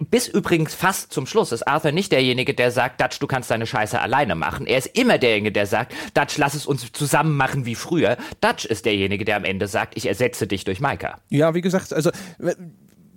[0.10, 3.66] bis übrigens fast zum Schluss ist Arthur nicht derjenige, der sagt, Dutch, du kannst deine
[3.66, 4.68] Scheiße alleine machen.
[4.68, 8.18] Er ist immer derjenige, der sagt, Dutch, lass es uns zusammen machen wie früher.
[8.42, 11.22] Dutch ist derjenige, der am Ende sagt, ich ersetze dich durch Micah.
[11.30, 12.12] Ja, wie gesagt, also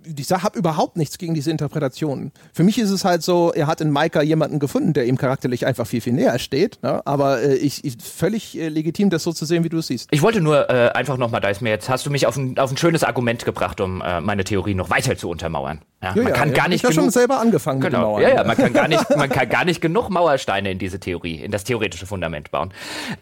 [0.05, 2.31] ich habe überhaupt nichts gegen diese Interpretation.
[2.53, 5.65] Für mich ist es halt so, er hat in Maika jemanden gefunden, der ihm charakterlich
[5.65, 6.79] einfach viel, viel näher steht.
[6.81, 7.01] Ne?
[7.05, 10.07] Aber äh, ich, ich völlig äh, legitim, das so zu sehen, wie du es siehst.
[10.11, 12.57] Ich wollte nur äh, einfach nochmal, da ist mir jetzt, hast du mich auf ein,
[12.57, 15.81] auf ein schönes Argument gebracht, um äh, meine Theorie noch weiter zu untermauern.
[16.01, 16.77] Ja, ja man kann ja, gar nicht.
[16.77, 18.01] Ich habe schon selber angefangen genau.
[18.01, 18.21] Mauern.
[18.21, 21.35] Ja, ja, man kann gar nicht, man kann gar nicht genug Mauersteine in diese Theorie,
[21.35, 22.73] in das theoretische Fundament bauen.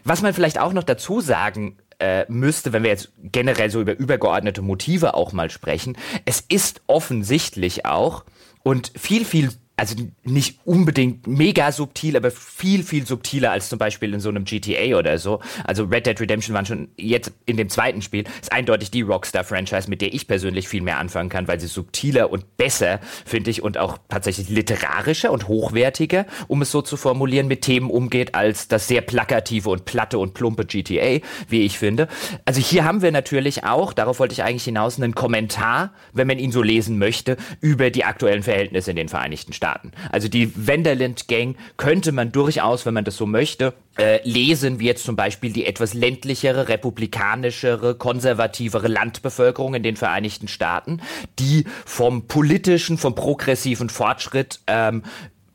[0.04, 3.98] Was man vielleicht auch noch dazu sagen äh, müsste, wenn wir jetzt generell so über
[3.98, 8.24] übergeordnete Motive auch mal sprechen, es ist offensichtlich auch
[8.62, 14.12] und viel, viel also nicht unbedingt mega subtil, aber viel, viel subtiler als zum Beispiel
[14.12, 15.38] in so einem GTA oder so.
[15.64, 19.88] Also Red Dead Redemption waren schon jetzt in dem zweiten Spiel, ist eindeutig die Rockstar-Franchise,
[19.88, 23.62] mit der ich persönlich viel mehr anfangen kann, weil sie subtiler und besser, finde ich,
[23.62, 28.66] und auch tatsächlich literarischer und hochwertiger, um es so zu formulieren, mit Themen umgeht, als
[28.66, 32.08] das sehr plakative und platte und plumpe GTA, wie ich finde.
[32.44, 36.40] Also hier haben wir natürlich auch, darauf wollte ich eigentlich hinaus, einen Kommentar, wenn man
[36.40, 39.67] ihn so lesen möchte, über die aktuellen Verhältnisse in den Vereinigten Staaten.
[39.68, 39.92] Staaten.
[40.10, 44.86] Also die Wenderland Gang könnte man durchaus, wenn man das so möchte, äh, lesen, wie
[44.86, 51.00] jetzt zum Beispiel die etwas ländlichere, republikanischere, konservativere Landbevölkerung in den Vereinigten Staaten,
[51.38, 55.02] die vom politischen, vom progressiven Fortschritt ähm,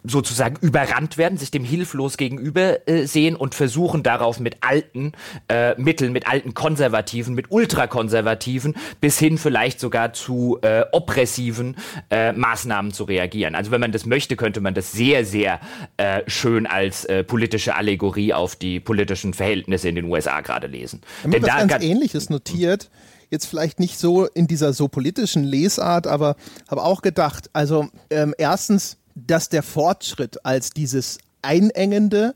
[0.04, 5.14] sozusagen überrannt werden, sich dem hilflos gegenüber äh, sehen und versuchen darauf mit alten
[5.48, 11.78] äh, Mitteln, mit alten Konservativen, mit ultrakonservativen bis hin vielleicht sogar zu äh, oppressiven
[12.10, 13.56] äh, Maßnahmen zu reagieren.
[13.56, 15.60] Also wenn man das möchte, könnte man das sehr, sehr
[15.98, 21.02] äh, schön als äh, politische Allegorie auf die politischen Verhältnisse in den USA gerade lesen.
[21.20, 22.90] Ich habe was ganz Ähnliches notiert
[23.34, 26.36] jetzt vielleicht nicht so in dieser so politischen Lesart, aber
[26.70, 32.34] habe auch gedacht, also ähm, erstens dass der Fortschritt als dieses Einengende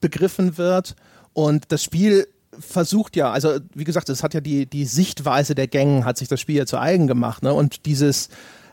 [0.00, 0.96] begriffen wird
[1.32, 2.26] und das Spiel
[2.58, 6.28] versucht ja, also wie gesagt, es hat ja die, die Sichtweise der Gängen, hat sich
[6.28, 7.54] das Spiel ja zu eigen gemacht, ne?
[7.54, 8.28] Und dieses,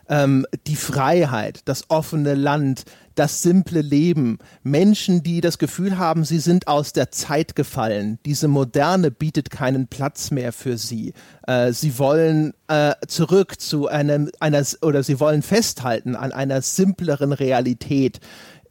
[0.08, 2.84] ähm, die Freiheit, das offene Land,
[3.18, 8.18] das simple Leben, Menschen, die das Gefühl haben, sie sind aus der Zeit gefallen.
[8.24, 11.12] Diese Moderne bietet keinen Platz mehr für sie.
[11.46, 17.32] Äh, sie wollen äh, zurück zu einem, einer, oder sie wollen festhalten an einer simpleren
[17.32, 18.20] Realität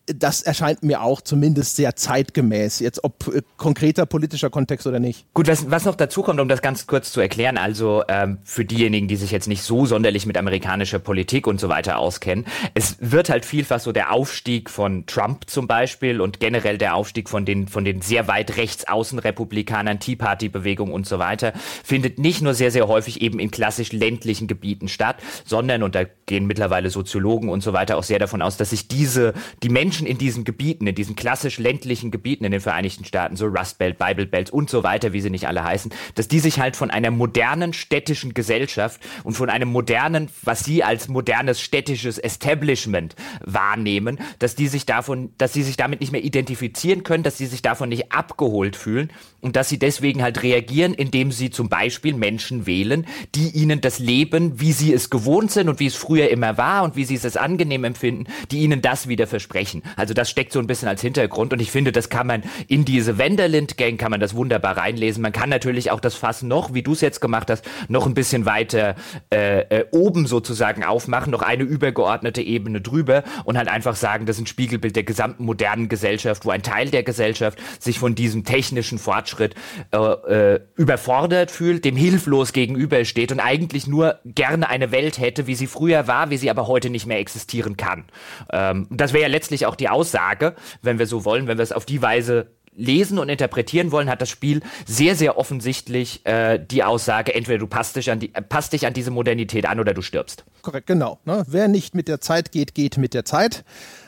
[0.07, 5.25] das erscheint mir auch zumindest sehr zeitgemäß, jetzt ob äh, konkreter politischer Kontext oder nicht.
[5.33, 8.65] Gut, was, was noch dazu kommt, um das ganz kurz zu erklären, also ähm, für
[8.65, 12.97] diejenigen, die sich jetzt nicht so sonderlich mit amerikanischer Politik und so weiter auskennen, es
[12.99, 17.45] wird halt vielfach so der Aufstieg von Trump zum Beispiel und generell der Aufstieg von
[17.45, 21.53] den, von den sehr weit rechts außen Republikanern, Tea Party Bewegung und so weiter,
[21.83, 26.03] findet nicht nur sehr, sehr häufig eben in klassisch ländlichen Gebieten statt, sondern, und da
[26.25, 29.33] gehen mittlerweile Soziologen und so weiter auch sehr davon aus, dass sich diese,
[29.63, 33.37] die Menschen Menschen in diesen Gebieten, in diesen klassisch ländlichen Gebieten in den Vereinigten Staaten,
[33.37, 36.39] so Rust Belt, Bible Belt und so weiter, wie sie nicht alle heißen, dass die
[36.39, 41.61] sich halt von einer modernen städtischen Gesellschaft und von einem modernen, was sie als modernes
[41.61, 47.23] städtisches Establishment wahrnehmen, dass die sich davon, dass sie sich damit nicht mehr identifizieren können,
[47.23, 51.51] dass sie sich davon nicht abgeholt fühlen und dass sie deswegen halt reagieren, indem sie
[51.51, 55.85] zum Beispiel Menschen wählen, die ihnen das Leben, wie sie es gewohnt sind und wie
[55.85, 59.83] es früher immer war und wie sie es angenehm empfinden, die ihnen das wieder versprechen.
[59.95, 62.85] Also das steckt so ein bisschen als Hintergrund und ich finde, das kann man in
[62.85, 65.21] diese Wenderlind-Gang kann man das wunderbar reinlesen.
[65.21, 68.13] Man kann natürlich auch das Fass noch, wie du es jetzt gemacht hast, noch ein
[68.13, 68.95] bisschen weiter
[69.31, 74.37] äh, äh, oben sozusagen aufmachen, noch eine übergeordnete Ebene drüber und halt einfach sagen, das
[74.37, 78.43] ist ein Spiegelbild der gesamten modernen Gesellschaft, wo ein Teil der Gesellschaft sich von diesem
[78.43, 79.55] technischen Fortschritt
[79.91, 85.55] äh, äh, überfordert fühlt, dem hilflos gegenübersteht und eigentlich nur gerne eine Welt hätte, wie
[85.55, 88.05] sie früher war, wie sie aber heute nicht mehr existieren kann.
[88.51, 91.63] Ähm, das wäre ja letztlich auch auch die Aussage, wenn wir so wollen, wenn wir
[91.63, 92.47] es auf die Weise
[92.77, 97.67] lesen und interpretieren wollen, hat das Spiel sehr, sehr offensichtlich äh, die Aussage, entweder du
[97.67, 100.43] passt dich, an die, äh, passt dich an diese Modernität an oder du stirbst.
[100.61, 101.19] Korrekt, genau.
[101.25, 101.43] Ne?
[101.47, 103.63] Wer nicht mit der Zeit geht, geht mit der Zeit.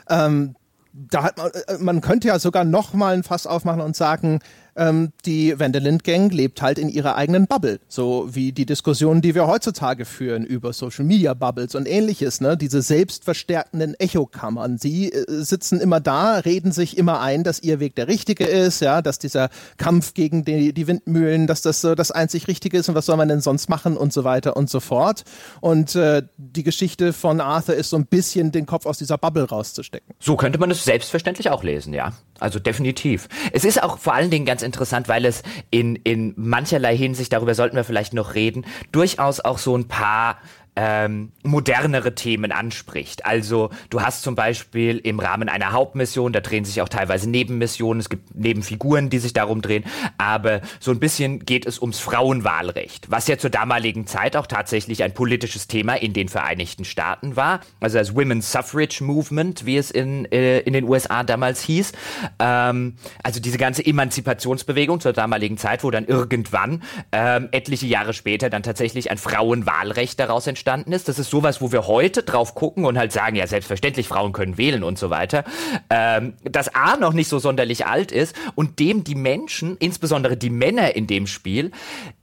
[0.10, 0.56] Ähm,
[0.92, 4.40] da hat man, äh, man könnte ja sogar noch mal ein Fass aufmachen und sagen,
[4.78, 7.80] ähm, die Vanderland Gang lebt halt in ihrer eigenen Bubble.
[7.88, 12.56] So wie die Diskussionen, die wir heutzutage führen über Social Media Bubbles und ähnliches, ne?
[12.56, 14.78] Diese selbstverstärkenden Echokammern.
[14.78, 18.82] Sie äh, sitzen immer da, reden sich immer ein, dass ihr Weg der richtige ist,
[18.82, 22.90] ja, dass dieser Kampf gegen die, die Windmühlen, dass das so das einzig Richtige ist
[22.90, 25.24] und was soll man denn sonst machen und so weiter und so fort.
[25.62, 29.44] Und äh, die Geschichte von Arthur ist so ein bisschen den Kopf aus dieser Bubble
[29.44, 30.14] rauszustecken.
[30.20, 32.14] So könnte man es selbstverständlich auch lesen, ja.
[32.40, 33.28] Also definitiv.
[33.52, 35.42] Es ist auch vor allen Dingen ganz interessant, weil es
[35.72, 40.38] in, in mancherlei Hinsicht, darüber sollten wir vielleicht noch reden, durchaus auch so ein paar
[40.78, 43.26] ähm, modernere Themen anspricht.
[43.26, 48.00] Also du hast zum Beispiel im Rahmen einer Hauptmission, da drehen sich auch teilweise Nebenmissionen,
[48.00, 49.84] es gibt Nebenfiguren, die sich darum drehen,
[50.20, 55.02] aber so ein bisschen geht es ums Frauenwahlrecht, was ja zur damaligen Zeit auch tatsächlich
[55.02, 59.90] ein politisches Thema in den Vereinigten Staaten war, also das Women's Suffrage Movement, wie es
[59.90, 61.94] in, äh, in den USA damals hieß.
[62.38, 68.52] Ähm, also diese ganze Emanzipationsbewegung zur damaligen Zeit, wo dann irgendwann ähm, etliche Jahre später
[68.52, 71.08] dann tatsächlich ein Frauenwahlrecht daraus entstand entstanden ist.
[71.08, 74.58] Das ist sowas, wo wir heute drauf gucken und halt sagen, ja, selbstverständlich, Frauen können
[74.58, 75.46] wählen und so weiter.
[75.90, 80.50] Ähm, das A noch nicht so sonderlich alt ist und dem die Menschen, insbesondere die
[80.50, 81.72] Männer in dem Spiel,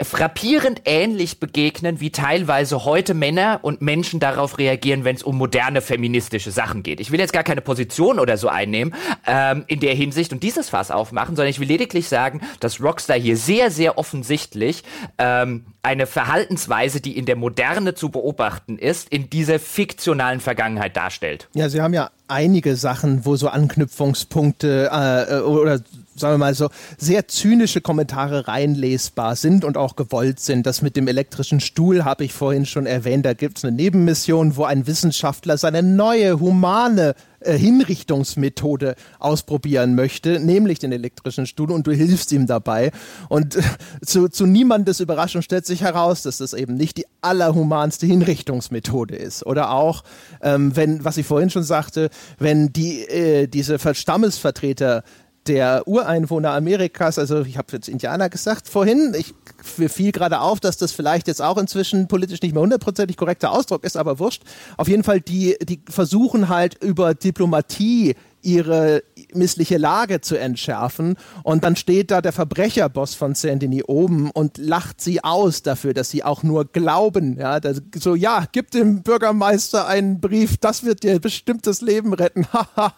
[0.03, 5.81] frappierend ähnlich begegnen, wie teilweise heute Männer und Menschen darauf reagieren, wenn es um moderne
[5.81, 7.01] feministische Sachen geht.
[7.01, 8.95] Ich will jetzt gar keine Position oder so einnehmen
[9.27, 13.19] ähm, in der Hinsicht und dieses Fass aufmachen, sondern ich will lediglich sagen, dass Rockstar
[13.19, 14.83] hier sehr, sehr offensichtlich
[15.17, 21.49] ähm, eine Verhaltensweise, die in der Moderne zu beobachten ist, in dieser fiktionalen Vergangenheit darstellt.
[21.55, 25.81] Ja, Sie haben ja einige Sachen, wo so Anknüpfungspunkte äh, oder
[26.17, 30.67] sagen wir mal so, sehr zynische Kommentare reinlesbar sind und auch gewollt sind.
[30.67, 33.27] Das mit dem elektrischen Stuhl habe ich vorhin schon erwähnt.
[33.27, 40.41] Da gibt es eine Nebenmission, wo ein Wissenschaftler seine neue humane äh, Hinrichtungsmethode ausprobieren möchte,
[40.41, 42.91] nämlich den elektrischen Stuhl und du hilfst ihm dabei.
[43.29, 43.63] Und äh,
[44.05, 49.45] zu, zu niemandes Überraschung stellt sich heraus, dass das eben nicht die allerhumanste Hinrichtungsmethode ist.
[49.45, 50.05] Oder auch,
[50.43, 52.09] ähm, wenn, was ich vorhin schon sagte,
[52.39, 55.03] wenn die, äh, diese Stammesvertreter
[55.47, 59.35] der Ureinwohner Amerikas, also ich habe jetzt Indianer gesagt vorhin, ich
[59.77, 63.53] mir fiel gerade auf, dass das vielleicht jetzt auch inzwischen politisch nicht mehr hundertprozentig korrekter
[63.53, 64.43] Ausdruck ist, aber wurscht.
[64.77, 68.15] Auf jeden Fall, die, die versuchen halt über Diplomatie
[68.45, 71.17] ihre missliche Lage zu entschärfen.
[71.43, 76.11] Und dann steht da der Verbrecherboss von Saint-Denis oben und lacht sie aus dafür, dass
[76.11, 77.39] sie auch nur glauben.
[77.39, 82.13] Ja, das, so, ja, gib dem Bürgermeister einen Brief, das wird dir bestimmt das Leben
[82.13, 82.47] retten.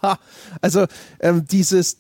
[0.60, 0.86] also
[1.20, 1.98] ähm, dieses,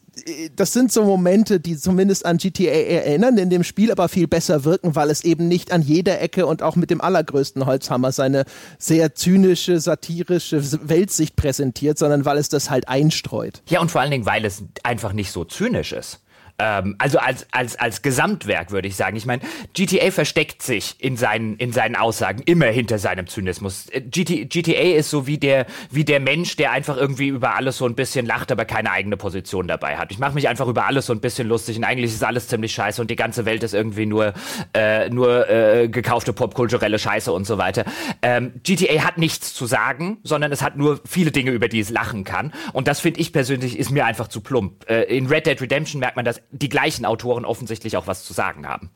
[0.54, 4.64] das sind so Momente, die zumindest an GTA erinnern, in dem Spiel aber viel besser
[4.64, 8.44] wirken, weil es eben nicht an jeder Ecke und auch mit dem allergrößten Holzhammer seine
[8.78, 13.62] sehr zynische, satirische Weltsicht präsentiert, sondern weil es das halt einstreut.
[13.68, 16.20] Ja, und vor allen Dingen, weil es einfach nicht so zynisch ist.
[16.58, 19.16] Ähm, also als, als, als Gesamtwerk würde ich sagen.
[19.16, 19.42] Ich meine,
[19.74, 23.88] GTA versteckt sich in seinen, in seinen Aussagen immer hinter seinem Zynismus.
[23.90, 27.76] Äh, GT, GTA ist so wie der, wie der Mensch, der einfach irgendwie über alles
[27.78, 30.12] so ein bisschen lacht, aber keine eigene Position dabei hat.
[30.12, 32.72] Ich mache mich einfach über alles so ein bisschen lustig und eigentlich ist alles ziemlich
[32.72, 34.32] scheiße und die ganze Welt ist irgendwie nur,
[34.74, 37.84] äh, nur äh, gekaufte popkulturelle Scheiße und so weiter.
[38.22, 41.90] Ähm, GTA hat nichts zu sagen, sondern es hat nur viele Dinge, über die es
[41.90, 42.52] lachen kann.
[42.72, 44.88] Und das finde ich persönlich ist mir einfach zu plump.
[44.88, 48.32] Äh, in Red Dead Redemption merkt man das die gleichen Autoren offensichtlich auch was zu
[48.32, 48.90] sagen haben.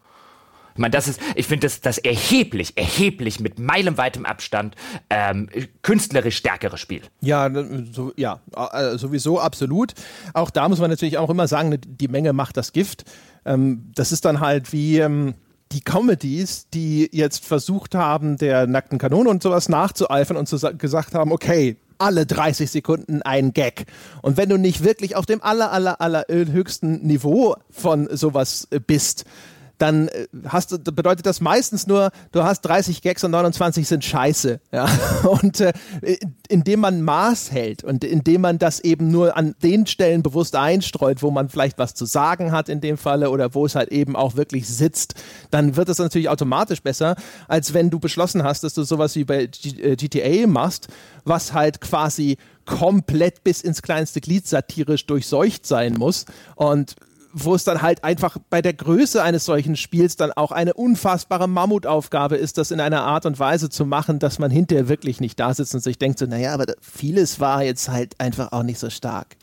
[0.75, 4.77] Ich meine, das ist, ich finde das, das erheblich, erheblich mit meilenweitem Abstand
[5.11, 5.49] ähm,
[5.83, 7.03] künstlerisch stärkere Spiel.
[7.21, 7.51] Ja,
[7.93, 8.41] so, ja,
[8.73, 9.95] äh, sowieso absolut.
[10.33, 13.05] Auch da muss man natürlich auch immer sagen, die Menge macht das Gift.
[13.45, 15.35] Ähm, das ist dann halt wie ähm,
[15.73, 21.15] die Comedies, die jetzt versucht haben, der nackten Kanone und sowas nachzueifern und zu, gesagt
[21.15, 23.85] haben, okay, alle 30 Sekunden ein Gag.
[24.23, 28.81] Und wenn du nicht wirklich auf dem aller, aller, aller höchsten Niveau von sowas äh,
[28.81, 29.25] bist,
[29.81, 34.05] dann äh, hast du, bedeutet das meistens nur, du hast 30 Gags und 29 sind
[34.05, 34.61] scheiße.
[34.73, 34.89] Ja?
[35.25, 35.73] Und äh,
[36.49, 41.23] indem man Maß hält und indem man das eben nur an den Stellen bewusst einstreut,
[41.23, 44.15] wo man vielleicht was zu sagen hat in dem Falle oder wo es halt eben
[44.15, 45.15] auch wirklich sitzt,
[45.51, 47.17] dann wird es natürlich automatisch besser,
[47.49, 50.89] als wenn du beschlossen hast, dass du sowas wie bei GTA äh, machst,
[51.25, 56.95] was halt quasi komplett bis ins kleinste Glied satirisch durchseucht sein muss und
[57.33, 61.49] wo es dann halt einfach bei der Größe eines solchen Spiels dann auch eine unfassbare
[61.49, 65.39] Mammutaufgabe ist, das in einer Art und Weise zu machen, dass man hinterher wirklich nicht
[65.39, 68.79] da sitzt und sich denkt so, naja, aber vieles war jetzt halt einfach auch nicht
[68.79, 69.37] so stark.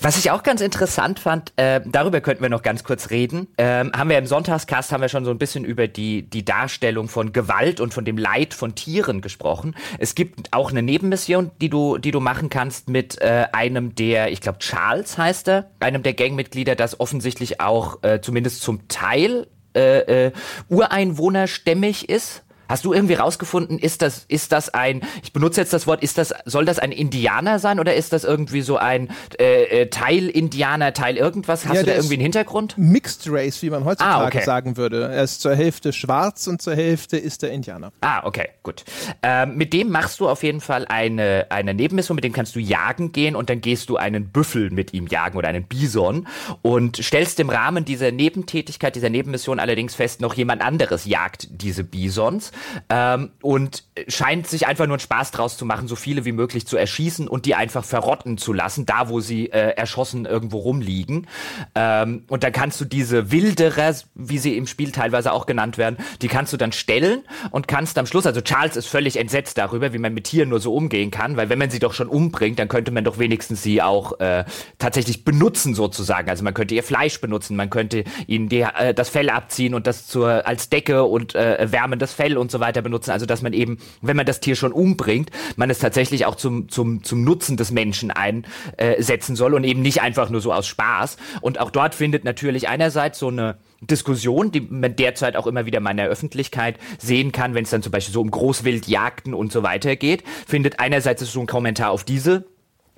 [0.00, 3.92] Was ich auch ganz interessant fand, äh, darüber könnten wir noch ganz kurz reden, ähm,
[3.96, 7.32] haben wir im Sonntagscast haben wir schon so ein bisschen über die, die Darstellung von
[7.32, 9.74] Gewalt und von dem Leid von Tieren gesprochen.
[9.98, 14.30] Es gibt auch eine Nebenmission, die du, die du machen kannst mit äh, einem der,
[14.30, 19.46] ich glaube Charles heißt er, einem der Gangmitglieder, das offensichtlich auch äh, zumindest zum Teil
[19.74, 20.32] äh, äh,
[20.68, 22.45] ureinwohnerstämmig ist.
[22.68, 26.18] Hast du irgendwie rausgefunden, ist das, ist das ein, ich benutze jetzt das Wort, ist
[26.18, 30.28] das, soll das ein Indianer sein oder ist das irgendwie so ein äh, äh Teil
[30.28, 31.64] Indianer, Teil irgendwas?
[31.66, 32.74] Hast ja, du da irgendwie einen Hintergrund?
[32.76, 34.44] Mixed Race, wie man heutzutage ah, okay.
[34.44, 35.08] sagen würde.
[35.12, 37.92] Er ist zur Hälfte schwarz und zur Hälfte ist er Indianer.
[38.00, 38.84] Ah, okay, gut.
[39.22, 42.60] Ähm, mit dem machst du auf jeden Fall eine, eine Nebenmission, mit dem kannst du
[42.60, 46.26] jagen gehen und dann gehst du einen Büffel mit ihm jagen oder einen Bison
[46.62, 51.84] und stellst im Rahmen dieser Nebentätigkeit, dieser Nebenmission allerdings fest, noch jemand anderes jagt diese
[51.84, 52.52] Bisons
[52.88, 56.66] ähm, und scheint sich einfach nur einen Spaß draus zu machen, so viele wie möglich
[56.66, 61.26] zu erschießen und die einfach verrotten zu lassen, da wo sie äh, erschossen irgendwo rumliegen.
[61.74, 65.96] Ähm, und dann kannst du diese Wilderer, wie sie im Spiel teilweise auch genannt werden,
[66.22, 69.92] die kannst du dann stellen und kannst am Schluss, also Charles ist völlig entsetzt darüber,
[69.92, 72.58] wie man mit Tieren nur so umgehen kann, weil wenn man sie doch schon umbringt,
[72.58, 74.44] dann könnte man doch wenigstens sie auch äh,
[74.78, 76.28] tatsächlich benutzen sozusagen.
[76.28, 79.86] Also man könnte ihr Fleisch benutzen, man könnte ihnen die, äh, das Fell abziehen und
[79.86, 83.10] das zur als Decke und äh, wärmen das Fell und und so weiter benutzen.
[83.10, 86.68] Also dass man eben, wenn man das Tier schon umbringt, man es tatsächlich auch zum,
[86.68, 91.16] zum, zum Nutzen des Menschen einsetzen soll und eben nicht einfach nur so aus Spaß.
[91.40, 95.80] Und auch dort findet natürlich einerseits so eine Diskussion, die man derzeit auch immer wieder
[95.80, 99.52] mal in der Öffentlichkeit sehen kann, wenn es dann zum Beispiel so um Großwildjagden und
[99.52, 102.46] so weiter geht, findet einerseits so ein Kommentar auf diese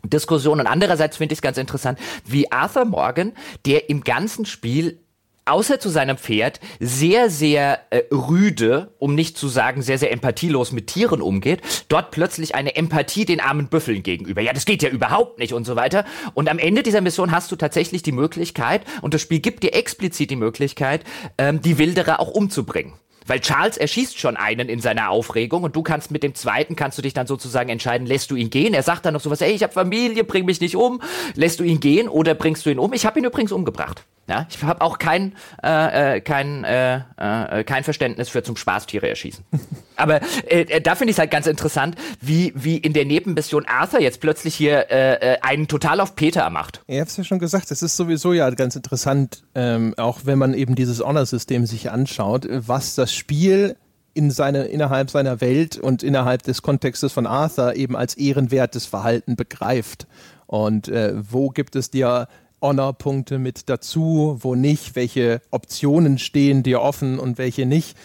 [0.05, 3.33] Diskussion und andererseits finde ich es ganz interessant, wie Arthur Morgan,
[3.67, 5.01] der im ganzen Spiel
[5.49, 10.73] außer zu seinem Pferd sehr, sehr äh, rüde, um nicht zu sagen sehr, sehr empathielos
[10.73, 14.41] mit Tieren umgeht, dort plötzlich eine Empathie den armen Büffeln gegenüber.
[14.41, 16.05] Ja, das geht ja überhaupt nicht und so weiter.
[16.35, 19.75] Und am Ende dieser Mission hast du tatsächlich die Möglichkeit, und das Spiel gibt dir
[19.75, 21.05] explizit die Möglichkeit,
[21.39, 22.95] ähm, die Wilderer auch umzubringen.
[23.29, 26.97] Weil Charles erschießt schon einen in seiner Aufregung und du kannst mit dem zweiten, kannst
[26.97, 28.73] du dich dann sozusagen entscheiden, lässt du ihn gehen?
[28.73, 31.03] Er sagt dann noch sowas, ey, ich habe Familie, bring mich nicht um.
[31.35, 32.95] Lässt du ihn gehen oder bringst du ihn um?
[32.95, 34.05] Ich habe ihn übrigens umgebracht.
[34.29, 38.85] Ja, ich habe auch kein, äh, äh, kein, äh, äh, kein Verständnis für zum Spaß
[38.85, 39.43] Tiere erschießen.
[39.97, 40.21] Aber
[40.51, 44.01] äh, äh da finde ich es halt ganz interessant, wie, wie in der Nebenmission Arthur
[44.01, 46.83] jetzt plötzlich hier äh, äh, einen total auf Peter macht.
[46.87, 50.39] Ich habe es ja schon gesagt, es ist sowieso ja ganz interessant, ähm, auch wenn
[50.39, 53.77] man eben dieses Honor-System sich anschaut, was das Spiel
[54.13, 59.37] in seine, innerhalb seiner Welt und innerhalb des Kontextes von Arthur eben als ehrenwertes Verhalten
[59.37, 60.07] begreift.
[60.47, 62.29] Und äh, wo gibt es dir
[62.61, 67.97] Honor-Punkte mit dazu, wo nicht, welche Optionen stehen dir offen und welche nicht.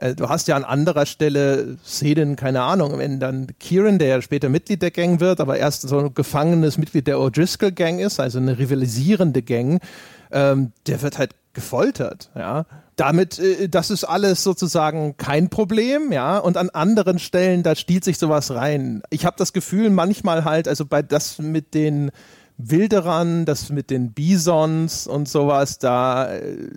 [0.00, 4.22] Äh, du hast ja an anderer Stelle Szenen, keine Ahnung, wenn dann Kieran, der ja
[4.22, 8.18] später Mitglied der Gang wird, aber erst so ein gefangenes Mitglied der O'Driscoll Gang ist,
[8.18, 9.80] also eine rivalisierende Gang,
[10.32, 12.64] ähm, der wird halt gefoltert, ja.
[12.96, 16.38] Damit, äh, das ist alles sozusagen kein Problem, ja.
[16.38, 19.02] Und an anderen Stellen, da stiehlt sich sowas rein.
[19.10, 22.10] Ich habe das Gefühl, manchmal halt, also bei das mit den
[22.68, 26.68] Wilderern, das mit den Bisons und sowas, da äh,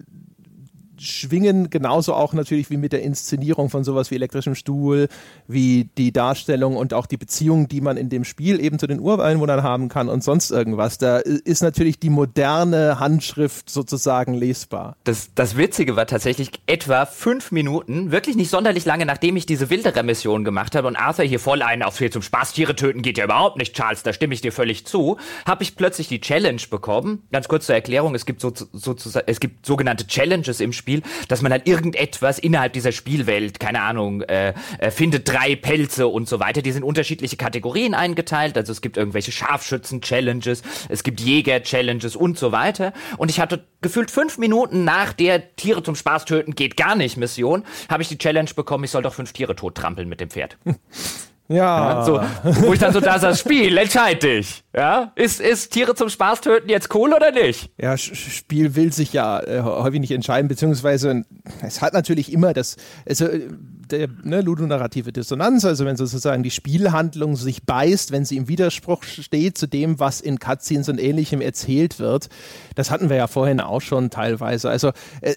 [1.04, 5.08] schwingen, genauso auch natürlich wie mit der Inszenierung von sowas wie elektrischem Stuhl,
[5.47, 8.99] wie die Darstellung und auch die Beziehung, die man in dem Spiel eben zu den
[8.99, 10.97] Ureinwohnern haben kann und sonst irgendwas.
[10.97, 14.95] Da ist natürlich die moderne Handschrift sozusagen lesbar.
[15.04, 19.70] Das, das Witzige war tatsächlich etwa fünf Minuten, wirklich nicht sonderlich lange, nachdem ich diese
[19.70, 23.18] Wilderer-Mission gemacht habe und Arthur hier voll einen auf hier zum Spaß Tiere töten geht
[23.18, 26.62] ja überhaupt nicht, Charles, da stimme ich dir völlig zu, habe ich plötzlich die Challenge
[26.70, 27.24] bekommen.
[27.32, 28.95] Ganz kurz zur Erklärung, es gibt so, so,
[29.26, 33.82] es gibt sogenannte Challenges im Spiel, Spiel, dass man halt irgendetwas innerhalb dieser Spielwelt, keine
[33.82, 36.62] Ahnung, äh, äh, findet drei Pelze und so weiter.
[36.62, 38.58] Die sind unterschiedliche Kategorien eingeteilt.
[38.58, 42.94] Also es gibt irgendwelche Scharfschützen-Challenges, es gibt Jäger-Challenges und so weiter.
[43.18, 47.18] Und ich hatte gefühlt fünf Minuten nach der Tiere zum Spaß töten geht gar nicht
[47.18, 50.30] Mission, habe ich die Challenge bekommen, ich soll doch fünf Tiere tot trampeln mit dem
[50.30, 50.58] Pferd.
[51.50, 51.56] Ja.
[51.56, 52.06] ja.
[52.06, 52.22] So,
[52.62, 54.64] wo ich dann so da das Spiel, entscheid dich.
[54.74, 55.12] Ja?
[55.16, 57.72] Ist, ist Tiere zum Spaß töten jetzt cool oder nicht?
[57.78, 61.26] Ja, Spiel will sich ja äh, häufig nicht entscheiden, beziehungsweise
[61.62, 62.78] es hat natürlich immer das,
[63.08, 63.50] also äh,
[63.91, 69.04] der ne, ludonarrative Dissonanz, also wenn sozusagen die Spielhandlung sich beißt, wenn sie im Widerspruch
[69.04, 72.30] steht zu dem, was in Cutscenes und ähnlichem erzählt wird.
[72.76, 74.70] Das hatten wir ja vorhin auch schon teilweise.
[74.70, 74.91] Also
[75.22, 75.36] äh,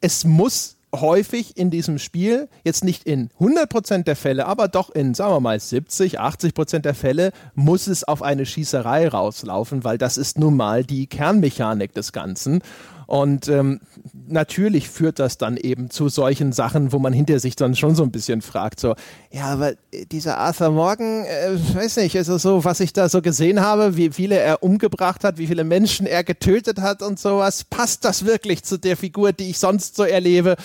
[0.00, 5.14] es muss häufig in diesem Spiel, jetzt nicht in 100% der Fälle, aber doch in,
[5.14, 10.16] sagen wir mal, 70, 80% der Fälle, muss es auf eine Schießerei rauslaufen, weil das
[10.16, 12.62] ist nun mal die Kernmechanik des Ganzen.
[13.06, 13.80] Und ähm,
[14.26, 18.02] natürlich führt das dann eben zu solchen Sachen, wo man hinter sich dann schon so
[18.02, 18.94] ein bisschen fragt, so,
[19.30, 19.74] ja, aber
[20.12, 24.10] dieser Arthur Morgan, äh, weiß nicht, also so, was ich da so gesehen habe, wie
[24.10, 28.62] viele er umgebracht hat, wie viele Menschen er getötet hat und sowas, passt das wirklich
[28.64, 30.56] zu der Figur, die ich sonst so erlebe?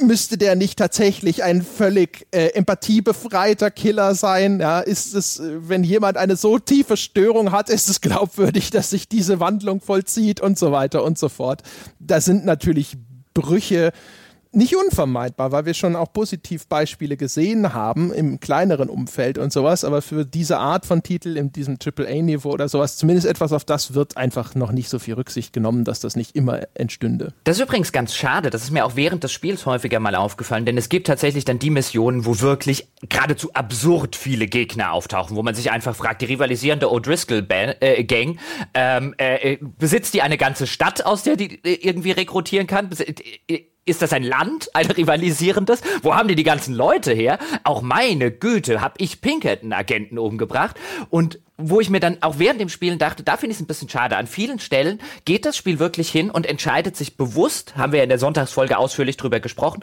[0.00, 4.60] Müsste der nicht tatsächlich ein völlig äh, empathiebefreiter Killer sein?
[4.60, 8.90] Ja, ist es, äh, wenn jemand eine so tiefe Störung hat, ist es glaubwürdig, dass
[8.90, 11.62] sich diese Wandlung vollzieht und so weiter und so fort.
[11.98, 12.96] Da sind natürlich
[13.34, 13.92] Brüche
[14.56, 20.00] nicht unvermeidbar, weil wir schon auch Positivbeispiele gesehen haben im kleineren Umfeld und sowas, aber
[20.00, 24.16] für diese Art von Titel in diesem AAA-Niveau oder sowas, zumindest etwas auf das wird
[24.16, 27.34] einfach noch nicht so viel Rücksicht genommen, dass das nicht immer entstünde.
[27.44, 30.64] Das ist übrigens ganz schade, das ist mir auch während des Spiels häufiger mal aufgefallen,
[30.64, 35.42] denn es gibt tatsächlich dann die Missionen, wo wirklich geradezu absurd viele Gegner auftauchen, wo
[35.42, 38.06] man sich einfach fragt, die rivalisierende O'Driscoll-Gang, äh,
[38.74, 42.88] ähm, äh, besitzt die eine ganze Stadt, aus der die äh, irgendwie rekrutieren kann?
[42.88, 45.80] Bes äh, ist das ein Land, ein rivalisierendes?
[46.02, 47.38] Wo haben die die ganzen Leute her?
[47.64, 50.76] Auch meine Güte, hab ich Pinkerton-Agenten umgebracht.
[51.08, 53.66] Und wo ich mir dann auch während dem Spielen dachte, da finde ich es ein
[53.66, 54.16] bisschen schade.
[54.16, 58.10] An vielen Stellen geht das Spiel wirklich hin und entscheidet sich bewusst, haben wir in
[58.10, 59.82] der Sonntagsfolge ausführlich drüber gesprochen,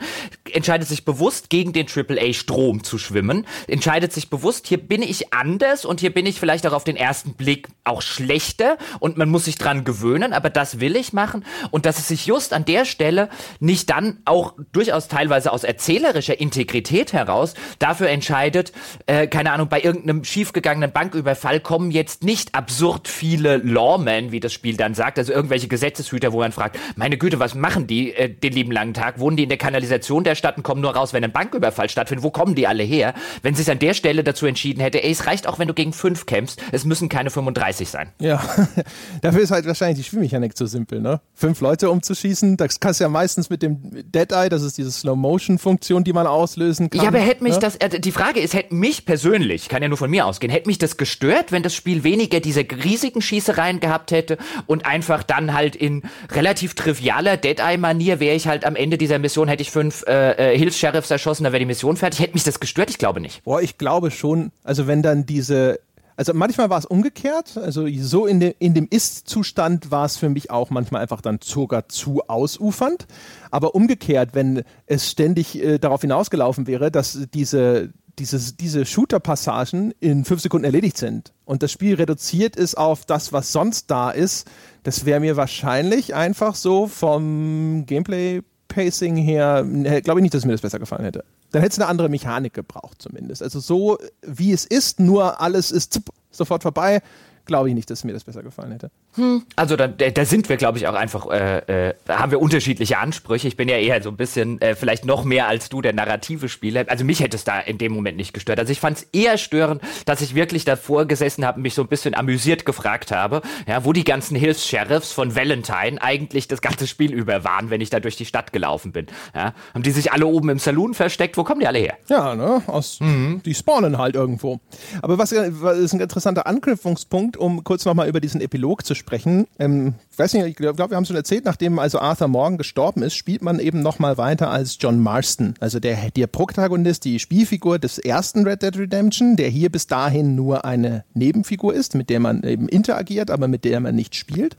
[0.52, 5.86] entscheidet sich bewusst gegen den AAA-Strom zu schwimmen, entscheidet sich bewusst, hier bin ich anders
[5.86, 9.46] und hier bin ich vielleicht auch auf den ersten Blick auch schlechter und man muss
[9.46, 12.86] sich dran gewöhnen, aber das will ich machen und dass es sich just an der
[12.86, 18.74] Stelle nicht dann auch durchaus teilweise aus erzählerischer Integrität heraus dafür entscheidet,
[19.08, 24.54] äh, keine Ahnung, bei irgendeinem schiefgegangenen Banküberfall kommen jetzt nicht absurd viele Lawmen, wie das
[24.54, 28.30] Spiel dann sagt, also irgendwelche Gesetzeshüter, wo man fragt, meine Güte, was machen die äh,
[28.30, 29.20] den lieben langen Tag?
[29.20, 32.24] Wohnen die in der Kanalisation der Stadt und kommen nur raus, wenn ein Banküberfall stattfindet?
[32.24, 33.14] Wo kommen die alle her?
[33.42, 35.74] Wenn sie es an der Stelle dazu entschieden hätte, ey, es reicht auch, wenn du
[35.74, 38.10] gegen fünf kämpfst, es müssen keine 35 sein.
[38.20, 38.44] Ja,
[39.22, 41.22] dafür ist halt wahrscheinlich die Spielmechanik zu simpel, ne?
[41.34, 43.80] Fünf Leute umzuschießen, das kannst du ja meistens mit dem
[44.12, 47.02] Dead Eye, das ist diese Slow-Motion-Funktion, die man auslösen kann.
[47.02, 47.60] Ja, aber hätte mich ne?
[47.60, 50.68] das, äh, die Frage ist, hätte mich persönlich, kann ja nur von mir ausgehen, hätte
[50.68, 54.38] mich das gestört, wenn das Spiel weniger diese riesigen Schießereien gehabt hätte
[54.68, 56.02] und einfach dann halt in
[56.32, 60.58] relativ trivialer Dead-Eye-Manier wäre ich halt am Ende dieser Mission, hätte ich fünf äh, äh,
[60.58, 62.20] Hilfs-Sheriffs erschossen, dann wäre die Mission fertig.
[62.20, 62.90] Hätte mich das gestört?
[62.90, 63.44] Ich glaube nicht.
[63.44, 64.52] Boah, ich glaube schon.
[64.66, 65.80] Also wenn dann diese
[66.16, 70.30] also manchmal war es umgekehrt, also so in, de, in dem Ist-Zustand war es für
[70.30, 73.08] mich auch manchmal einfach dann sogar zu ausufernd.
[73.50, 77.90] Aber umgekehrt, wenn es ständig äh, darauf hinausgelaufen wäre, dass diese,
[78.20, 83.34] dieses, diese Shooter-Passagen in fünf Sekunden erledigt sind und das Spiel reduziert ist auf das,
[83.34, 84.48] was sonst da ist,
[84.84, 89.64] das wäre mir wahrscheinlich einfach so vom Gameplay-Pacing her,
[90.04, 91.24] glaube ich nicht, dass mir das besser gefallen hätte.
[91.52, 93.44] Dann hätte es eine andere Mechanik gebraucht zumindest.
[93.44, 96.00] Also so wie es ist, nur alles ist
[96.32, 97.02] sofort vorbei,
[97.46, 98.92] glaube ich nicht, dass mir das besser gefallen hätte.
[99.16, 99.44] Hm.
[99.56, 103.48] Also da, da sind wir, glaube ich, auch einfach, äh, äh, haben wir unterschiedliche Ansprüche.
[103.48, 106.50] Ich bin ja eher so ein bisschen, äh, vielleicht noch mehr als du, der narrative
[106.50, 106.86] Spieler.
[106.88, 108.60] Also mich hätte es da in dem Moment nicht gestört.
[108.60, 111.82] Also ich fand es eher störend, dass ich wirklich davor gesessen habe und mich so
[111.84, 116.88] ein bisschen amüsiert gefragt habe, ja, wo die ganzen Hilfs-Sheriffs von Valentine eigentlich das ganze
[116.88, 119.08] Spiel über waren, wenn ich da durch die Stadt gelaufen bin.
[119.36, 119.54] Ja?
[119.74, 121.38] Haben die sich alle oben im Saloon versteckt?
[121.38, 121.98] Wo kommen die alle her?
[122.08, 122.64] Ja, ne?
[122.68, 123.42] Aus, mhm.
[123.46, 124.60] Die spawnen halt irgendwo.
[125.02, 129.48] Aber was, was ist ein interessanter Anknüpfungspunkt, um kurz nochmal über diesen Epilog zu sprechen.
[129.60, 132.58] Ähm, ich weiß nicht, ich glaube, wir haben es schon erzählt, nachdem also Arthur Morgan
[132.58, 137.20] gestorben ist, spielt man eben nochmal weiter als John Marston, also der, der Protagonist, die
[137.20, 142.10] Spielfigur des ersten Red Dead Redemption, der hier bis dahin nur eine Nebenfigur ist, mit
[142.10, 144.58] der man eben interagiert, aber mit der man nicht spielt.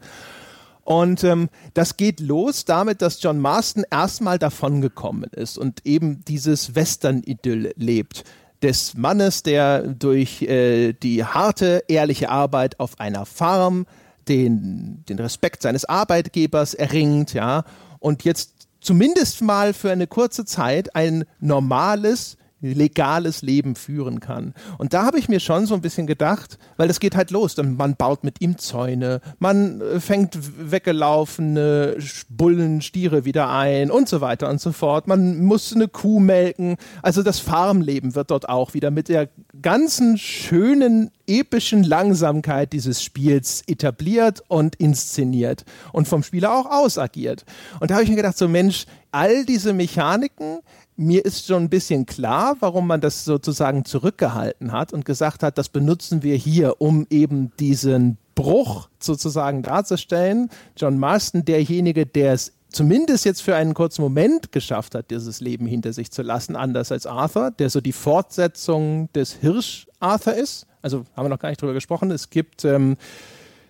[0.84, 6.74] Und ähm, das geht los damit, dass John Marston erstmal davongekommen ist und eben dieses
[6.74, 8.24] Western-Idyll lebt
[8.64, 13.86] des Mannes, der durch äh, die harte, ehrliche Arbeit auf einer Farm
[14.26, 17.64] den, den Respekt seines Arbeitgebers erringt, ja,
[18.00, 22.38] und jetzt zumindest mal für eine kurze Zeit ein normales,
[22.72, 24.54] legales Leben führen kann.
[24.78, 27.56] Und da habe ich mir schon so ein bisschen gedacht, weil das geht halt los.
[27.56, 30.38] Man baut mit ihm Zäune, man äh, fängt
[30.70, 31.96] weggelaufene
[32.28, 35.06] Bullen, Stiere wieder ein und so weiter und so fort.
[35.06, 36.76] Man muss eine Kuh melken.
[37.02, 39.28] Also das Farmleben wird dort auch wieder mit der
[39.60, 47.44] ganzen schönen, epischen Langsamkeit dieses Spiels etabliert und inszeniert und vom Spieler auch ausagiert.
[47.80, 50.60] Und da habe ich mir gedacht, so Mensch, all diese Mechaniken,
[50.96, 55.58] mir ist schon ein bisschen klar, warum man das sozusagen zurückgehalten hat und gesagt hat,
[55.58, 60.50] das benutzen wir hier, um eben diesen Bruch sozusagen darzustellen.
[60.76, 65.66] John Marston, derjenige, der es zumindest jetzt für einen kurzen Moment geschafft hat, dieses Leben
[65.66, 70.66] hinter sich zu lassen, anders als Arthur, der so die Fortsetzung des Hirsch Arthur ist.
[70.82, 72.10] Also haben wir noch gar nicht drüber gesprochen.
[72.10, 72.96] Es gibt ähm,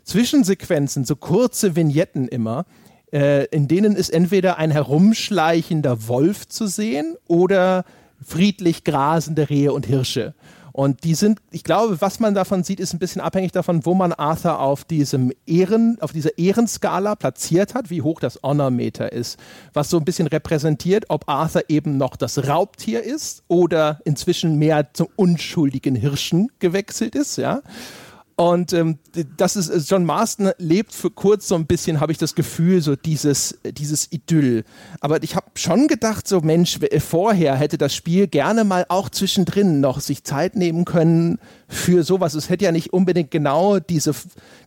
[0.04, 2.64] Zwischensequenzen, so kurze Vignetten immer,
[3.14, 7.84] äh, in denen ist entweder ein herumschleichender Wolf zu sehen oder
[8.20, 10.34] friedlich grasende Rehe und Hirsche.
[10.72, 13.94] Und die sind, ich glaube, was man davon sieht, ist ein bisschen abhängig davon, wo
[13.94, 19.38] man Arthur auf diesem Ehren, auf dieser Ehrenskala platziert hat, wie hoch das Honormeter ist.
[19.72, 24.92] Was so ein bisschen repräsentiert, ob Arthur eben noch das Raubtier ist oder inzwischen mehr
[24.92, 27.62] zum unschuldigen Hirschen gewechselt ist, ja.
[28.36, 28.98] Und ähm,
[29.36, 32.80] das ist, äh, John Marston lebt für kurz so ein bisschen, habe ich das Gefühl,
[32.80, 34.64] so dieses, dieses Idyll.
[35.00, 39.08] Aber ich habe schon gedacht, so Mensch, äh, vorher hätte das Spiel gerne mal auch
[39.08, 42.34] zwischendrin noch sich Zeit nehmen können für sowas.
[42.34, 44.12] Es hätte ja nicht unbedingt genau diese,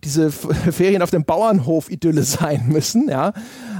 [0.04, 0.32] diese
[0.72, 3.34] Ferien auf dem Bauernhof Idylle sein müssen, ja.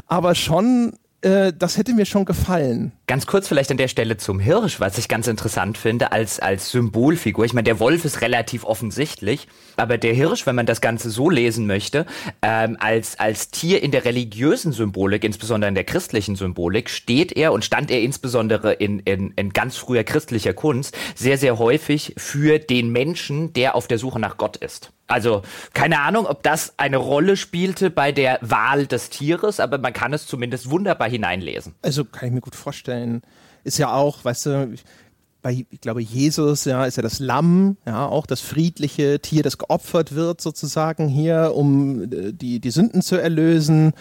[0.06, 2.92] Aber schon äh, das hätte mir schon gefallen.
[3.10, 6.72] Ganz kurz vielleicht an der Stelle zum Hirsch, was ich ganz interessant finde als, als
[6.72, 7.46] Symbolfigur.
[7.46, 9.48] Ich meine, der Wolf ist relativ offensichtlich,
[9.78, 12.06] aber der Hirsch, wenn man das Ganze so lesen möchte,
[12.42, 17.54] ähm, als, als Tier in der religiösen Symbolik, insbesondere in der christlichen Symbolik, steht er
[17.54, 22.60] und stand er insbesondere in, in, in ganz früher christlicher Kunst sehr, sehr häufig für
[22.60, 24.92] den Menschen, der auf der Suche nach Gott ist.
[25.08, 25.42] Also
[25.74, 30.12] keine Ahnung, ob das eine Rolle spielte bei der Wahl des Tieres, aber man kann
[30.12, 31.76] es zumindest wunderbar hineinlesen.
[31.82, 32.97] Also kann ich mir gut vorstellen.
[33.64, 34.74] Ist ja auch, weißt du,
[35.42, 39.58] bei, ich glaube, Jesus, ja, ist ja das Lamm, ja, auch das friedliche Tier, das
[39.58, 43.94] geopfert wird sozusagen hier, um äh, die, die Sünden zu erlösen.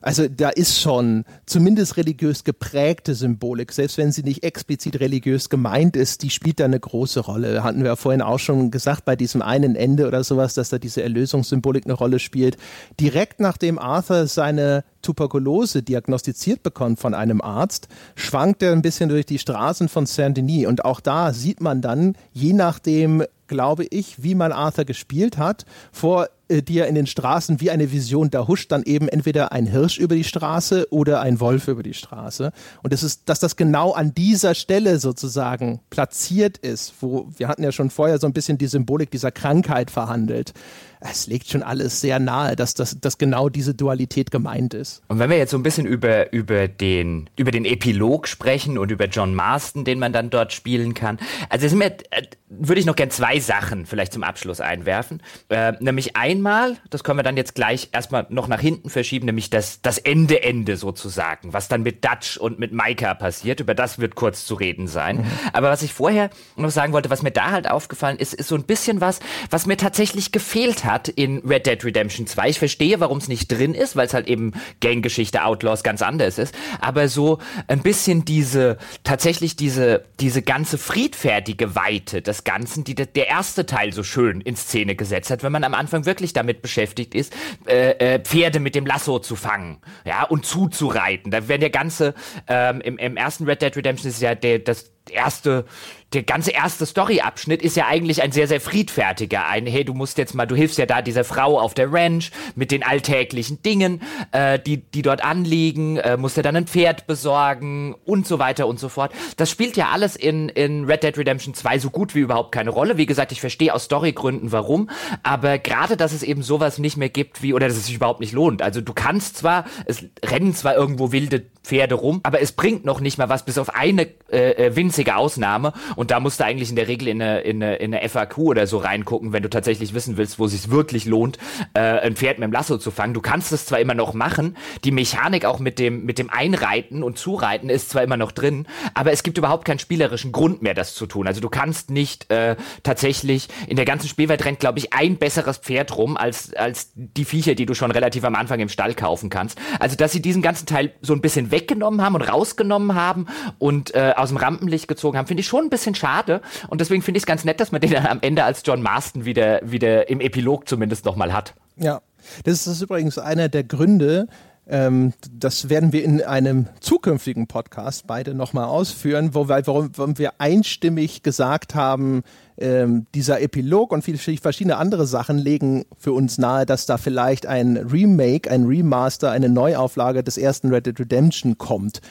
[0.00, 5.96] Also da ist schon zumindest religiös geprägte Symbolik, selbst wenn sie nicht explizit religiös gemeint
[5.96, 7.62] ist, die spielt da eine große Rolle.
[7.64, 10.78] Hatten wir ja vorhin auch schon gesagt, bei diesem einen Ende oder sowas, dass da
[10.78, 12.56] diese Erlösungssymbolik eine Rolle spielt.
[13.00, 19.26] Direkt nachdem Arthur seine Tuberkulose diagnostiziert bekommt von einem Arzt, schwankt er ein bisschen durch
[19.26, 20.66] die Straßen von Saint-Denis.
[20.66, 25.64] Und auch da sieht man dann, je nachdem, glaube ich, wie man Arthur gespielt hat,
[25.92, 29.66] vor äh, dir in den Straßen wie eine Vision, da huscht dann eben entweder ein
[29.66, 32.52] Hirsch über die Straße oder ein Wolf über die Straße.
[32.82, 37.62] Und es ist, dass das genau an dieser Stelle sozusagen platziert ist, wo wir hatten
[37.62, 40.52] ja schon vorher so ein bisschen die Symbolik dieser Krankheit verhandelt
[41.00, 45.02] es legt schon alles sehr nahe, dass, das, dass genau diese Dualität gemeint ist.
[45.08, 48.90] Und wenn wir jetzt so ein bisschen über, über, den, über den Epilog sprechen und
[48.90, 51.18] über John Marston, den man dann dort spielen kann,
[51.48, 55.22] also sind mir, äh, würde ich noch gern zwei Sachen vielleicht zum Abschluss einwerfen.
[55.48, 59.50] Äh, nämlich einmal, das können wir dann jetzt gleich erstmal noch nach hinten verschieben, nämlich
[59.50, 63.60] das, das Ende-Ende sozusagen, was dann mit Dutch und mit Maika passiert.
[63.60, 65.18] Über das wird kurz zu reden sein.
[65.18, 65.26] Mhm.
[65.52, 68.56] Aber was ich vorher noch sagen wollte, was mir da halt aufgefallen ist, ist so
[68.56, 69.20] ein bisschen was,
[69.50, 72.48] was mir tatsächlich gefehlt hat hat in Red Dead Redemption 2.
[72.48, 76.38] Ich verstehe, warum es nicht drin ist, weil es halt eben Ganggeschichte Outlaws ganz anders
[76.38, 76.54] ist.
[76.80, 77.38] Aber so
[77.68, 83.92] ein bisschen diese, tatsächlich diese, diese ganze friedfertige Weite des Ganzen, die der erste Teil
[83.92, 87.32] so schön in Szene gesetzt hat, wenn man am Anfang wirklich damit beschäftigt ist,
[87.66, 91.30] äh, äh, Pferde mit dem Lasso zu fangen, ja, und zuzureiten.
[91.30, 92.14] Da werden der ganze,
[92.46, 95.64] ähm, im, im ersten Red Dead Redemption ist ja der, das erste
[96.14, 99.46] der ganze erste Storyabschnitt ist ja eigentlich ein sehr, sehr friedfertiger.
[99.46, 102.30] Ein, hey, du musst jetzt mal, du hilfst ja da dieser Frau auf der Ranch
[102.54, 104.00] mit den alltäglichen Dingen,
[104.32, 108.66] äh, die, die dort anliegen, äh, musst ja dann ein Pferd besorgen und so weiter
[108.66, 109.12] und so fort.
[109.36, 112.70] Das spielt ja alles in, in Red Dead Redemption 2 so gut wie überhaupt keine
[112.70, 112.96] Rolle.
[112.96, 114.88] Wie gesagt, ich verstehe aus Storygründen warum,
[115.22, 118.20] aber gerade, dass es eben sowas nicht mehr gibt wie, oder dass es sich überhaupt
[118.20, 118.62] nicht lohnt.
[118.62, 123.00] Also du kannst zwar, es rennen zwar irgendwo wilde Pferde rum, aber es bringt noch
[123.00, 125.74] nicht mal was, bis auf eine äh, äh winzige Ausnahme.
[125.98, 128.38] Und da musst du eigentlich in der Regel in eine, in eine, in eine FAQ
[128.38, 131.38] oder so reingucken, wenn du tatsächlich wissen willst, wo es sich wirklich lohnt,
[131.74, 133.14] äh, ein Pferd mit dem Lasso zu fangen.
[133.14, 137.02] Du kannst es zwar immer noch machen, die Mechanik auch mit dem, mit dem Einreiten
[137.02, 140.72] und Zureiten ist zwar immer noch drin, aber es gibt überhaupt keinen spielerischen Grund mehr,
[140.72, 141.26] das zu tun.
[141.26, 142.54] Also du kannst nicht äh,
[142.84, 147.24] tatsächlich, in der ganzen Spielwelt rennt, glaube ich, ein besseres Pferd rum, als, als die
[147.24, 149.58] Viecher, die du schon relativ am Anfang im Stall kaufen kannst.
[149.80, 153.26] Also, dass sie diesen ganzen Teil so ein bisschen weggenommen haben und rausgenommen haben
[153.58, 156.40] und äh, aus dem Rampenlicht gezogen haben, finde ich schon ein bisschen bisschen schade.
[156.68, 158.82] Und deswegen finde ich es ganz nett, dass man den dann am Ende als John
[158.82, 161.54] Marston wieder, wieder im Epilog zumindest nochmal hat.
[161.76, 162.00] Ja,
[162.44, 164.28] das ist übrigens einer der Gründe,
[164.70, 170.18] ähm, das werden wir in einem zukünftigen Podcast beide nochmal ausführen, wo wir, warum, warum
[170.18, 172.22] wir einstimmig gesagt haben,
[172.58, 177.46] ähm, dieser Epilog und viele verschiedene andere Sachen legen für uns nahe, dass da vielleicht
[177.46, 182.02] ein Remake, ein Remaster, eine Neuauflage des ersten Red Dead Redemption kommt.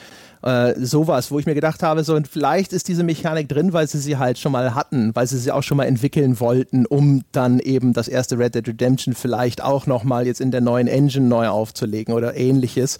[0.42, 3.98] Äh, sowas, wo ich mir gedacht habe, so vielleicht ist diese Mechanik drin, weil sie
[3.98, 7.58] sie halt schon mal hatten, weil sie sie auch schon mal entwickeln wollten, um dann
[7.58, 11.48] eben das erste Red Dead Redemption vielleicht auch nochmal jetzt in der neuen Engine neu
[11.48, 12.98] aufzulegen oder ähnliches.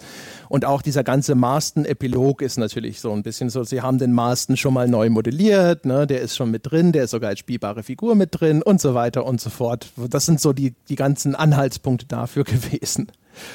[0.49, 4.57] Und auch dieser ganze Marston-Epilog ist natürlich so ein bisschen so, sie haben den Marston
[4.57, 6.07] schon mal neu modelliert, ne?
[6.07, 8.95] der ist schon mit drin, der ist sogar als spielbare Figur mit drin und so
[8.95, 9.91] weiter und so fort.
[10.09, 13.11] Das sind so die, die ganzen Anhaltspunkte dafür gewesen.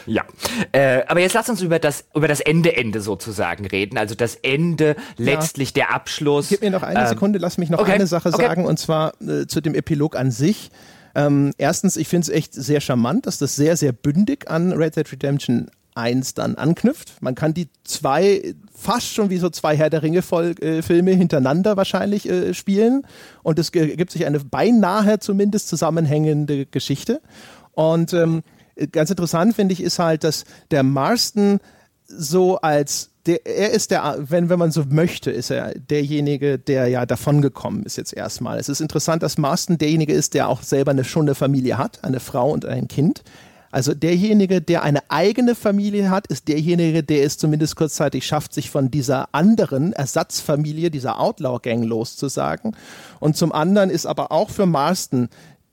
[0.06, 0.24] Ja,
[0.73, 3.98] äh, aber jetzt lass uns über das über das Ende Ende sozusagen reden.
[3.98, 5.86] Also das Ende, letztlich ja.
[5.86, 6.48] der Abschluss.
[6.48, 7.93] Gib mir noch eine ähm, Sekunde, lass mich noch okay.
[7.93, 8.43] eine Sache okay.
[8.43, 10.70] sagen und zwar äh, zu dem Epilog an sich.
[11.15, 14.97] Ähm, erstens, ich finde es echt sehr charmant, dass das sehr, sehr bündig an Red
[14.97, 17.23] Dead Redemption 1 dann anknüpft.
[17.23, 21.77] Man kann die zwei fast schon wie so zwei Herr der Ringe äh, Filme hintereinander
[21.77, 23.06] wahrscheinlich äh, spielen
[23.43, 27.20] und es gibt sich eine beinahe zumindest zusammenhängende Geschichte.
[27.73, 28.43] Und ähm,
[28.93, 31.61] ganz interessant finde ich ist halt, dass der Marston
[32.07, 36.89] so als der, er ist der, wenn, wenn man so möchte, ist er derjenige, der
[36.89, 38.59] ja davongekommen ist jetzt erstmal.
[38.59, 42.05] Es ist interessant, dass Marston derjenige ist, der auch selber eine, schon eine Familie hat,
[42.05, 43.23] eine Frau und ein Kind.
[43.71, 48.71] Also derjenige, der eine eigene Familie hat, ist derjenige, der es zumindest kurzzeitig schafft, sich
[48.71, 52.77] von dieser anderen Ersatzfamilie, dieser Outlaw-Gang loszusagen.
[53.19, 55.29] Und zum anderen ist aber auch für Marston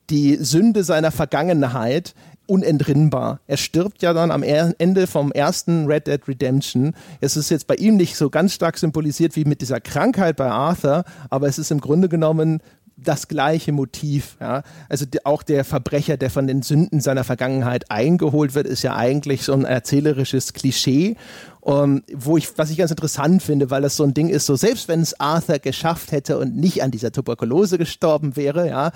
[0.09, 2.15] die Sünde seiner Vergangenheit
[2.51, 3.39] unentrinnbar.
[3.47, 6.93] Er stirbt ja dann am Ende vom ersten Red Dead Redemption.
[7.21, 10.51] Es ist jetzt bei ihm nicht so ganz stark symbolisiert wie mit dieser Krankheit bei
[10.51, 12.59] Arthur, aber es ist im Grunde genommen
[12.97, 14.35] das gleiche Motiv.
[14.39, 14.63] Ja?
[14.89, 19.43] Also auch der Verbrecher, der von den Sünden seiner Vergangenheit eingeholt wird, ist ja eigentlich
[19.43, 21.15] so ein erzählerisches Klischee.
[21.63, 24.47] Um, ähm, wo ich, was ich ganz interessant finde, weil das so ein Ding ist,
[24.47, 28.91] so selbst wenn es Arthur geschafft hätte und nicht an dieser Tuberkulose gestorben wäre, ja,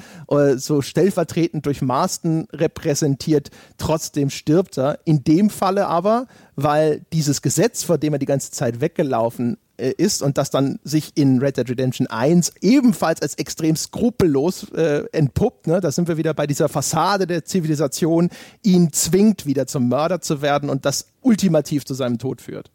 [0.57, 4.97] so stellvertretend durch Marston repräsentiert, trotzdem stirbt er.
[5.05, 6.25] In dem Falle aber,
[6.55, 10.79] weil dieses Gesetz, vor dem er die ganze Zeit weggelaufen äh, ist und das dann
[10.83, 15.67] sich in Red Dead Redemption 1 ebenfalls als extrem skrupellos äh, entpuppt.
[15.67, 15.81] Ne?
[15.81, 18.29] Da sind wir wieder bei dieser Fassade der Zivilisation,
[18.63, 22.71] ihn zwingt, wieder zum Mörder zu werden und das ultimativ zu seinem Tod führt.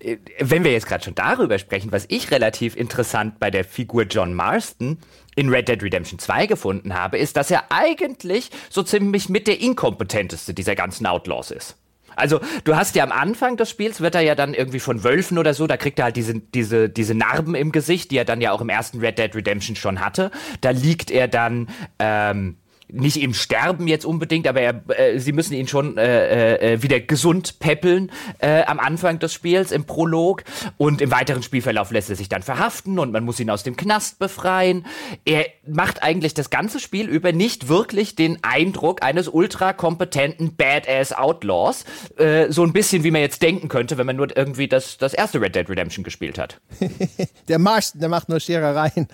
[0.00, 4.04] Äh, wenn wir jetzt gerade schon darüber sprechen, was ich relativ interessant bei der Figur
[4.04, 4.98] John Marston
[5.36, 9.60] in Red Dead Redemption 2 gefunden habe, ist, dass er eigentlich so ziemlich mit der
[9.60, 11.76] inkompetenteste dieser ganzen Outlaws ist.
[12.16, 15.38] Also du hast ja am Anfang des Spiels, wird er ja dann irgendwie von Wölfen
[15.38, 18.40] oder so, da kriegt er halt diese, diese, diese Narben im Gesicht, die er dann
[18.40, 20.30] ja auch im ersten Red Dead Redemption schon hatte.
[20.60, 21.68] Da liegt er dann
[21.98, 22.56] ähm,
[22.94, 27.00] nicht im Sterben jetzt unbedingt, aber er, äh, sie müssen ihn schon äh, äh, wieder
[27.00, 30.44] gesund peppeln äh, am Anfang des Spiels, im Prolog.
[30.76, 33.76] Und im weiteren Spielverlauf lässt er sich dann verhaften und man muss ihn aus dem
[33.76, 34.86] Knast befreien.
[35.24, 41.12] Er macht eigentlich das ganze Spiel über nicht wirklich den Eindruck eines ultra kompetenten Badass
[41.12, 41.84] Outlaws.
[42.16, 45.14] Äh, so ein bisschen wie man jetzt denken könnte, wenn man nur irgendwie das, das
[45.14, 46.60] erste Red Dead Redemption gespielt hat.
[47.48, 49.08] der Marsch, der macht nur Scherereien.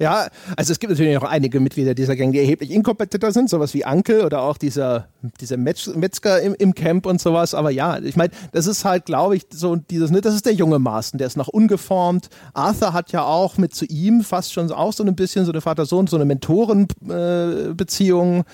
[0.00, 3.50] Ja, also es gibt natürlich noch einige Mitglieder dieser Gang, die erheblich inkompetent da sind,
[3.50, 5.08] sowas wie Ankel oder auch dieser,
[5.40, 7.54] dieser Metzger im, im Camp und sowas.
[7.54, 10.54] Aber ja, ich meine, das ist halt, glaube ich, so dieses, ne, das ist der
[10.54, 12.28] junge Maßen, der ist noch ungeformt.
[12.52, 15.60] Arthur hat ja auch mit zu ihm fast schon auch so ein bisschen so eine
[15.60, 18.40] Vater-Sohn, so eine Mentorenbeziehung.
[18.40, 18.44] Äh,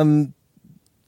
[0.00, 0.34] ähm,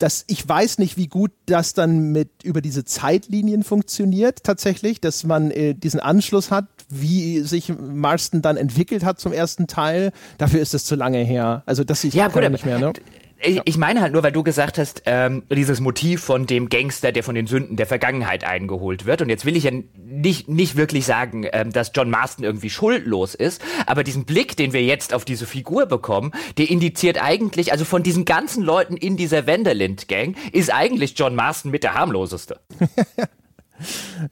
[0.00, 5.24] dass ich weiß nicht, wie gut das dann mit über diese Zeitlinien funktioniert tatsächlich, dass
[5.24, 10.12] man äh, diesen Anschluss hat, wie sich Marston dann entwickelt hat zum ersten Teil.
[10.38, 11.62] Dafür ist es zu lange her.
[11.66, 12.78] Also das ich ja, gut, nicht mehr.
[12.78, 12.92] Ne?
[13.42, 17.10] Ich, ich meine halt nur, weil du gesagt hast, ähm, dieses Motiv von dem Gangster,
[17.10, 19.22] der von den Sünden der Vergangenheit eingeholt wird.
[19.22, 23.34] Und jetzt will ich ja nicht, nicht wirklich sagen, ähm, dass John Marston irgendwie schuldlos
[23.34, 27.86] ist, aber diesen Blick, den wir jetzt auf diese Figur bekommen, der indiziert eigentlich, also
[27.86, 32.60] von diesen ganzen Leuten in dieser Vanderlind-Gang, ist eigentlich John Marston mit der harmloseste.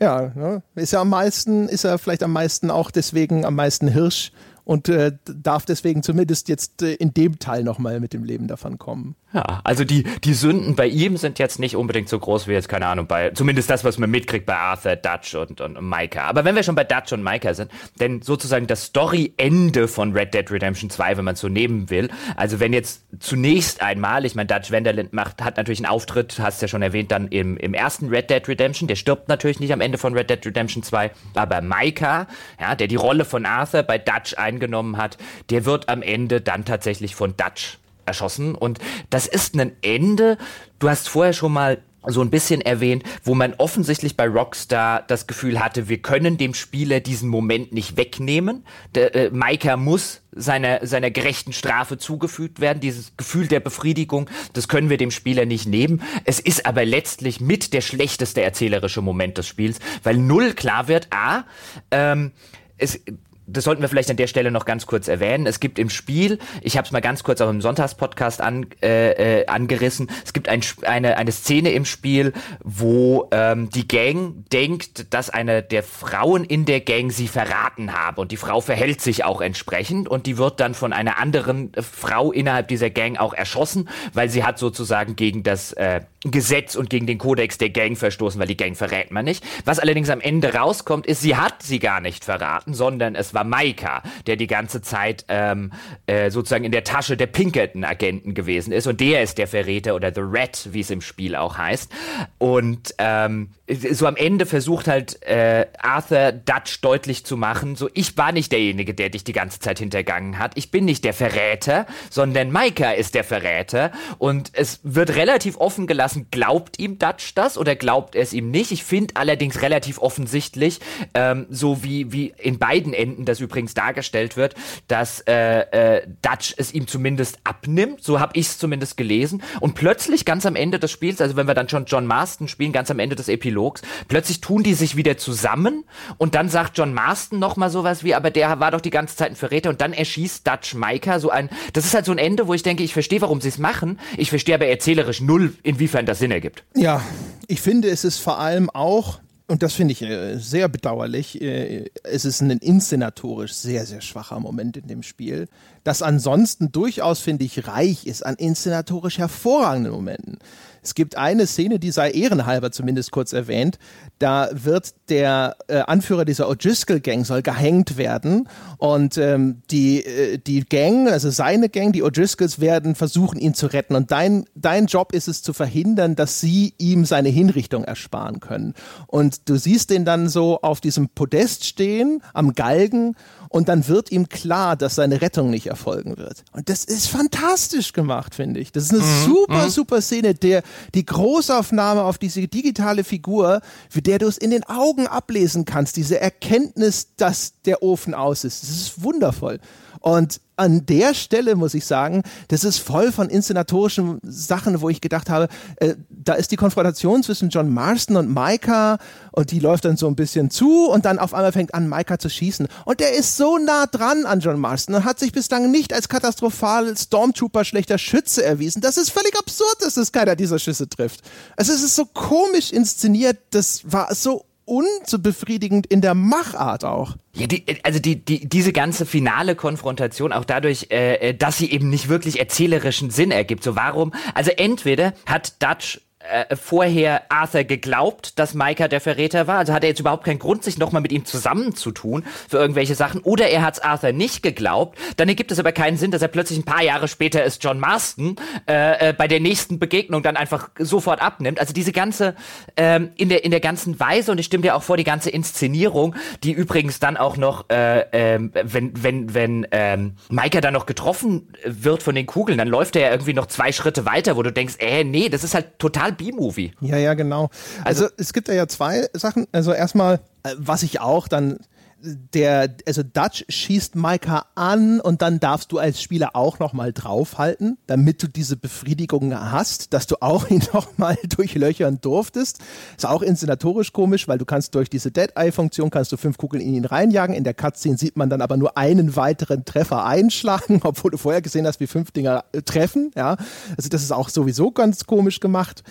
[0.01, 0.63] ja, ne?
[0.75, 4.33] ist ja am meisten, ist er vielleicht am meisten auch deswegen am meisten Hirsch
[4.65, 8.77] und äh, darf deswegen zumindest jetzt äh, in dem Teil nochmal mit dem Leben davon
[8.77, 9.17] kommen.
[9.33, 12.69] Ja, also die, die Sünden bei ihm sind jetzt nicht unbedingt so groß wie jetzt,
[12.69, 16.25] keine Ahnung, bei, zumindest das, was man mitkriegt bei Arthur, Dutch und, und Micah.
[16.25, 20.35] Aber wenn wir schon bei Dutch und Micah sind, denn sozusagen das Story-Ende von Red
[20.35, 24.35] Dead Redemption 2, wenn man es so nehmen will, also wenn jetzt zunächst einmal, ich
[24.35, 27.75] meine, Dutch Vanderlind macht, hat natürlich einen Auftritt, hast ja schon erwähnt, dann im, im
[27.75, 31.11] ersten Red Dead Redemption, der stirbt natürlich nicht am Ende von Red Dead Redemption 2,
[31.35, 32.27] aber Micah,
[32.59, 35.19] ja, der die Rolle von Arthur bei Dutch ein eingenommen hat,
[35.51, 37.79] der wird am Ende dann tatsächlich von Dutch
[38.09, 38.55] erschossen.
[38.55, 38.79] Und
[39.11, 40.39] das ist ein Ende.
[40.79, 45.27] Du hast vorher schon mal so ein bisschen erwähnt, wo man offensichtlich bei Rockstar das
[45.27, 48.65] Gefühl hatte, wir können dem Spieler diesen Moment nicht wegnehmen.
[48.95, 52.81] Der, äh, Maika muss seiner, seiner gerechten Strafe zugefügt werden.
[52.81, 56.03] Dieses Gefühl der Befriedigung, das können wir dem Spieler nicht nehmen.
[56.25, 61.09] Es ist aber letztlich mit der schlechteste erzählerische Moment des Spiels, weil null klar wird,
[61.11, 61.45] a,
[61.91, 62.33] ähm,
[62.79, 63.01] es,
[63.49, 65.47] das sollten wir vielleicht an der Stelle noch ganz kurz erwähnen.
[65.47, 69.41] Es gibt im Spiel, ich habe es mal ganz kurz auch im Sonntagspodcast an, äh,
[69.41, 75.13] äh, angerissen, es gibt ein, eine, eine Szene im Spiel, wo ähm, die Gang denkt,
[75.15, 78.21] dass eine der Frauen in der Gang sie verraten habe.
[78.21, 82.33] Und die Frau verhält sich auch entsprechend und die wird dann von einer anderen Frau
[82.33, 87.07] innerhalb dieser Gang auch erschossen, weil sie hat sozusagen gegen das äh, Gesetz und gegen
[87.07, 89.45] den Kodex der Gang verstoßen, weil die Gang verrät man nicht.
[89.65, 93.45] Was allerdings am Ende rauskommt, ist, sie hat sie gar nicht verraten, sondern es war
[93.45, 95.73] Maika, der die ganze Zeit ähm,
[96.07, 100.13] äh, sozusagen in der Tasche der Pinkerton-Agenten gewesen ist und der ist der Verräter oder
[100.15, 101.93] The Rat, wie es im Spiel auch heißt.
[102.39, 103.51] Und ähm,
[103.91, 108.51] so am Ende versucht halt äh, Arthur Dutch deutlich zu machen, so ich war nicht
[108.51, 110.53] derjenige, der dich die ganze Zeit hintergangen hat.
[110.57, 115.87] Ich bin nicht der Verräter, sondern Maika ist der Verräter und es wird relativ offen
[115.87, 118.73] gelassen, lassen, glaubt ihm Dutch das oder glaubt er es ihm nicht?
[118.73, 120.81] Ich finde allerdings relativ offensichtlich,
[121.13, 124.55] ähm, so wie, wie in beiden Enden das übrigens dargestellt wird,
[124.87, 128.03] dass äh, äh, Dutch es ihm zumindest abnimmt.
[128.03, 129.43] So habe ich es zumindest gelesen.
[129.61, 132.73] Und plötzlich ganz am Ende des Spiels, also wenn wir dann schon John Marston spielen,
[132.73, 133.58] ganz am Ende des Epilogs,
[134.07, 135.85] plötzlich tun die sich wieder zusammen
[136.17, 139.31] und dann sagt John Marston nochmal sowas wie, aber der war doch die ganze Zeit
[139.31, 142.47] ein Verräter und dann erschießt Dutch Micah so ein, das ist halt so ein Ende,
[142.47, 143.99] wo ich denke, ich verstehe, warum sie es machen.
[144.17, 146.65] Ich verstehe aber erzählerisch null, inwiefern inwiefern das Sinn ergibt.
[146.75, 147.03] Ja,
[147.47, 151.87] ich finde, es ist vor allem auch, und das finde ich äh, sehr bedauerlich, äh,
[152.05, 155.49] es ist ein inszenatorisch sehr, sehr schwacher Moment in dem Spiel,
[155.85, 160.39] das ansonsten durchaus, finde ich, reich ist an inszenatorisch hervorragenden Momenten.
[160.83, 163.79] Es gibt eine Szene, die sei ehrenhalber zumindest kurz erwähnt.
[164.19, 168.49] Da wird der äh, Anführer dieser O'Driscoll-Gang soll gehängt werden
[168.79, 173.67] und ähm, die, äh, die Gang, also seine Gang, die O'Driscolls werden versuchen, ihn zu
[173.67, 173.95] retten.
[173.95, 178.75] Und dein, dein Job ist es zu verhindern, dass sie ihm seine Hinrichtung ersparen können.
[179.07, 183.15] Und du siehst den dann so auf diesem Podest stehen, am Galgen
[183.49, 186.45] und dann wird ihm klar, dass seine Rettung nicht erfolgen wird.
[186.53, 188.73] Und das ist fantastisch gemacht, finde ich.
[188.73, 189.25] Das ist eine mhm.
[189.25, 189.71] super, mhm.
[189.71, 190.63] super Szene, der
[190.95, 195.97] die Großaufnahme auf diese digitale Figur, für der du es in den Augen ablesen kannst,
[195.97, 198.63] diese Erkenntnis, dass der Ofen aus ist.
[198.63, 199.61] Das ist wundervoll.
[200.01, 205.01] Und an der Stelle muss ich sagen, das ist voll von inszenatorischen Sachen, wo ich
[205.01, 208.99] gedacht habe, äh, da ist die Konfrontation zwischen John Marston und Micah
[209.31, 212.19] und die läuft dann so ein bisschen zu und dann auf einmal fängt an, Micah
[212.19, 212.67] zu schießen.
[212.85, 216.09] Und der ist so nah dran an John Marston und hat sich bislang nicht als
[216.09, 218.83] katastrophal Stormtrooper schlechter Schütze erwiesen.
[218.83, 221.21] Das ist völlig absurd, dass es keiner dieser Schüsse trifft.
[221.57, 227.17] Also es ist so komisch inszeniert, das war so unbefriedigend in der Machart auch.
[227.35, 231.71] Ja, die, also die, die, diese ganze finale Konfrontation auch dadurch, äh, äh, dass sie
[231.71, 233.65] eben nicht wirklich erzählerischen Sinn ergibt.
[233.65, 234.13] So warum?
[234.35, 239.59] Also entweder hat Dutch äh, vorher Arthur geglaubt, dass Micah der Verräter war?
[239.59, 243.21] Also hat er jetzt überhaupt keinen Grund, sich nochmal mit ihm zusammenzutun für irgendwelche Sachen?
[243.23, 244.99] Oder er hat es Arthur nicht geglaubt?
[245.17, 247.81] Dann ergibt es aber keinen Sinn, dass er plötzlich ein paar Jahre später ist John
[247.81, 248.37] Marston
[248.69, 251.61] äh, äh, bei der nächsten Begegnung dann einfach sofort abnimmt.
[251.61, 252.35] Also diese ganze,
[252.77, 255.31] ähm, in, der, in der ganzen Weise, und ich stimme dir auch vor, die ganze
[255.31, 260.87] Inszenierung, die übrigens dann auch noch, äh, äh, wenn, wenn, wenn ähm, Micah dann noch
[260.87, 264.43] getroffen wird von den Kugeln, dann läuft er ja irgendwie noch zwei Schritte weiter, wo
[264.43, 266.73] du denkst, äh, nee, das ist halt total B-Movie.
[266.81, 267.49] Ja, ja, genau.
[267.85, 269.47] Also, also es gibt ja zwei Sachen.
[269.53, 271.59] Also erstmal, äh, was ich auch dann
[272.01, 277.79] der, also Dutch schießt Maika an und dann darfst du als Spieler auch nochmal draufhalten,
[277.87, 282.61] damit du diese Befriedigung hast, dass du auch ihn nochmal durchlöchern durftest.
[282.97, 286.75] Ist auch inszenatorisch komisch, weil du kannst durch diese Dead-Eye-Funktion kannst du fünf Kugeln in
[286.75, 287.35] ihn reinjagen.
[287.35, 291.43] In der Cutscene sieht man dann aber nur einen weiteren Treffer einschlagen, obwohl du vorher
[291.43, 293.11] gesehen hast, wie fünf Dinger äh, treffen.
[293.17, 293.37] Ja,
[293.77, 295.83] also das ist auch sowieso ganz komisch gemacht.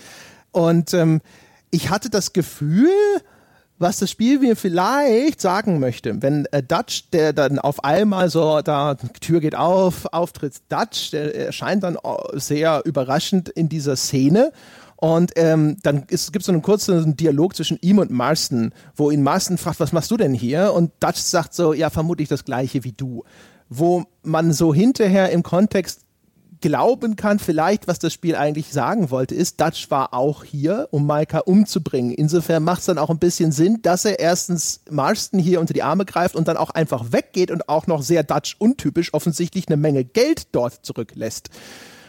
[0.51, 1.21] Und ähm,
[1.69, 2.89] ich hatte das Gefühl,
[3.79, 6.21] was das Spiel mir vielleicht sagen möchte.
[6.21, 11.35] Wenn äh, Dutch, der dann auf einmal so, da Tür geht auf, auftritt Dutch, der
[11.35, 11.97] erscheint dann
[12.33, 14.51] sehr überraschend in dieser Szene.
[14.95, 19.21] Und ähm, dann gibt es so einen kurzen Dialog zwischen ihm und Marston, wo ihn
[19.21, 20.73] Marston fragt, was machst du denn hier?
[20.73, 23.23] Und Dutch sagt so, ja, vermutlich das gleiche wie du.
[23.69, 26.06] Wo man so hinterher im Kontext
[26.61, 31.05] glauben kann, vielleicht, was das Spiel eigentlich sagen wollte, ist, Dutch war auch hier, um
[31.05, 32.11] Maika umzubringen.
[32.11, 35.83] Insofern macht es dann auch ein bisschen Sinn, dass er erstens Marston hier unter die
[35.83, 39.77] Arme greift und dann auch einfach weggeht und auch noch sehr Dutch untypisch offensichtlich eine
[39.77, 41.49] Menge Geld dort zurücklässt.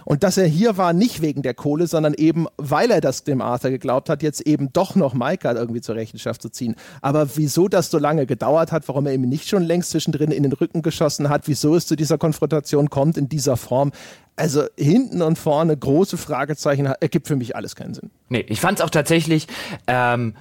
[0.09, 3.43] Und dass er hier war, nicht wegen der Kohle, sondern eben, weil er das dem
[3.43, 6.77] Arthur geglaubt hat, jetzt eben doch noch Micah irgendwie zur Rechenschaft zu ziehen.
[7.03, 10.45] Aber wieso das so lange gedauert hat, warum er ihm nicht schon längst zwischendrin in
[10.45, 13.93] den Rücken geschossen hat, wieso es zu dieser Konfrontation kommt in dieser Form,
[14.35, 18.11] also hinten und vorne große Fragezeichen ergibt für mich alles keinen Sinn.
[18.31, 19.47] Nee, ich fand es auch tatsächlich
[19.89, 20.33] ähm,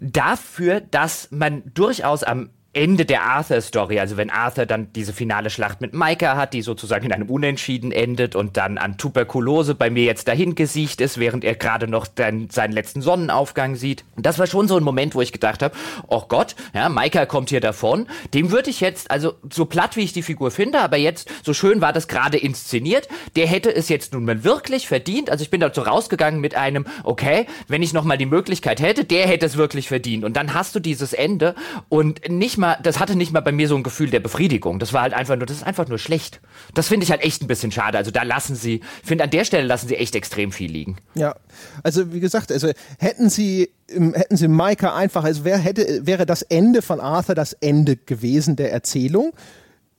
[0.00, 5.80] dafür, dass man durchaus am Ende der Arthur-Story, also wenn Arthur dann diese finale Schlacht
[5.80, 10.02] mit Micah hat, die sozusagen in einem Unentschieden endet und dann an Tuberkulose bei mir
[10.02, 14.04] jetzt dahin gesiegt ist, während er gerade noch dann seinen letzten Sonnenaufgang sieht.
[14.16, 15.76] Das war schon so ein Moment, wo ich gedacht habe,
[16.08, 18.08] oh Gott, ja, Micah kommt hier davon.
[18.34, 21.54] Dem würde ich jetzt, also so platt wie ich die Figur finde, aber jetzt, so
[21.54, 25.30] schön war das gerade inszeniert, der hätte es jetzt nun mal wirklich verdient.
[25.30, 29.28] Also ich bin dazu rausgegangen mit einem, okay, wenn ich nochmal die Möglichkeit hätte, der
[29.28, 30.24] hätte es wirklich verdient.
[30.24, 31.54] Und dann hast du dieses Ende
[31.88, 34.78] und nicht mal mal, das hatte nicht mal bei mir so ein Gefühl der Befriedigung.
[34.78, 36.40] Das war halt einfach nur, das ist einfach nur schlecht.
[36.74, 37.98] Das finde ich halt echt ein bisschen schade.
[37.98, 40.96] Also da lassen sie, finde an der Stelle lassen sie echt extrem viel liegen.
[41.14, 41.36] Ja,
[41.82, 46.40] also wie gesagt, also hätten sie hätten sie Micah einfach, also wer hätte, wäre das
[46.40, 49.32] Ende von Arthur das Ende gewesen der Erzählung?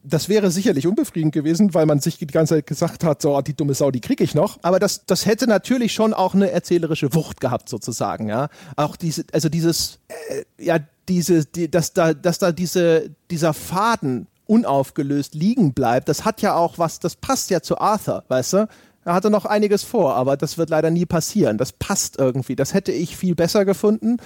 [0.08, 3.56] das wäre sicherlich unbefriedigend gewesen, weil man sich die ganze Zeit gesagt hat, so, die
[3.56, 4.60] dumme Sau, die kriege ich noch.
[4.62, 8.50] Aber das, das hätte natürlich schon auch eine erzählerische Wucht gehabt, sozusagen, ja.
[8.76, 14.28] Auch diese, also dieses, äh, ja, diese, die, dass da, dass da diese, dieser Faden
[14.48, 18.68] unaufgelöst liegen bleibt, das hat ja auch was, das passt ja zu Arthur, weißt du?
[19.06, 21.60] Er hatte noch einiges vor, aber das wird leider nie passieren.
[21.60, 22.56] Das passt irgendwie.
[22.56, 24.18] Das hätte ich viel besser gefunden.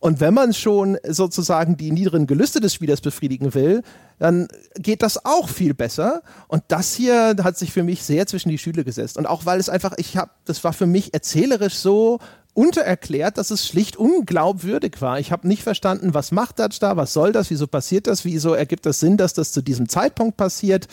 [0.00, 3.82] Und wenn man schon sozusagen die niederen Gelüste des Spielers befriedigen will,
[4.18, 6.22] dann geht das auch viel besser.
[6.48, 9.16] Und das hier hat sich für mich sehr zwischen die Stühle gesetzt.
[9.16, 12.18] Und auch weil es einfach, ich habe, das war für mich erzählerisch so
[12.54, 15.18] untererklärt, dass es schlicht unglaubwürdig war.
[15.18, 18.54] Ich habe nicht verstanden, was macht das da, was soll das, wieso passiert das, wieso
[18.54, 20.86] ergibt das Sinn, dass das zu diesem Zeitpunkt passiert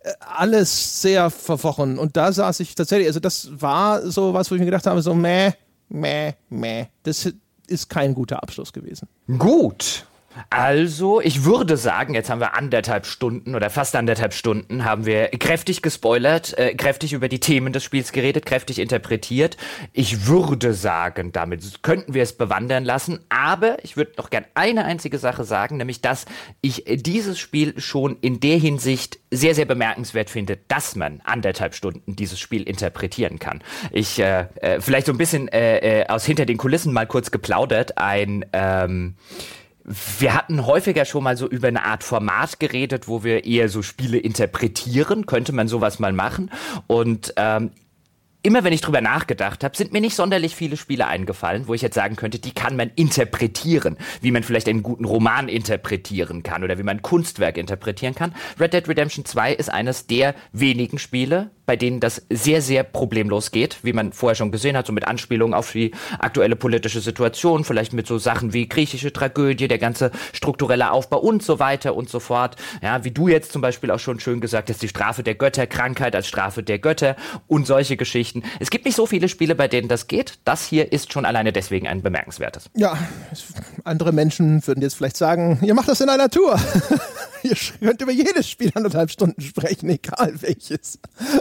[0.00, 1.98] äh, alles sehr verworren.
[1.98, 5.02] Und da saß ich tatsächlich, also das war so was, wo ich mir gedacht habe,
[5.02, 5.52] so meh,
[5.88, 6.86] meh, meh.
[7.02, 7.32] Das
[7.66, 9.08] ist kein guter Abschluss gewesen.
[9.38, 10.06] Gut.
[10.48, 15.28] Also, ich würde sagen, jetzt haben wir anderthalb Stunden oder fast anderthalb Stunden haben wir
[15.28, 19.56] kräftig gespoilert, äh, kräftig über die Themen des Spiels geredet, kräftig interpretiert.
[19.92, 24.84] Ich würde sagen, damit könnten wir es bewandern lassen, aber ich würde noch gern eine
[24.84, 26.24] einzige Sache sagen, nämlich, dass
[26.60, 32.16] ich dieses Spiel schon in der Hinsicht sehr, sehr bemerkenswert finde, dass man anderthalb Stunden
[32.16, 33.62] dieses Spiel interpretieren kann.
[33.92, 37.30] Ich, äh, äh, vielleicht so ein bisschen äh, äh, aus hinter den Kulissen mal kurz
[37.30, 39.14] geplaudert, ein, ähm,
[40.18, 43.82] wir hatten häufiger schon mal so über eine Art Format geredet, wo wir eher so
[43.82, 45.26] Spiele interpretieren.
[45.26, 46.50] Könnte man sowas mal machen?
[46.86, 47.72] Und ähm,
[48.42, 51.82] immer wenn ich drüber nachgedacht habe, sind mir nicht sonderlich viele Spiele eingefallen, wo ich
[51.82, 56.64] jetzt sagen könnte, die kann man interpretieren, wie man vielleicht einen guten Roman interpretieren kann
[56.64, 58.34] oder wie man ein Kunstwerk interpretieren kann.
[58.58, 63.52] Red Dead Redemption 2 ist eines der wenigen Spiele, bei denen das sehr, sehr problemlos
[63.52, 67.62] geht, wie man vorher schon gesehen hat, so mit Anspielungen auf die aktuelle politische Situation,
[67.62, 72.08] vielleicht mit so Sachen wie griechische Tragödie, der ganze strukturelle Aufbau und so weiter und
[72.08, 72.56] so fort.
[72.82, 75.66] Ja, wie du jetzt zum Beispiel auch schon schön gesagt hast, die Strafe der Götter,
[75.66, 77.14] Krankheit als Strafe der Götter
[77.46, 78.29] und solche Geschichten.
[78.58, 80.38] Es gibt nicht so viele Spiele, bei denen das geht.
[80.44, 82.70] Das hier ist schon alleine deswegen ein bemerkenswertes.
[82.74, 82.96] Ja,
[83.84, 86.58] andere Menschen würden jetzt vielleicht sagen, ihr macht das in einer Tour.
[87.42, 90.98] ihr könnt über jedes Spiel anderthalb Stunden sprechen, egal welches.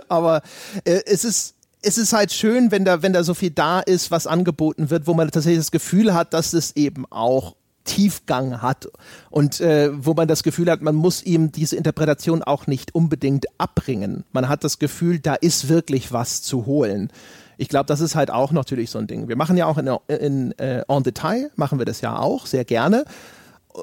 [0.07, 0.41] Aber
[0.85, 4.11] äh, es ist es ist halt schön, wenn da, wenn da so viel da ist,
[4.11, 7.55] was angeboten wird, wo man tatsächlich das Gefühl hat, dass es eben auch
[7.89, 8.87] Tiefgang hat
[9.31, 13.47] und äh, wo man das Gefühl hat, man muss ihm diese Interpretation auch nicht unbedingt
[13.57, 14.25] abbringen.
[14.31, 17.11] Man hat das Gefühl, da ist wirklich was zu holen.
[17.57, 19.27] Ich glaube, das ist halt auch natürlich so ein Ding.
[19.27, 22.63] Wir machen ja auch in, in äh, En Detail, machen wir das ja auch sehr
[22.63, 23.05] gerne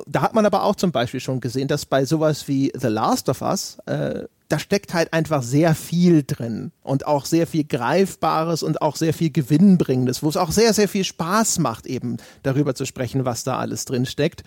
[0.07, 3.29] da hat man aber auch zum Beispiel schon gesehen, dass bei sowas wie The Last
[3.29, 8.63] of Us, äh, da steckt halt einfach sehr viel drin und auch sehr viel Greifbares
[8.63, 12.75] und auch sehr viel Gewinnbringendes, wo es auch sehr, sehr viel Spaß macht, eben darüber
[12.75, 14.43] zu sprechen, was da alles drin steckt.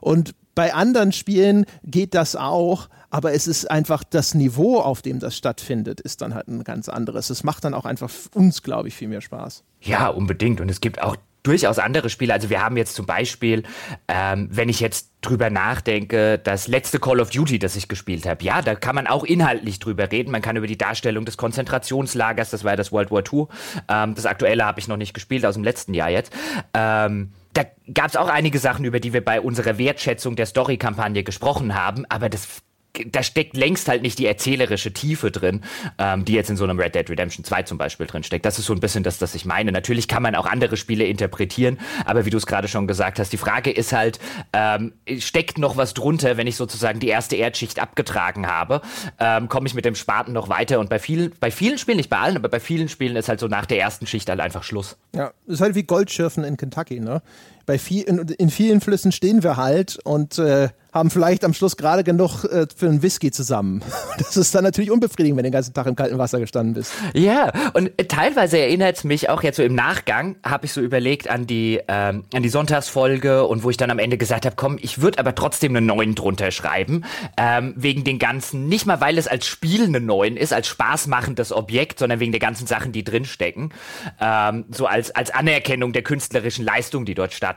[0.00, 5.18] Und bei anderen Spielen geht das auch, aber es ist einfach das Niveau, auf dem
[5.18, 7.30] das stattfindet, ist dann halt ein ganz anderes.
[7.30, 9.64] Es macht dann auch einfach uns, glaube ich, viel mehr Spaß.
[9.80, 10.60] Ja, unbedingt.
[10.60, 12.32] Und es gibt auch durchaus andere Spiele.
[12.32, 13.64] Also wir haben jetzt zum Beispiel,
[14.08, 18.44] ähm, wenn ich jetzt drüber nachdenke, das letzte Call of Duty, das ich gespielt habe,
[18.44, 20.30] ja, da kann man auch inhaltlich drüber reden.
[20.30, 23.46] Man kann über die Darstellung des Konzentrationslagers, das war ja das World War II,
[23.88, 26.32] ähm, das aktuelle habe ich noch nicht gespielt, aus dem letzten Jahr jetzt.
[26.74, 31.22] Ähm, da gab es auch einige Sachen, über die wir bei unserer Wertschätzung der Story-Kampagne
[31.22, 32.62] gesprochen haben, aber das
[33.06, 35.62] da steckt längst halt nicht die erzählerische Tiefe drin,
[35.98, 38.44] ähm, die jetzt in so einem Red Dead Redemption 2 zum Beispiel drin steckt.
[38.44, 39.72] Das ist so ein bisschen das, was ich meine.
[39.72, 43.32] Natürlich kann man auch andere Spiele interpretieren, aber wie du es gerade schon gesagt hast,
[43.32, 44.18] die Frage ist halt,
[44.52, 48.82] ähm, steckt noch was drunter, wenn ich sozusagen die erste Erdschicht abgetragen habe?
[49.18, 50.78] Ähm, Komme ich mit dem Spaten noch weiter?
[50.78, 53.40] Und bei vielen, bei vielen Spielen, nicht bei allen, aber bei vielen Spielen ist halt
[53.40, 54.98] so nach der ersten Schicht halt einfach Schluss.
[55.14, 57.22] Ja, ist halt wie Goldschürfen in Kentucky, ne?
[57.66, 61.76] Bei viel, in, in vielen Flüssen stehen wir halt und äh, haben vielleicht am Schluss
[61.76, 63.82] gerade genug äh, für einen Whisky zusammen.
[64.18, 66.92] Das ist dann natürlich unbefriedigend, wenn du den ganzen Tag im kalten Wasser gestanden bist.
[67.14, 71.28] Ja, und teilweise erinnert es mich auch jetzt so im Nachgang, habe ich so überlegt
[71.28, 74.78] an die, ähm, an die Sonntagsfolge und wo ich dann am Ende gesagt habe, komm,
[74.80, 77.04] ich würde aber trotzdem eine 9 drunter schreiben,
[77.36, 81.52] ähm, wegen den ganzen, nicht mal weil es als Spiel eine 9 ist, als spaßmachendes
[81.52, 83.72] Objekt, sondern wegen der ganzen Sachen, die drinstecken,
[84.20, 87.51] ähm, so als, als Anerkennung der künstlerischen Leistung, die dort stattfindet.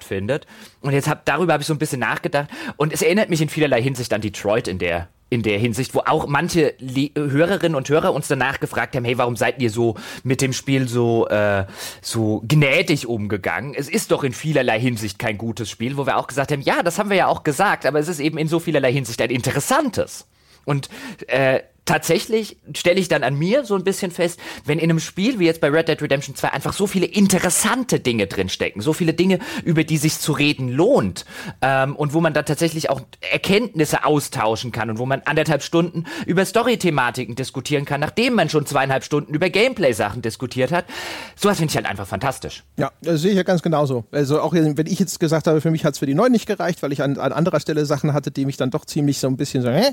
[0.82, 3.50] Und jetzt hab, darüber habe ich so ein bisschen nachgedacht und es erinnert mich in
[3.50, 7.90] vielerlei Hinsicht an Detroit in der in der Hinsicht, wo auch manche Le Hörerinnen und
[7.90, 11.66] Hörer uns danach gefragt haben, hey, warum seid ihr so mit dem Spiel so äh,
[12.02, 13.74] so gnädig umgegangen?
[13.74, 16.84] Es ist doch in vielerlei Hinsicht kein gutes Spiel, wo wir auch gesagt haben, ja,
[16.84, 19.32] das haben wir ja auch gesagt, aber es ist eben in so vielerlei Hinsicht ein
[19.32, 20.28] interessantes.
[20.64, 20.90] Und
[21.28, 25.40] äh, tatsächlich stelle ich dann an mir so ein bisschen fest, wenn in einem Spiel
[25.40, 29.14] wie jetzt bei Red Dead Redemption 2 einfach so viele interessante Dinge drinstecken, so viele
[29.14, 31.26] Dinge, über die sich zu reden lohnt
[31.62, 33.02] ähm, und wo man da tatsächlich auch
[33.32, 38.66] Erkenntnisse austauschen kann und wo man anderthalb Stunden über Story-Thematiken diskutieren kann, nachdem man schon
[38.66, 40.86] zweieinhalb Stunden über Gameplay-Sachen diskutiert hat.
[41.36, 42.64] Sowas finde ich halt einfach fantastisch.
[42.78, 44.06] Ja, das sehe ich ja ganz genauso.
[44.12, 46.48] Also auch wenn ich jetzt gesagt habe, für mich hat es für die neun nicht
[46.48, 49.28] gereicht, weil ich an, an anderer Stelle Sachen hatte, die mich dann doch ziemlich so
[49.28, 49.92] ein bisschen so, hä?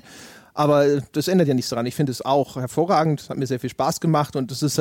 [0.55, 1.87] Aber das ändert ja nichts daran.
[1.87, 4.81] Ich finde es auch hervorragend, hat mir sehr viel Spaß gemacht und es ist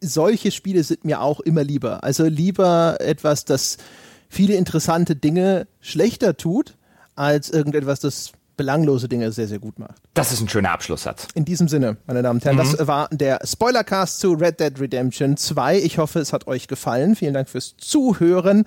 [0.00, 2.04] solche Spiele sind mir auch immer lieber.
[2.04, 3.78] Also lieber etwas, das
[4.28, 6.76] viele interessante Dinge schlechter tut,
[7.14, 9.96] als irgendetwas, das belanglose Dinge sehr, sehr gut macht.
[10.14, 11.28] Das ist ein schöner Abschlusssatz.
[11.34, 12.60] In diesem Sinne, meine Damen und Herren, mhm.
[12.60, 15.78] das war der Spoilercast zu Red Dead Redemption 2.
[15.78, 17.16] Ich hoffe, es hat euch gefallen.
[17.16, 18.64] Vielen Dank fürs Zuhören.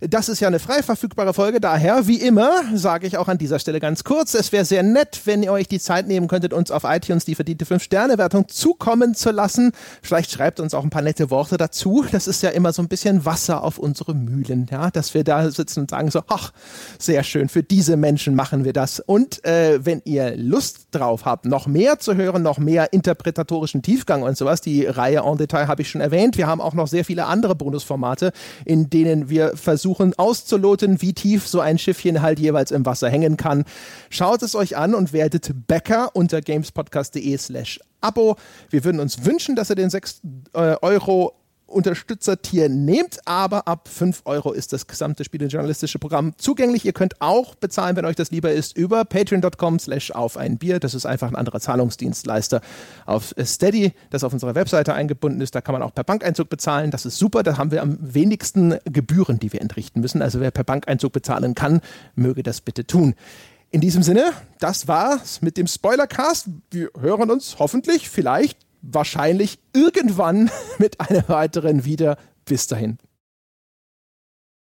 [0.00, 3.58] Das ist ja eine frei verfügbare Folge, daher, wie immer, sage ich auch an dieser
[3.58, 6.70] Stelle ganz kurz, es wäre sehr nett, wenn ihr euch die Zeit nehmen könntet, uns
[6.70, 9.72] auf iTunes die verdiente 5-Sterne-Wertung zukommen zu lassen.
[10.02, 12.04] Vielleicht schreibt uns auch ein paar nette Worte dazu.
[12.12, 15.50] Das ist ja immer so ein bisschen Wasser auf unsere Mühlen, ja, dass wir da
[15.50, 16.52] sitzen und sagen so, ach,
[16.98, 19.00] sehr schön, für diese Menschen machen wir das.
[19.00, 24.22] Und äh, wenn ihr Lust drauf habt, noch mehr zu hören, noch mehr interpretatorischen Tiefgang
[24.22, 26.36] und sowas, die Reihe en Detail habe ich schon erwähnt.
[26.36, 28.32] Wir haben auch noch sehr viele andere Bonusformate,
[28.66, 33.08] in denen wir versuchen, versuchen auszuloten, wie tief so ein Schiffchen halt jeweils im Wasser
[33.08, 33.64] hängen kann.
[34.10, 38.34] Schaut es euch an und werdet Bäcker unter gamespodcast.de slash Abo.
[38.68, 40.22] Wir würden uns wünschen, dass ihr den 6
[40.54, 41.34] äh, Euro
[41.66, 46.84] Unterstützertier nehmt, aber ab 5 Euro ist das gesamte spielejournalistische Programm zugänglich.
[46.84, 50.78] Ihr könnt auch bezahlen, wenn euch das lieber ist, über patreon.com slash auf ein Bier.
[50.78, 52.60] Das ist einfach ein anderer Zahlungsdienstleister
[53.04, 55.54] auf Steady, das auf unserer Webseite eingebunden ist.
[55.54, 56.92] Da kann man auch per Bankeinzug bezahlen.
[56.92, 57.42] Das ist super.
[57.42, 60.22] Da haben wir am wenigsten Gebühren, die wir entrichten müssen.
[60.22, 61.80] Also wer per Bankeinzug bezahlen kann,
[62.14, 63.14] möge das bitte tun.
[63.70, 66.48] In diesem Sinne, das war's mit dem Spoilercast.
[66.70, 72.16] Wir hören uns hoffentlich, vielleicht wahrscheinlich irgendwann mit einer weiteren wieder.
[72.44, 72.98] Bis dahin.